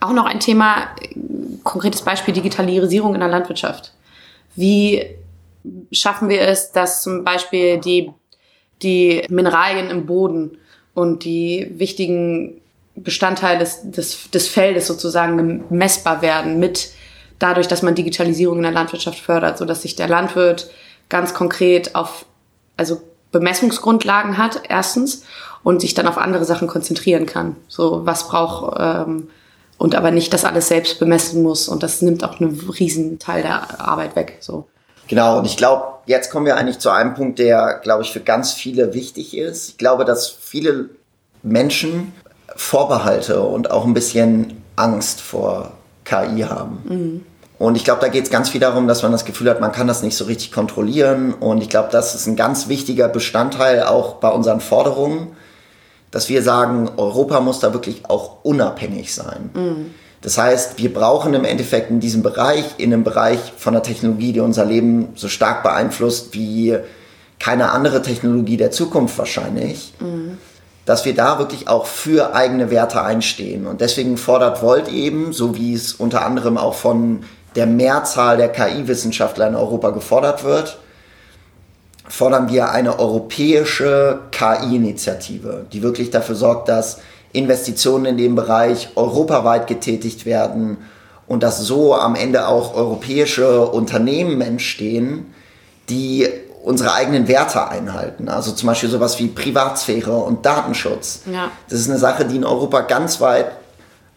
Auch 0.00 0.12
noch 0.12 0.26
ein 0.26 0.40
Thema, 0.40 0.88
konkretes 1.62 2.02
Beispiel 2.02 2.34
Digitalisierung 2.34 3.14
in 3.14 3.20
der 3.20 3.30
Landwirtschaft. 3.30 3.92
Wie 4.54 5.02
schaffen 5.92 6.28
wir 6.28 6.42
es, 6.42 6.72
dass 6.72 7.02
zum 7.02 7.24
Beispiel 7.24 7.78
die, 7.78 8.10
die 8.82 9.24
Mineralien 9.30 9.88
im 9.88 10.04
Boden 10.04 10.58
und 10.92 11.24
die 11.24 11.72
wichtigen 11.76 12.60
Bestandteile 12.96 13.58
des, 13.58 13.90
des, 13.90 14.30
des 14.30 14.46
Feldes 14.46 14.86
sozusagen 14.86 15.64
messbar 15.70 16.22
werden 16.22 16.60
mit 16.60 16.90
dadurch, 17.38 17.66
dass 17.66 17.82
man 17.82 17.94
Digitalisierung 17.94 18.58
in 18.58 18.62
der 18.62 18.72
Landwirtschaft 18.72 19.18
fördert, 19.18 19.58
so 19.58 19.64
dass 19.64 19.82
sich 19.82 19.96
der 19.96 20.08
Landwirt 20.08 20.70
ganz 21.08 21.34
konkret 21.34 21.94
auf, 21.94 22.26
also 22.76 23.00
Bemessungsgrundlagen 23.38 24.38
hat, 24.38 24.62
erstens, 24.68 25.24
und 25.62 25.80
sich 25.80 25.94
dann 25.94 26.06
auf 26.06 26.18
andere 26.18 26.44
Sachen 26.44 26.68
konzentrieren 26.68 27.26
kann. 27.26 27.56
So, 27.68 28.06
was 28.06 28.28
braucht, 28.28 28.76
ähm, 28.78 29.28
und 29.76 29.94
aber 29.94 30.10
nicht 30.10 30.32
das 30.32 30.44
alles 30.44 30.68
selbst 30.68 30.98
bemessen 30.98 31.42
muss. 31.42 31.68
Und 31.68 31.82
das 31.82 32.00
nimmt 32.00 32.24
auch 32.24 32.40
einen 32.40 32.58
riesen 32.78 33.18
Teil 33.18 33.42
der 33.42 33.80
Arbeit 33.80 34.16
weg. 34.16 34.38
So. 34.40 34.66
Genau, 35.08 35.38
und 35.38 35.44
ich 35.44 35.56
glaube, 35.56 35.84
jetzt 36.06 36.30
kommen 36.30 36.46
wir 36.46 36.56
eigentlich 36.56 36.78
zu 36.78 36.90
einem 36.90 37.14
Punkt, 37.14 37.38
der, 37.38 37.80
glaube 37.82 38.02
ich, 38.02 38.12
für 38.12 38.20
ganz 38.20 38.52
viele 38.52 38.94
wichtig 38.94 39.36
ist. 39.36 39.70
Ich 39.70 39.78
glaube, 39.78 40.04
dass 40.04 40.28
viele 40.28 40.90
Menschen 41.42 42.12
Vorbehalte 42.56 43.42
und 43.42 43.70
auch 43.70 43.84
ein 43.84 43.94
bisschen 43.94 44.62
Angst 44.76 45.20
vor 45.20 45.72
KI 46.04 46.42
haben. 46.42 46.78
Mhm. 46.84 47.26
Und 47.58 47.76
ich 47.76 47.84
glaube, 47.84 48.00
da 48.00 48.08
geht 48.08 48.24
es 48.24 48.30
ganz 48.30 48.48
viel 48.48 48.60
darum, 48.60 48.88
dass 48.88 49.02
man 49.02 49.12
das 49.12 49.24
Gefühl 49.24 49.48
hat, 49.48 49.60
man 49.60 49.72
kann 49.72 49.86
das 49.86 50.02
nicht 50.02 50.16
so 50.16 50.24
richtig 50.24 50.50
kontrollieren. 50.50 51.34
Und 51.34 51.62
ich 51.62 51.68
glaube, 51.68 51.88
das 51.92 52.14
ist 52.14 52.26
ein 52.26 52.36
ganz 52.36 52.68
wichtiger 52.68 53.08
Bestandteil 53.08 53.84
auch 53.84 54.14
bei 54.14 54.28
unseren 54.28 54.60
Forderungen, 54.60 55.28
dass 56.10 56.28
wir 56.28 56.42
sagen, 56.42 56.90
Europa 56.96 57.40
muss 57.40 57.60
da 57.60 57.72
wirklich 57.72 58.08
auch 58.08 58.44
unabhängig 58.44 59.14
sein. 59.14 59.50
Mhm. 59.54 59.94
Das 60.20 60.38
heißt, 60.38 60.78
wir 60.78 60.92
brauchen 60.92 61.34
im 61.34 61.44
Endeffekt 61.44 61.90
in 61.90 62.00
diesem 62.00 62.22
Bereich, 62.22 62.64
in 62.78 62.92
einem 62.92 63.04
Bereich 63.04 63.38
von 63.58 63.74
der 63.74 63.82
Technologie, 63.82 64.32
die 64.32 64.40
unser 64.40 64.64
Leben 64.64 65.08
so 65.16 65.28
stark 65.28 65.62
beeinflusst 65.62 66.32
wie 66.32 66.78
keine 67.38 67.72
andere 67.72 68.00
Technologie 68.00 68.56
der 68.56 68.70
Zukunft 68.70 69.18
wahrscheinlich, 69.18 69.92
mhm. 70.00 70.38
dass 70.86 71.04
wir 71.04 71.14
da 71.14 71.38
wirklich 71.38 71.68
auch 71.68 71.84
für 71.84 72.34
eigene 72.34 72.70
Werte 72.70 73.02
einstehen. 73.02 73.66
Und 73.66 73.82
deswegen 73.82 74.16
fordert 74.16 74.62
Volt 74.62 74.88
eben, 74.88 75.32
so 75.34 75.56
wie 75.56 75.74
es 75.74 75.92
unter 75.92 76.24
anderem 76.24 76.56
auch 76.56 76.74
von 76.74 77.24
der 77.54 77.66
Mehrzahl 77.66 78.36
der 78.36 78.48
KI-Wissenschaftler 78.48 79.48
in 79.48 79.54
Europa 79.54 79.90
gefordert 79.90 80.44
wird, 80.44 80.78
fordern 82.08 82.50
wir 82.50 82.70
eine 82.70 82.98
europäische 82.98 84.20
KI-Initiative, 84.30 85.66
die 85.72 85.82
wirklich 85.82 86.10
dafür 86.10 86.34
sorgt, 86.34 86.68
dass 86.68 87.00
Investitionen 87.32 88.06
in 88.06 88.16
dem 88.16 88.34
Bereich 88.34 88.90
europaweit 88.94 89.66
getätigt 89.66 90.26
werden 90.26 90.78
und 91.26 91.42
dass 91.42 91.58
so 91.60 91.94
am 91.94 92.14
Ende 92.14 92.48
auch 92.48 92.74
europäische 92.74 93.66
Unternehmen 93.66 94.40
entstehen, 94.40 95.34
die 95.88 96.28
unsere 96.62 96.94
eigenen 96.94 97.28
Werte 97.28 97.68
einhalten. 97.68 98.28
Also 98.28 98.52
zum 98.52 98.68
Beispiel 98.68 98.88
sowas 98.88 99.18
wie 99.18 99.28
Privatsphäre 99.28 100.16
und 100.16 100.46
Datenschutz. 100.46 101.20
Ja. 101.30 101.50
Das 101.68 101.78
ist 101.78 101.90
eine 101.90 101.98
Sache, 101.98 102.24
die 102.24 102.36
in 102.36 102.44
Europa 102.44 102.80
ganz 102.82 103.20
weit 103.20 103.46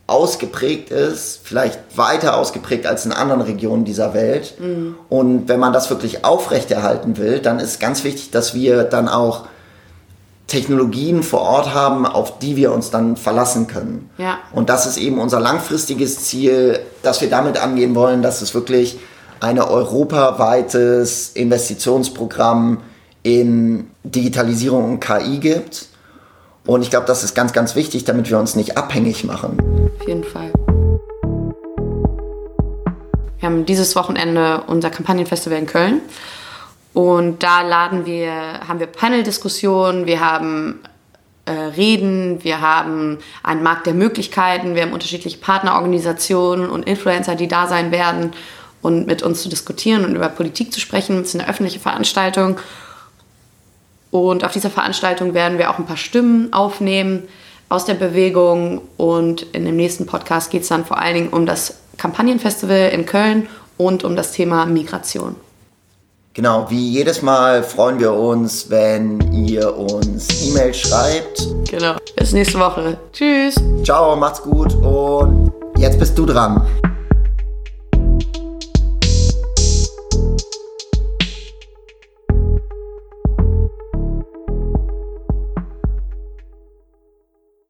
ausgeprägt 0.07 0.89
ist, 0.89 1.41
vielleicht 1.43 1.97
weiter 1.97 2.37
ausgeprägt 2.37 2.87
als 2.87 3.05
in 3.05 3.11
anderen 3.11 3.41
Regionen 3.41 3.83
dieser 3.83 4.13
Welt. 4.13 4.53
Mhm. 4.59 4.95
Und 5.09 5.49
wenn 5.49 5.59
man 5.59 5.73
das 5.73 5.89
wirklich 5.89 6.23
aufrechterhalten 6.23 7.17
will, 7.17 7.39
dann 7.39 7.59
ist 7.59 7.79
ganz 7.81 8.05
wichtig, 8.05 8.31
dass 8.31 8.53
wir 8.53 8.83
dann 8.83 9.09
auch 9.09 9.45
Technologien 10.47 11.23
vor 11.23 11.41
Ort 11.41 11.73
haben, 11.73 12.05
auf 12.05 12.39
die 12.39 12.55
wir 12.55 12.71
uns 12.71 12.89
dann 12.89 13.17
verlassen 13.17 13.67
können. 13.67 14.09
Ja. 14.17 14.39
Und 14.53 14.69
das 14.69 14.85
ist 14.85 14.97
eben 14.97 15.19
unser 15.19 15.41
langfristiges 15.41 16.23
Ziel, 16.23 16.79
dass 17.03 17.19
wir 17.19 17.29
damit 17.29 17.61
angehen 17.61 17.93
wollen, 17.93 18.21
dass 18.21 18.41
es 18.41 18.53
wirklich 18.53 18.97
ein 19.41 19.59
europaweites 19.59 21.31
Investitionsprogramm 21.33 22.81
in 23.23 23.91
Digitalisierung 24.05 24.85
und 24.85 24.99
KI 25.01 25.39
gibt. 25.39 25.87
Und 26.65 26.81
ich 26.81 26.89
glaube, 26.89 27.05
das 27.07 27.25
ist 27.25 27.35
ganz, 27.35 27.51
ganz 27.51 27.75
wichtig, 27.75 28.05
damit 28.05 28.29
wir 28.29 28.39
uns 28.39 28.55
nicht 28.55 28.77
abhängig 28.77 29.25
machen. 29.25 29.76
Jeden 30.07 30.23
Fall. 30.23 30.53
Wir 33.39 33.49
haben 33.49 33.65
dieses 33.65 33.95
Wochenende 33.97 34.63
unser 34.67 34.89
Kampagnenfestival 34.89 35.57
in 35.57 35.65
Köln. 35.65 36.01
Und 36.93 37.43
da 37.43 37.61
laden 37.61 38.05
wir, 38.05 38.31
haben 38.65 38.79
wir 38.79 38.87
Panel-Diskussionen, 38.87 40.07
wir 40.07 40.21
haben 40.21 40.79
äh, 41.45 41.51
Reden, 41.51 42.41
wir 42.43 42.61
haben 42.61 43.17
einen 43.43 43.61
Markt 43.61 43.85
der 43.85 43.93
Möglichkeiten, 43.93 44.75
wir 44.75 44.83
haben 44.83 44.93
unterschiedliche 44.93 45.37
Partnerorganisationen 45.39 46.69
und 46.69 46.87
Influencer, 46.87 47.35
die 47.35 47.49
da 47.49 47.67
sein 47.67 47.91
werden 47.91 48.31
und 48.81 49.07
mit 49.07 49.23
uns 49.23 49.43
zu 49.43 49.49
diskutieren 49.49 50.05
und 50.05 50.15
über 50.15 50.29
Politik 50.29 50.71
zu 50.71 50.79
sprechen. 50.79 51.19
Es 51.19 51.35
ist 51.35 51.39
eine 51.39 51.49
öffentliche 51.49 51.79
Veranstaltung. 51.79 52.57
Und 54.09 54.45
auf 54.45 54.53
dieser 54.53 54.69
Veranstaltung 54.69 55.33
werden 55.33 55.57
wir 55.57 55.69
auch 55.69 55.79
ein 55.79 55.85
paar 55.85 55.97
Stimmen 55.97 56.53
aufnehmen 56.53 57.27
aus 57.69 57.85
der 57.85 57.95
Bewegung. 57.95 58.81
Und 58.97 59.43
in 59.53 59.65
dem 59.65 59.75
nächsten 59.75 60.05
Podcast 60.05 60.51
geht 60.51 60.63
es 60.63 60.69
dann 60.69 60.85
vor 60.85 60.99
allen 60.99 61.15
Dingen 61.15 61.29
um 61.29 61.45
das 61.45 61.75
Kampagnenfestival 61.97 62.89
in 62.89 63.05
Köln 63.05 63.47
und 63.77 64.03
um 64.03 64.15
das 64.15 64.31
Thema 64.31 64.65
Migration. 64.65 65.35
Genau, 66.33 66.69
wie 66.69 66.91
jedes 66.91 67.23
Mal 67.23 67.63
freuen 67.63 67.99
wir 67.99 68.13
uns, 68.13 68.69
wenn 68.69 69.19
ihr 69.33 69.75
uns 69.75 70.47
E-Mail 70.47 70.71
schreibt. 70.71 71.47
Genau. 71.67 71.95
Bis 72.15 72.31
nächste 72.31 72.59
Woche. 72.59 72.97
Tschüss. 73.11 73.55
Ciao, 73.83 74.15
macht's 74.15 74.43
gut 74.43 74.75
und 74.75 75.51
jetzt 75.77 75.97
bist 75.97 76.15
du 76.17 76.27
dran. 76.27 76.61